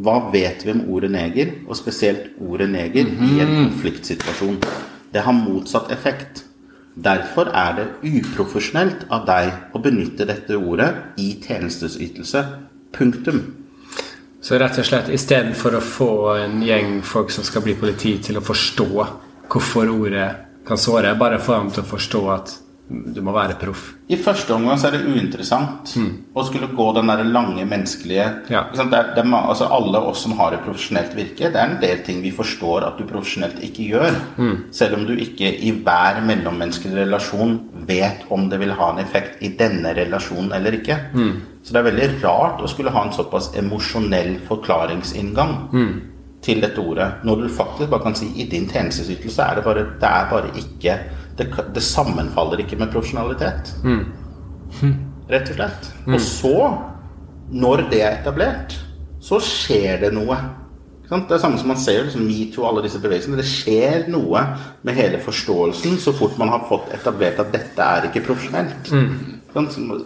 Hva 0.02 0.16
vet 0.32 0.64
vi 0.66 0.72
om 0.74 0.82
ordet 0.90 1.12
neger, 1.14 1.52
og 1.68 1.78
spesielt 1.78 2.34
ordet 2.42 2.66
neger, 2.72 3.06
i 3.06 3.38
en 3.40 3.52
konfliktsituasjon? 3.68 4.58
Det 5.14 5.22
har 5.22 5.36
motsatt 5.38 5.92
effekt. 5.94 6.42
Derfor 6.94 7.50
er 7.50 7.74
det 7.78 7.86
uprofesjonelt 8.06 9.08
av 9.10 9.26
deg 9.26 9.74
å 9.74 9.82
benytte 9.82 10.26
dette 10.28 10.54
ordet 10.54 11.18
i 11.18 11.32
tjenestesytelse. 11.42 12.44
Punktum. 12.94 13.40
Så 14.44 14.58
rett 14.60 14.78
og 14.78 14.86
slett 14.86 15.10
istedenfor 15.10 15.74
å 15.74 15.82
få 15.82 16.10
en 16.38 16.60
gjeng 16.62 17.00
folk 17.02 17.32
som 17.34 17.46
skal 17.46 17.64
bli 17.64 17.74
politi, 17.80 18.18
til 18.22 18.38
å 18.38 18.44
forstå 18.44 18.88
hvorfor 19.50 19.90
ordet 19.90 20.28
kan 20.68 20.78
såre, 20.78 21.16
bare 21.18 21.40
få 21.42 21.58
dem 21.58 21.72
til 21.74 21.82
å 21.82 21.88
forstå 21.88 22.22
at 22.32 22.54
du 22.88 23.20
må 23.24 23.32
være 23.32 23.54
proff. 23.56 23.94
I 24.12 24.16
første 24.20 24.52
omgang 24.52 24.76
så 24.76 24.90
er 24.90 24.98
det 24.98 25.06
uinteressant 25.08 25.94
å 26.36 26.42
skulle 26.44 26.68
gå 26.76 26.86
den 26.92 27.08
der 27.08 27.22
lange 27.24 27.64
menneskelige 27.64 28.26
Ja. 28.52 28.66
liksom, 28.68 28.90
det 28.90 28.98
er, 28.98 29.14
det 29.16 29.24
er, 29.24 29.30
altså 29.40 29.68
Alle 29.72 30.02
oss 30.04 30.20
som 30.22 30.32
har 30.36 30.52
et 30.52 30.60
profesjonelt 30.66 31.16
virke, 31.16 31.48
det 31.48 31.56
er 31.56 31.70
en 31.70 31.80
del 31.80 32.02
ting 32.04 32.20
vi 32.22 32.30
forstår 32.30 32.84
at 32.84 32.98
du 32.98 33.04
profesjonelt 33.08 33.62
ikke 33.64 33.88
gjør. 33.88 34.20
Selv 34.70 34.98
om 34.98 35.06
du 35.08 35.14
ikke 35.16 35.48
i 35.48 35.72
hver 35.80 36.20
mellommenneskelig 36.28 37.06
relasjon 37.06 37.56
vet 37.88 38.28
om 38.30 38.50
det 38.50 38.60
vil 38.60 38.76
ha 38.76 38.92
en 38.92 39.00
effekt 39.00 39.40
i 39.42 39.54
denne 39.56 39.94
relasjonen 39.96 40.52
eller 40.52 40.76
ikke. 40.76 40.98
Så 41.64 41.72
det 41.72 41.80
er 41.80 41.88
veldig 41.90 42.08
rart 42.22 42.60
å 42.60 42.68
skulle 42.68 42.92
ha 42.92 43.06
en 43.06 43.12
såpass 43.16 43.54
emosjonell 43.56 44.36
forklaringsinngang 44.44 45.54
til 46.44 46.60
dette 46.60 46.76
ordet, 46.78 47.22
når 47.24 47.36
du 47.40 47.48
faktisk 47.48 47.88
bare 47.88 48.02
kan 48.04 48.14
si 48.14 48.26
i 48.36 48.44
din 48.44 48.66
tjenestesytelse 48.68 49.40
er 49.42 49.54
det 49.56 49.64
bare, 49.64 49.84
det 50.00 50.08
er 50.10 50.26
bare 50.28 50.50
ikke 50.60 50.98
det, 51.38 51.48
det 51.74 51.82
sammenfaller 51.82 52.60
ikke 52.64 52.78
med 52.78 52.92
profesjonalitet. 52.92 53.74
Rett 55.30 55.50
og 55.50 55.56
slett. 55.56 55.88
Og 56.06 56.20
så, 56.20 56.54
når 57.54 57.86
det 57.90 58.02
er 58.04 58.18
etablert, 58.20 58.76
så 59.24 59.38
skjer 59.42 60.00
det 60.04 60.12
noe. 60.16 60.36
Det 61.04 61.12
er 61.12 61.24
Det 61.28 61.40
samme 61.40 61.58
som 61.60 61.68
man 61.68 61.76
ser 61.80 62.04
liksom 62.06 62.24
metoo 62.26 62.64
og 62.64 62.70
alle 62.70 62.82
disse 62.86 63.00
bevegelsene. 63.00 63.36
Det 63.38 63.46
skjer 63.48 64.06
noe 64.12 64.40
med 64.84 64.96
hele 64.96 65.20
forståelsen 65.22 65.98
så 66.00 66.14
fort 66.16 66.38
man 66.40 66.48
har 66.52 66.64
fått 66.68 66.90
etablert 66.96 67.38
at 67.40 67.52
dette 67.52 67.82
er 67.84 68.08
ikke 68.08 68.24
profesjonelt. 68.26 68.90
Mm. 68.92 69.40
sant? 69.54 69.72
Så- 69.72 70.04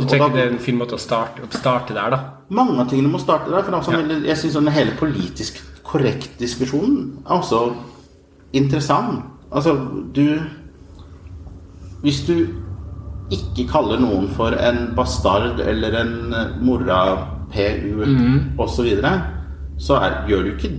Du 0.00 0.06
tenker 0.06 0.28
det 0.34 0.42
er 0.44 0.52
en 0.52 0.58
fin 0.58 0.76
måte 0.78 0.94
å 0.94 0.98
starte, 0.98 1.42
å 1.42 1.50
starte 1.50 1.94
der, 1.94 2.10
da? 2.10 2.18
mange 2.50 2.78
av 2.80 2.88
tingene 2.90 3.10
må 3.10 3.18
starte 3.18 3.50
der. 3.50 3.62
For 3.62 3.72
er 3.92 4.08
Ja. 4.08 4.18
jeg 4.26 4.36
syns 4.36 4.52
sånn, 4.54 4.68
hele 4.68 4.92
politisk 4.92 5.60
korrekt-diskusjonen 5.84 7.18
er 7.26 7.40
også 7.40 7.74
interessant. 8.52 9.24
Altså, 9.52 9.74
du 10.12 10.40
Hvis 12.04 12.22
du 12.26 12.34
ikke 13.30 13.66
kaller 13.70 14.00
noen 14.02 14.28
for 14.34 14.56
en 14.58 14.90
bastard 14.96 15.60
eller 15.62 15.96
en 16.00 16.14
eh, 16.34 16.54
mora-PU 16.64 18.00
mm. 18.00 18.38
osv., 18.58 18.74
så, 18.74 18.86
videre, 18.86 19.12
så 19.80 20.00
er, 20.02 20.16
gjør 20.30 20.46
du 20.46 20.52
ikke 20.54 20.72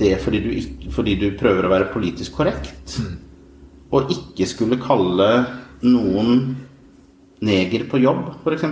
det 0.00 0.14
fordi 0.22 0.40
du, 0.40 0.50
ikke, 0.56 0.92
fordi 0.94 1.16
du 1.20 1.26
prøver 1.40 1.66
å 1.66 1.72
være 1.74 1.90
politisk 1.92 2.38
korrekt. 2.38 2.96
Mhm. 3.00 3.18
Og 3.90 4.12
ikke 4.14 4.46
skulle 4.46 4.78
kalle 4.78 5.26
noen 5.82 6.54
neger 7.42 7.88
på 7.90 7.98
jobb, 7.98 8.28
f.eks. 8.44 8.68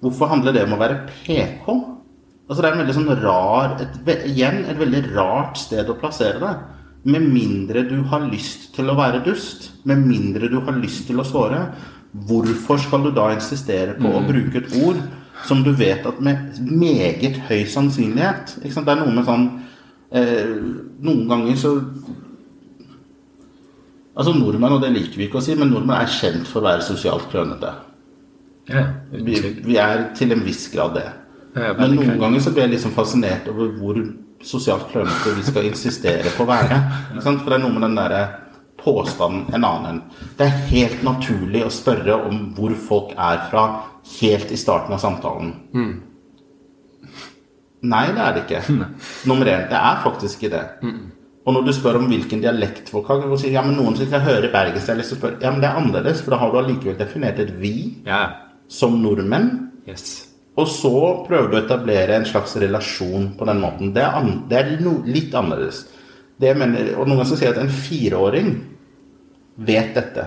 Hvorfor 0.00 0.30
handler 0.30 0.54
det 0.54 0.62
om 0.68 0.76
å 0.76 0.80
være 0.80 1.00
PK? 1.24 1.66
Altså 2.50 2.62
Det 2.62 2.68
er 2.68 2.74
en 2.74 2.82
veldig 2.82 2.94
sånn 2.96 3.10
rar 3.22 3.74
et, 3.82 3.98
Igjen 4.26 4.64
et 4.70 4.78
veldig 4.78 5.02
rart 5.14 5.58
sted 5.60 5.90
å 5.90 5.98
plassere 5.98 6.40
det. 6.42 6.54
Med 7.04 7.24
mindre 7.32 7.84
du 7.88 8.02
har 8.10 8.26
lyst 8.28 8.70
til 8.76 8.90
å 8.92 8.96
være 8.98 9.22
dust, 9.24 9.70
med 9.88 10.02
mindre 10.04 10.50
du 10.52 10.58
har 10.60 10.76
lyst 10.76 11.06
til 11.08 11.20
å 11.20 11.24
såre, 11.24 11.62
hvorfor 12.28 12.80
skal 12.82 13.06
du 13.06 13.10
da 13.16 13.30
insistere 13.32 13.94
på 13.96 14.10
å 14.10 14.22
bruke 14.26 14.60
et 14.60 14.74
ord 14.82 15.00
som 15.48 15.62
du 15.64 15.70
vet 15.72 16.04
at 16.06 16.18
med 16.20 16.58
meget 16.68 17.38
høy 17.48 17.62
sannsynlighet? 17.70 18.58
Det 18.60 18.74
er 18.76 19.00
noe 19.00 19.14
med 19.14 19.28
sånn 19.28 19.46
eh, 20.12 20.56
Noen 21.00 21.28
ganger 21.30 21.56
så 21.56 21.76
Altså 24.20 24.34
Nordmenn, 24.36 24.74
og 24.74 24.82
det 24.82 24.90
liker 24.92 25.16
vi 25.16 25.28
ikke 25.28 25.38
å 25.38 25.44
si, 25.44 25.54
men 25.56 25.70
nordmenn 25.70 26.02
er 26.02 26.10
kjent 26.12 26.48
for 26.50 26.60
å 26.60 26.66
være 26.66 26.82
sosialt 26.84 27.30
klønete. 27.30 27.70
Ja, 28.68 28.82
Vi, 29.14 29.38
vi 29.64 29.78
er 29.80 30.10
til 30.18 30.34
en 30.34 30.42
viss 30.44 30.66
grad 30.74 30.98
det. 30.98 31.06
Men 31.54 31.94
noen 31.96 32.18
ganger 32.20 32.42
så 32.42 32.52
blir 32.52 32.66
jeg 32.66 32.74
liksom 32.74 32.92
fascinert 32.94 33.48
over 33.48 33.70
hvor 33.78 33.96
sosialt 34.42 34.86
klønete 34.92 35.34
vi 35.36 35.42
skal 35.44 35.66
insistere 35.68 36.30
på 36.36 36.44
å 36.46 36.50
være. 36.50 36.78
For 37.20 37.50
det 37.50 37.58
er 37.58 37.64
noe 37.64 37.74
med 37.76 37.84
den 37.88 37.98
derre 37.98 38.22
påstanden 38.80 39.50
en 39.54 39.64
annen. 39.68 39.98
Det 40.38 40.46
er 40.46 40.62
helt 40.70 41.02
naturlig 41.04 41.64
å 41.66 41.72
spørre 41.72 42.16
om 42.30 42.46
hvor 42.56 42.72
folk 42.80 43.10
er 43.20 43.42
fra 43.50 43.64
helt 44.20 44.52
i 44.52 44.56
starten 44.60 44.96
av 44.96 45.02
samtalen. 45.02 45.52
Nei, 47.80 48.06
det 48.12 48.20
er 48.24 48.34
det 48.36 48.44
ikke. 48.46 48.62
Nummer 49.28 49.48
én. 49.48 49.66
Det 49.70 49.76
er 49.80 50.00
faktisk 50.04 50.40
ikke 50.42 50.52
det. 50.56 50.64
Og 51.48 51.54
når 51.56 51.64
du 51.66 51.72
spør 51.72 51.96
om 52.00 52.08
hvilken 52.10 52.42
dialekt 52.42 52.90
folk 52.92 53.08
har, 53.08 53.22
og 53.24 53.38
sier 53.40 53.54
ja, 53.56 53.62
men 53.64 53.76
noen 53.80 53.96
som 53.96 54.04
ikke 54.06 54.20
hører 54.24 54.50
bergensdialekt, 54.52 55.08
så 55.08 55.16
spør 55.16 55.38
ja, 55.40 55.52
men 55.52 55.62
det 55.62 55.70
er 55.70 55.78
annerledes, 55.80 56.20
for 56.24 56.34
da 56.34 56.40
har 56.42 56.52
du 56.52 56.58
allikevel 56.60 56.98
definert 57.00 57.40
et 57.40 57.52
vi 57.60 57.72
Ja. 58.06 58.22
som 58.68 58.98
nordmenn. 59.02 59.48
Yes. 59.88 60.29
Og 60.58 60.66
så 60.68 60.96
prøver 61.28 61.48
du 61.48 61.56
å 61.56 61.62
etablere 61.62 62.16
en 62.18 62.26
slags 62.26 62.56
relasjon 62.58 63.30
på 63.38 63.46
den 63.48 63.62
måten. 63.62 63.94
Det 63.94 64.02
er, 64.02 64.18
an, 64.18 64.42
det 64.50 64.58
er 64.58 64.74
no, 64.82 64.98
litt 65.06 65.34
annerledes. 65.36 65.84
Det 66.40 66.56
mener, 66.58 66.94
og 66.96 67.06
noen 67.06 67.20
ganger 67.20 67.36
sier 67.36 67.50
jeg 67.50 67.56
at 67.56 67.62
en 67.62 67.72
fireåring 67.72 68.52
vet 69.60 69.94
dette. 69.96 70.26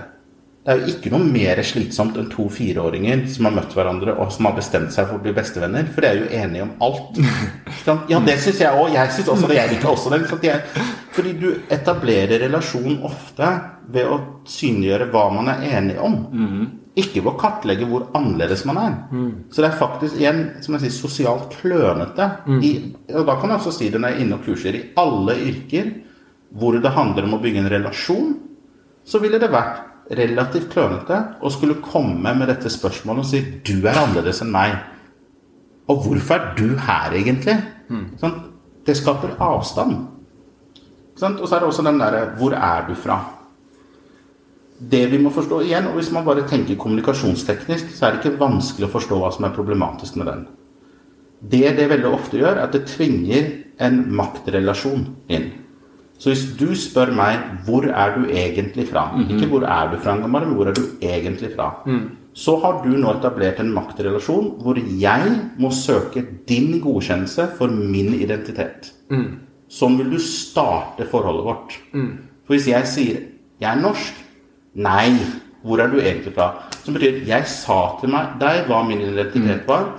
Det 0.64 0.72
er 0.72 0.78
jo 0.80 0.92
ikke 0.94 1.10
noe 1.12 1.26
mer 1.28 1.58
slitsomt 1.66 2.14
enn 2.16 2.30
to 2.32 2.46
fireåringer 2.48 3.26
som 3.28 3.50
har 3.50 3.52
møtt 3.58 3.74
hverandre 3.76 4.14
og 4.16 4.30
som 4.32 4.46
har 4.48 4.54
bestemt 4.56 4.94
seg 4.94 5.10
for 5.10 5.18
å 5.18 5.24
bli 5.26 5.34
bestevenner, 5.36 5.90
for 5.92 6.00
de 6.00 6.08
er 6.08 6.20
jo 6.22 6.30
enige 6.38 6.64
om 6.64 6.70
alt. 6.86 7.18
Ja, 8.08 8.16
det 8.24 8.38
syns 8.40 8.62
jeg 8.62 8.72
òg. 8.72 8.94
Jeg 8.94 9.10
syns 9.12 9.28
også 9.28 9.48
det. 9.50 9.58
Jeg 9.58 9.74
liker 9.74 9.90
også 9.90 10.08
det. 10.40 10.54
Fordi 11.12 11.34
du 11.36 11.50
etablerer 11.68 12.40
relasjon 12.46 13.02
ofte 13.04 13.50
ved 13.92 14.08
å 14.08 14.16
synliggjøre 14.48 15.10
hva 15.12 15.26
man 15.34 15.50
er 15.52 15.66
enig 15.76 15.98
om. 16.00 16.16
Ikke 16.96 17.22
ved 17.24 17.32
å 17.32 17.38
kartlegge 17.40 17.86
hvor 17.90 18.04
annerledes 18.14 18.64
man 18.68 18.76
er. 18.78 18.92
Så 19.50 19.62
det 19.64 19.70
er 19.72 19.78
faktisk 19.80 20.14
igjen 20.20 20.44
som 20.62 20.76
jeg 20.76 20.84
sier, 20.84 20.94
sosialt 21.08 21.56
klønete. 21.60 22.28
I, 22.62 22.94
og 23.14 23.26
da 23.26 23.34
kan 23.40 23.50
jeg 23.50 23.58
også 23.58 23.72
si 23.74 23.88
det 23.90 23.98
når 24.00 24.08
jeg 24.12 24.20
er 24.20 24.24
inne 24.24 24.36
og 24.38 24.44
kurser. 24.46 24.74
I 24.78 24.84
alle 24.96 25.34
yrker 25.50 25.90
hvor 26.54 26.76
det 26.78 26.92
handler 26.94 27.24
om 27.26 27.34
å 27.34 27.40
bygge 27.42 27.58
en 27.64 27.70
relasjon, 27.72 28.34
så 29.04 29.18
ville 29.18 29.40
det 29.42 29.50
vært 29.50 29.82
relativt 30.14 30.70
klønete 30.70 31.18
å 31.42 31.50
skulle 31.50 31.80
komme 31.82 32.30
med 32.38 32.46
dette 32.52 32.70
spørsmålet 32.70 33.24
og 33.24 33.26
si 33.26 33.40
du 33.66 33.88
er 33.88 33.98
annerledes 33.98 34.42
enn 34.44 34.52
meg. 34.54 34.76
Og 35.90 36.04
hvorfor 36.06 36.36
er 36.38 36.54
du 36.56 36.76
her, 36.78 37.10
egentlig? 37.12 37.56
Sånn, 38.20 38.36
det 38.86 38.94
skaper 38.96 39.34
avstand. 39.42 40.06
Sånn. 41.18 41.40
Og 41.40 41.48
så 41.48 41.56
er 41.56 41.60
det 41.60 41.68
også 41.68 41.82
den 41.86 41.98
derre 42.00 42.22
Hvor 42.38 42.54
er 42.56 42.86
du 42.88 42.94
fra? 42.98 43.18
Det 44.78 45.06
vi 45.12 45.20
må 45.22 45.30
forstå 45.30 45.60
igjen, 45.62 45.86
og 45.90 46.00
hvis 46.00 46.10
man 46.14 46.24
bare 46.26 46.46
tenker 46.50 46.78
kommunikasjonsteknisk, 46.80 47.92
så 47.94 48.06
er 48.06 48.14
det 48.14 48.24
ikke 48.24 48.40
vanskelig 48.40 48.88
å 48.88 48.94
forstå 48.94 49.18
hva 49.20 49.30
som 49.34 49.46
er 49.46 49.54
problematisk 49.54 50.16
med 50.18 50.30
den. 50.30 50.46
Det 51.44 51.76
det 51.76 51.90
veldig 51.90 52.10
ofte 52.10 52.40
gjør, 52.40 52.56
er 52.56 52.64
at 52.66 52.74
det 52.74 52.88
tvinger 52.90 53.52
en 53.84 54.00
maktrelasjon 54.16 55.06
inn. 55.28 55.52
Så 56.18 56.30
hvis 56.30 56.44
du 56.58 56.70
spør 56.78 57.10
meg 57.14 57.40
hvor 57.66 57.86
er 57.90 58.14
du 58.16 58.28
egentlig 58.30 58.86
fra, 58.88 59.08
ikke 59.20 59.48
hvor 59.50 59.66
er 59.66 59.90
du 59.92 59.98
fra, 59.98 60.14
Angamar, 60.14 60.46
men 60.46 60.56
hvor 60.56 60.70
er 60.70 60.76
du 60.76 60.84
egentlig 61.04 61.52
fra, 61.54 61.68
så 62.34 62.56
har 62.62 62.80
du 62.82 62.90
nå 62.96 63.12
etablert 63.12 63.60
en 63.62 63.72
maktrelasjon 63.74 64.54
hvor 64.62 64.78
jeg 64.78 65.34
må 65.60 65.70
søke 65.74 66.24
din 66.48 66.80
godkjennelse 66.82 67.48
for 67.58 67.70
min 67.70 68.14
identitet. 68.16 68.90
Sånn 69.68 69.98
vil 69.98 70.14
du 70.14 70.18
starte 70.22 71.06
forholdet 71.10 71.46
vårt. 71.46 71.76
For 72.46 72.56
hvis 72.56 72.68
jeg 72.68 72.86
sier 72.86 73.20
'jeg 73.60 73.70
er 73.70 73.80
norsk', 73.80 74.23
nei, 74.74 75.16
hvor 75.64 75.80
er 75.80 75.88
du 75.88 75.98
egentlig 76.00 76.34
fra? 76.34 76.52
Som 76.84 76.94
betyr 76.94 77.24
'jeg 77.24 77.46
sa 77.46 77.96
til 78.00 78.10
meg, 78.10 78.38
deg 78.38 78.66
hva 78.66 78.82
min 78.86 79.00
identitet 79.00 79.66
var', 79.66 79.92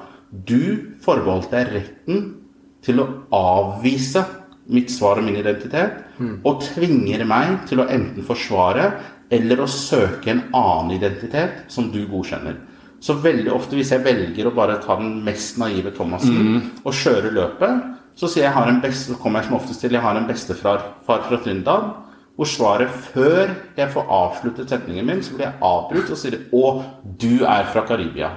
du 0.46 0.96
forbeholdt 1.02 1.52
deg 1.52 1.68
retten 1.74 2.36
til 2.84 3.00
å 3.00 3.08
avvise 3.32 4.26
mitt 4.68 4.92
svar 4.92 5.18
og 5.18 5.24
min 5.24 5.38
identitet, 5.38 6.04
og 6.44 6.62
tvinger 6.62 7.26
meg 7.26 7.68
til 7.68 7.80
å 7.80 7.90
enten 7.90 8.24
forsvare 8.24 8.94
eller 9.32 9.62
å 9.62 9.68
søke 9.68 10.32
en 10.32 10.44
annen 10.54 10.92
identitet 10.92 11.66
som 11.68 11.92
du 11.92 12.06
godkjenner. 12.08 12.56
Så 13.02 13.14
veldig 13.22 13.52
ofte 13.54 13.76
hvis 13.76 13.92
jeg 13.92 14.04
velger 14.06 14.48
å 14.48 14.56
bare 14.56 14.80
ta 14.82 14.96
den 14.96 15.24
mest 15.26 15.58
naive 15.58 15.92
Thomassen 15.92 16.72
og 16.84 16.94
kjøre 16.94 17.34
løpet, 17.34 17.84
så 18.16 18.30
sier 18.32 18.46
jeg, 18.46 18.50
jeg 18.50 18.56
har 18.56 18.70
en 18.72 18.82
beste, 18.82 19.18
kommer 19.20 19.42
jeg 19.42 19.50
som 19.50 19.58
oftest 19.58 19.82
til 19.84 19.92
jeg 19.92 20.02
har 20.02 20.16
en 20.16 20.28
bestefar 20.28 20.86
far 21.06 21.26
fra 21.28 21.38
Trindal, 21.44 21.90
hvor 22.36 22.50
svaret 22.52 22.90
før 23.14 23.54
jeg 23.78 23.92
får 23.94 24.10
avsluttet 24.12 24.70
setningen 24.70 25.08
min, 25.08 25.24
så 25.24 25.36
blir 25.36 25.48
jeg 25.48 25.60
avbrutt 25.64 26.12
og 26.12 26.18
sier 26.20 26.38
'Å, 26.52 26.84
du 27.22 27.46
er 27.46 27.64
fra 27.72 27.86
Karibia'. 27.88 28.32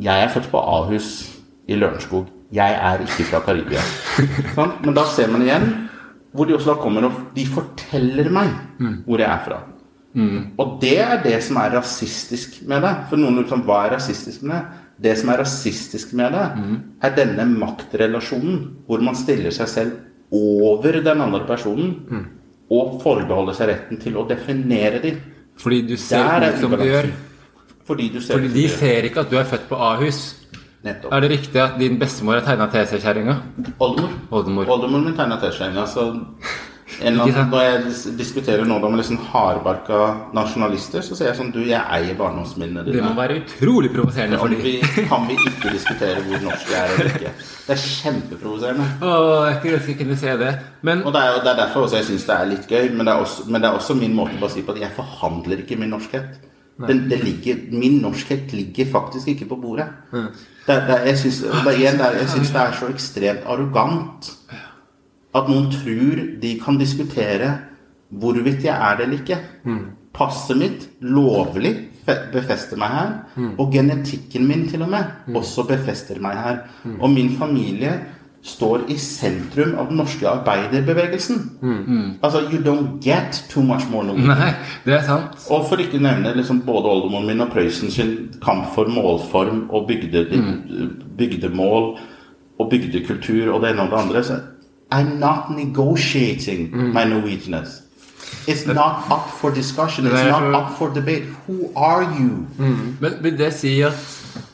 Jeg 0.00 0.24
er 0.24 0.28
født 0.28 0.50
på 0.50 0.58
Ahus 0.58 1.38
i 1.68 1.76
Lørenskog. 1.76 2.26
Jeg 2.52 2.72
er 2.82 2.98
ikke 3.04 3.24
fra 3.30 3.40
Karibia. 3.40 3.80
Sånn? 4.56 4.72
Men 4.84 4.94
da 4.94 5.04
ser 5.04 5.30
man 5.30 5.42
igjen 5.42 5.88
hvor 6.32 6.48
de 6.48 6.54
også 6.56 6.72
da 6.72 6.80
kommer 6.80 7.04
og 7.04 7.12
de 7.34 7.44
forteller 7.46 8.30
meg 8.32 8.48
hvor 9.06 9.18
jeg 9.20 9.28
er 9.28 9.42
fra. 9.44 9.58
Og 10.58 10.78
det 10.80 10.98
er 11.00 11.22
det 11.22 11.42
som 11.44 11.56
er 11.56 11.76
rasistisk 11.76 12.62
med 12.68 12.82
det. 12.82 12.94
For 13.08 13.16
noen 13.16 13.38
liksom, 13.42 13.62
hva 13.64 13.86
er 13.86 13.94
rasistisk 13.96 14.42
med 14.42 14.56
det? 14.56 14.80
Det 15.02 15.18
som 15.18 15.28
er 15.32 15.38
rasistisk 15.40 16.12
med 16.14 16.32
det, 16.32 16.46
er 17.02 17.14
denne 17.16 17.46
maktrelasjonen 17.58 18.58
hvor 18.86 19.00
man 19.00 19.14
stiller 19.16 19.50
seg 19.50 19.68
selv 19.68 19.92
over 20.32 21.00
den 21.04 21.20
andre 21.20 21.42
personen 21.46 22.28
og 22.72 23.00
forbeholder 23.02 23.56
seg 23.56 23.68
retten 23.68 24.00
til 24.00 24.16
å 24.16 24.26
definere 24.28 25.02
dem. 25.02 25.18
Fordi 25.60 25.82
du 25.86 25.96
ser 26.00 26.24
er 26.24 26.54
ut 26.54 26.62
som 26.62 26.72
du 26.72 26.84
gjør. 26.86 27.10
Fordi 27.84 28.08
du 28.14 28.20
ser 28.20 28.38
Fordi 28.38 28.52
de 28.54 28.68
ser 28.72 29.08
ikke 29.08 29.26
at 29.26 29.30
du 29.30 29.36
er 29.36 29.44
født 29.44 29.68
på 29.68 29.76
Ahus. 29.76 30.22
Nettopp. 30.82 31.12
Er 31.14 31.20
det 31.22 31.30
riktig 31.30 31.60
at 31.62 31.76
din 31.78 31.98
bestemor 31.98 32.40
har 32.40 32.46
tegna 32.46 32.66
TC-kjerringa? 32.66 33.36
Oldemor. 33.78 34.14
Oldemor. 34.34 34.70
Oldemoren 34.72 35.04
min 35.04 35.14
tegna 35.18 35.36
T-skjorta. 35.38 35.84
Så 35.86 36.08
en 37.02 37.12
eller 37.12 37.24
annen, 37.24 37.50
når 37.50 37.62
jeg 37.66 38.14
diskuterer 38.18 38.64
nå 38.68 38.78
med 38.82 38.98
liksom 39.00 39.18
hardbarka 39.32 39.98
nasjonalister, 40.34 41.00
så 41.04 41.16
sier 41.18 41.28
jeg 41.30 41.36
sånn 41.40 41.52
Du, 41.54 41.60
jeg 41.66 41.80
eier 41.96 42.14
barndomsminnene 42.18 42.84
Det 42.86 43.02
må 43.04 43.12
være 43.18 43.40
utrolig 43.42 43.90
provoserende 43.94 44.38
for 44.38 44.48
dem. 44.48 44.62
vi, 44.62 44.78
kan 45.10 45.26
vi 45.28 45.36
ikke 45.38 45.72
diskutere 45.76 46.22
hvor 46.26 46.42
norsk 46.46 46.70
jeg 46.72 46.80
er 46.82 46.94
eller 46.94 47.10
ikke? 47.16 47.32
Det 47.66 47.74
er 47.76 47.82
kjempeprovoserende. 47.86 48.86
Åh, 49.02 49.48
jeg 49.48 49.58
skulle 49.58 49.76
ønske 49.80 49.92
jeg 49.92 49.98
kunne 50.02 50.16
se 50.22 50.36
det. 50.44 50.52
Men 50.82 51.02
Og 51.06 51.12
det 51.14 51.20
er, 51.26 51.42
det 51.44 51.50
er 51.52 51.60
derfor 51.64 51.86
også 51.86 51.96
jeg 52.00 52.08
syns 52.12 52.24
det 52.30 52.36
er 52.38 52.48
litt 52.54 52.66
gøy, 52.70 52.88
men 52.96 53.06
det 53.06 53.12
er, 53.14 53.20
også, 53.26 53.44
men 53.50 53.62
det 53.62 53.68
er 53.70 53.76
også 53.82 53.94
min 53.98 54.14
måte 54.16 54.40
å 54.42 54.50
si 54.50 54.62
på 54.66 54.72
at 54.74 54.80
jeg 54.82 54.96
forhandler 54.96 55.62
ikke 55.64 55.76
min 55.78 55.90
norskhet. 55.94 56.40
Den, 56.82 57.04
det 57.10 57.18
ligger, 57.22 57.58
min 57.78 57.98
norskhet 58.02 58.50
ligger 58.56 58.86
faktisk 58.90 59.28
ikke 59.28 59.46
på 59.52 59.56
bordet. 59.60 59.86
Det, 60.66 60.76
det, 60.88 60.96
jeg 61.06 61.18
syns 61.20 61.40
det, 61.44 61.50
det, 61.66 62.00
er- 62.00 62.16
jeg 62.18 62.28
synes 62.32 62.50
det 62.54 62.60
er 62.62 62.72
så 62.78 62.88
ekstremt 62.90 63.44
arrogant 63.46 64.30
at 65.34 65.48
noen 65.48 65.70
tror 65.72 66.22
de 66.42 66.54
kan 66.60 66.76
diskutere 66.78 67.54
hvorvidt 68.12 68.64
jeg 68.66 68.74
er 68.76 68.96
det 68.98 69.06
eller 69.06 69.18
ikke. 69.22 69.38
Passet 70.12 70.58
mitt 70.60 70.88
lovlig 71.00 71.88
befester 72.32 72.76
meg 72.76 72.90
her, 72.90 73.12
og 73.58 73.70
genetikken 73.72 74.44
min 74.48 74.66
til 74.68 74.82
og 74.82 74.90
med 74.90 75.36
også 75.38 75.64
befester 75.68 76.18
meg 76.20 76.36
her. 76.36 76.58
Og 77.00 77.10
min 77.10 77.30
familie 77.38 77.94
står 78.42 78.88
i 78.90 78.96
sentrum 78.98 79.76
av 79.78 79.86
den 79.88 79.96
norske 80.02 80.26
arbeiderbevegelsen. 80.28 81.38
Altså, 82.22 82.40
you 82.50 82.58
don't 82.60 82.98
get 83.00 83.44
too 83.48 83.62
much 83.62 83.86
more 83.90 84.04
Norwegian. 84.04 84.34
Nei, 84.36 84.52
det 84.84 84.94
er 84.98 85.04
sant. 85.06 85.46
Og 85.48 85.68
for 85.70 85.78
ikke 85.78 85.96
å 85.96 86.02
nevne 86.02 86.34
liksom 86.36 86.60
både 86.66 86.90
oldemoren 86.90 87.26
min 87.30 87.40
og 87.40 87.52
Prøysen 87.54 87.90
sin 87.94 88.16
kamp 88.42 88.74
for 88.74 88.90
målform 88.90 89.68
og 89.70 89.86
bygde, 89.88 90.26
bygdemål 91.18 91.94
og 92.58 92.70
bygdekultur 92.70 93.54
og 93.54 93.62
det 93.62 93.70
ene 93.72 93.86
og 93.86 93.94
det 93.94 94.00
andre. 94.02 94.24
Så 94.26 94.40
I'm 94.92 95.18
not 95.18 95.50
negotiating 95.50 96.70
my 96.92 97.04
Norwegianness. 97.04 97.80
It's 98.46 98.66
not 98.66 99.10
up 99.10 99.28
for 99.40 99.50
discussion. 99.50 100.06
It's 100.06 100.24
not 100.24 100.54
up 100.54 100.70
for 100.78 100.90
debate. 100.90 101.24
Who 101.46 101.70
are 101.76 102.02
you? 102.18 102.46
Men 103.00 103.22
vil 103.22 103.38
det 103.38 103.52
si 103.54 103.80
at 103.82 103.94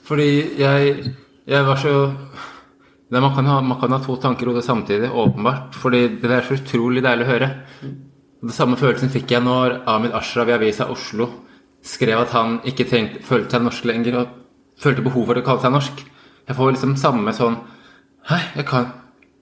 Fordi 0.09 0.59
jeg, 0.59 1.13
jeg 1.47 1.67
var 1.67 1.77
så 1.77 1.93
det, 3.11 3.21
man, 3.21 3.35
kan 3.35 3.47
ha, 3.49 3.61
man 3.61 3.81
kan 3.81 3.93
ha 3.93 3.99
to 4.05 4.17
tanker 4.21 4.47
i 4.47 4.51
hodet 4.51 4.65
samtidig, 4.65 5.11
åpenbart. 5.13 5.75
Fordi 5.75 6.09
det 6.21 6.31
er 6.31 6.45
så 6.45 6.59
utrolig 6.59 7.03
deilig 7.05 7.25
å 7.25 7.31
høre. 7.31 7.49
Det 8.45 8.55
samme 8.55 8.77
følelsen 8.77 9.11
fikk 9.13 9.33
jeg 9.33 9.45
når 9.45 9.81
Ahmed 9.89 10.13
Ashraf 10.15 10.49
i 10.49 10.55
Avisa 10.57 10.87
Oslo 10.93 11.29
skrev 11.85 12.21
at 12.21 12.35
han 12.37 12.59
ikke 12.69 12.87
trengte, 12.91 13.23
følte 13.25 13.57
seg 13.57 13.65
norsk 13.65 13.89
lenger 13.89 14.21
og 14.21 14.37
følte 14.79 15.05
behov 15.07 15.27
for 15.31 15.41
å 15.41 15.45
kalle 15.47 15.65
seg 15.65 15.75
norsk. 15.75 16.05
Jeg 16.49 16.57
får 16.57 16.73
liksom 16.75 16.97
samme 17.01 17.35
sånn 17.37 17.59
Hei, 18.29 18.43
jeg 18.59 18.67
kan, 18.69 18.91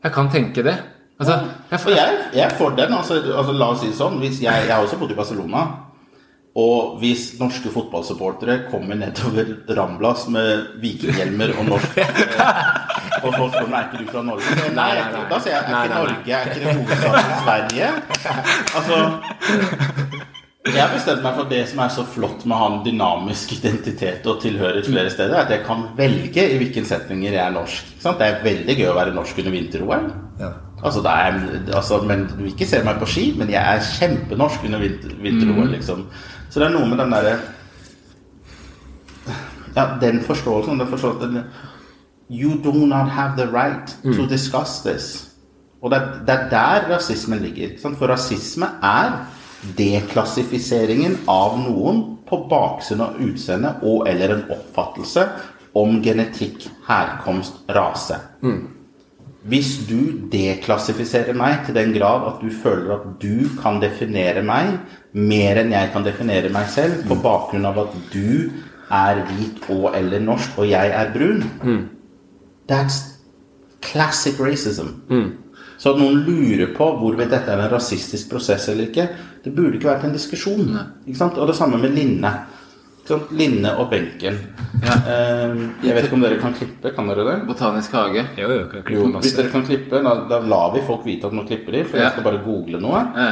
jeg 0.07 0.15
kan 0.15 0.31
tenke 0.31 0.63
det. 0.67 0.77
Altså, 1.17 1.41
jeg 1.71 1.81
får, 1.81 1.97
jeg, 1.97 2.21
jeg 2.37 2.55
får 2.59 2.77
den. 2.77 2.95
Altså, 2.95 3.19
altså, 3.33 3.53
la 3.57 3.73
oss 3.73 3.83
si 3.83 3.91
det 3.91 3.99
sånn. 3.99 4.21
Hvis 4.23 4.39
jeg, 4.45 4.67
jeg 4.69 4.73
har 4.75 4.85
også 4.85 4.99
bodd 5.01 5.15
i 5.15 5.19
Barcelona. 5.19 5.65
Og 6.57 6.95
hvis 7.03 7.35
norske 7.37 7.69
fotballsupportere 7.69 8.63
kommer 8.71 8.97
nedover 8.97 9.51
Ramblas 9.77 10.23
med 10.33 10.79
vikinghjelmer 10.81 11.53
og 11.61 11.67
norsk 11.69 11.99
Og 13.27 13.35
folk 13.35 13.53
spør 13.53 13.69
meg 13.69 13.77
er 13.77 13.85
ikke 13.91 14.01
du 14.01 14.09
fra 14.13 14.23
Norge. 14.25 14.55
Nei, 14.57 14.73
Nei, 14.77 14.89
nei, 14.97 15.05
nei. 15.13 15.25
Da 15.29 15.41
sier 15.43 15.53
jeg 15.53 15.61
er 15.61 15.69
ikke. 15.85 15.99
Norge, 15.99 16.33
er 16.33 16.43
ikke 16.47 16.61
det 16.63 16.69
hovedstaden 16.79 17.31
Sverige? 17.43 17.89
Altså 18.79 18.97
Jeg 20.67 20.83
har 20.83 20.91
bestemt 20.91 21.23
meg 21.23 21.37
for 21.37 21.47
det 21.51 21.61
som 21.71 21.81
er 21.85 21.91
så 21.95 22.03
flott 22.11 22.43
med 22.45 22.57
å 22.57 22.59
ha 22.59 22.69
en 22.73 22.81
dynamisk 22.85 23.53
identitet 23.55 24.25
og 24.27 24.41
tilhørighet 24.43 24.89
flere 24.89 25.11
steder, 25.13 25.35
er 25.37 25.45
at 25.45 25.53
jeg 25.55 25.65
kan 25.67 25.85
velge 25.99 26.43
i 26.43 26.57
hvilke 26.59 26.83
setninger 26.89 27.37
jeg 27.37 27.43
er 27.43 27.55
norsk. 27.55 27.93
Det 28.03 28.27
er 28.27 28.41
veldig 28.43 28.77
gøy 28.81 28.89
å 28.91 28.97
være 28.97 29.15
norsk 29.15 29.39
under 29.43 29.55
vinter-OL. 29.55 30.09
Ja. 30.41 30.49
Altså, 30.83 31.03
er, 31.09 31.39
altså, 31.73 32.01
men 32.05 32.27
Du 32.37 32.43
ikke 32.45 32.67
se 32.69 32.83
meg 32.85 32.99
på 33.01 33.07
ski, 33.09 33.29
men 33.39 33.49
jeg 33.51 33.63
er 33.63 33.87
kjempenorsk 33.95 34.67
under 34.67 34.83
vinter- 34.83 35.15
vinter-OL. 35.23 35.71
liksom. 35.77 36.07
Så 36.51 36.61
det 36.61 36.67
er 36.69 36.75
noe 36.75 36.89
med 36.91 36.99
den 36.99 37.15
derre 37.15 37.37
Ja, 39.77 39.87
den 40.01 40.21
forståelsen 40.25 40.79
den 40.81 40.89
forståelsen, 40.89 41.43
You 42.31 42.57
do 42.65 42.73
not 42.87 43.09
have 43.11 43.37
the 43.37 43.47
right 43.47 43.87
to 44.03 44.27
discuss 44.27 44.81
this. 44.83 45.29
Og 45.83 45.91
det 45.91 46.01
det 46.27 46.35
er 46.35 46.49
der 46.51 46.89
rasismen 46.97 47.39
ligger. 47.39 47.77
For 47.83 48.07
rasisme 48.09 48.67
er 48.83 49.13
deklassifiseringen 49.77 51.19
av 51.31 51.59
noen 51.61 52.03
på 52.29 52.39
baksiden 52.51 53.05
av 53.05 53.21
utseende 53.23 53.77
og 53.87 54.09
eller 54.11 54.35
en 54.35 54.49
oppfattelse 54.51 55.27
om 55.77 56.01
genetikk, 56.05 56.69
herkomst, 56.89 57.63
rase. 57.69 58.19
Hvis 59.47 59.87
du 59.87 60.27
deklassifiserer 60.33 61.37
meg 61.39 61.67
til 61.67 61.77
den 61.77 61.93
grad 61.95 62.25
at 62.27 62.41
du 62.43 62.51
føler 62.51 62.97
at 62.97 63.05
du 63.23 63.47
kan 63.61 63.79
definere 63.83 64.43
meg 64.43 64.73
mer 65.13 65.61
enn 65.61 65.71
jeg 65.73 65.93
kan 65.93 66.05
definere 66.05 66.51
meg 66.53 66.67
selv, 66.73 67.05
på 67.07 67.15
bakgrunn 67.23 67.69
av 67.69 67.79
at 67.85 67.95
du 68.13 68.51
er 68.91 69.23
hvit 69.29 69.63
og 69.71 69.93
eller 69.97 70.21
norsk, 70.23 70.59
og 70.59 70.69
jeg 70.71 70.91
er 70.95 71.13
brun 71.15 71.45
That's 72.67 73.21
classic 73.81 74.41
racism. 74.41 74.89
Så 75.79 75.93
at 75.93 76.01
noen 76.01 76.25
lurer 76.27 76.73
på 76.75 76.89
hvorvidt 76.99 77.31
dette 77.31 77.53
er 77.53 77.61
en 77.63 77.71
rasistisk 77.71 78.31
prosess 78.33 78.69
eller 78.73 78.89
ikke, 78.89 79.09
det 79.47 79.55
burde 79.55 79.79
ikke 79.79 79.89
vært 79.93 80.05
en 80.09 80.15
diskusjon. 80.17 80.69
Ikke 81.07 81.19
sant? 81.21 81.39
Og 81.39 81.47
det 81.49 81.55
samme 81.59 81.79
med 81.79 81.95
Linne. 81.95 82.33
Ikke? 83.07 83.21
Linne 83.39 83.71
og 83.79 83.87
benken. 83.93 84.41
Ja. 84.83 84.97
jeg 85.87 85.95
vet 85.95 86.09
ikke 86.09 86.17
om 86.19 86.25
dere 86.25 86.41
kan 86.43 86.57
klippe, 86.57 86.91
kan 86.97 87.07
dere 87.07 87.23
det? 87.29 87.37
Botanisk 87.47 87.95
hage. 87.95 88.25
Jo, 88.35 88.49
jo, 88.51 88.65
kan 88.73 88.83
Jo, 88.83 89.05
klippe 89.07 89.23
hvis 89.23 89.37
dere 89.39 89.53
kan 89.53 89.63
klippe, 89.69 90.01
da, 90.03 90.15
da 90.27 90.41
lar 90.43 90.73
vi 90.75 90.83
folk 90.89 91.07
vite 91.07 91.31
at 91.31 91.37
man 91.39 91.47
klipper 91.47 91.79
de, 91.79 91.85
for 91.87 92.01
Ja. 92.01 92.09
jeg 92.09 92.17
skal 92.17 92.27
bare 92.27 92.43
google 92.43 92.83
noe. 92.83 93.05
Ja. 93.15 93.31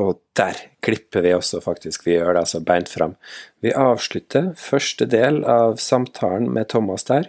Og 0.00 0.16
der 0.34 0.56
klipper 0.82 1.22
vi 1.22 1.34
også, 1.36 1.60
faktisk. 1.62 2.06
Vi 2.08 2.16
gjør 2.16 2.32
det 2.34 2.46
altså 2.46 2.64
beint 2.64 2.88
fram. 2.90 3.12
Vi 3.62 3.70
avslutter 3.76 4.54
første 4.58 5.06
del 5.06 5.44
av 5.44 5.76
samtalen 5.78 6.48
med 6.50 6.72
Thomas 6.72 7.04
der. 7.06 7.28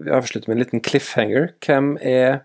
Vi 0.00 0.10
avslutter 0.10 0.48
med 0.48 0.56
en 0.56 0.64
liten 0.64 0.82
cliffhanger. 0.82 1.52
Hvem 1.62 1.92
er 2.00 2.40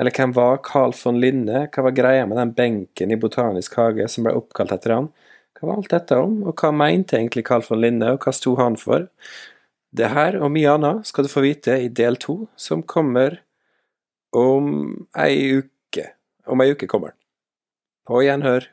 Eller 0.00 0.14
hvem 0.16 0.32
var 0.32 0.62
Carl 0.64 0.94
von 0.96 1.20
Linne? 1.20 1.66
Hva 1.72 1.84
var 1.88 1.96
greia 1.96 2.26
med 2.26 2.38
den 2.40 2.54
benken 2.56 3.12
i 3.12 3.18
Botanisk 3.20 3.76
hage 3.76 4.08
som 4.08 4.24
ble 4.26 4.34
oppkalt 4.38 4.72
etter 4.72 4.96
han? 4.96 5.08
Hva 5.58 5.68
var 5.68 5.80
alt 5.80 5.92
dette 5.92 6.18
om, 6.18 6.38
og 6.48 6.56
hva 6.58 6.72
mente 6.74 7.18
egentlig 7.18 7.44
Carl 7.46 7.64
von 7.66 7.82
Linne, 7.82 8.14
og 8.14 8.24
hva 8.24 8.32
sto 8.34 8.54
han 8.58 8.78
for? 8.80 9.06
Det 9.92 10.08
her 10.14 10.38
og 10.40 10.54
mye 10.54 10.72
annet 10.72 11.08
skal 11.08 11.26
du 11.26 11.30
få 11.32 11.44
vite 11.44 11.76
i 11.84 11.90
del 11.92 12.16
to, 12.16 12.46
som 12.56 12.82
kommer 12.82 13.42
om 14.32 14.70
ei 15.20 15.60
uke. 15.60 16.06
Om 16.48 16.64
ei 16.64 16.72
uke 16.72 16.88
kommer 16.88 17.12
den. 17.12 17.18
På 18.08 18.22
gjenhør. 18.24 18.64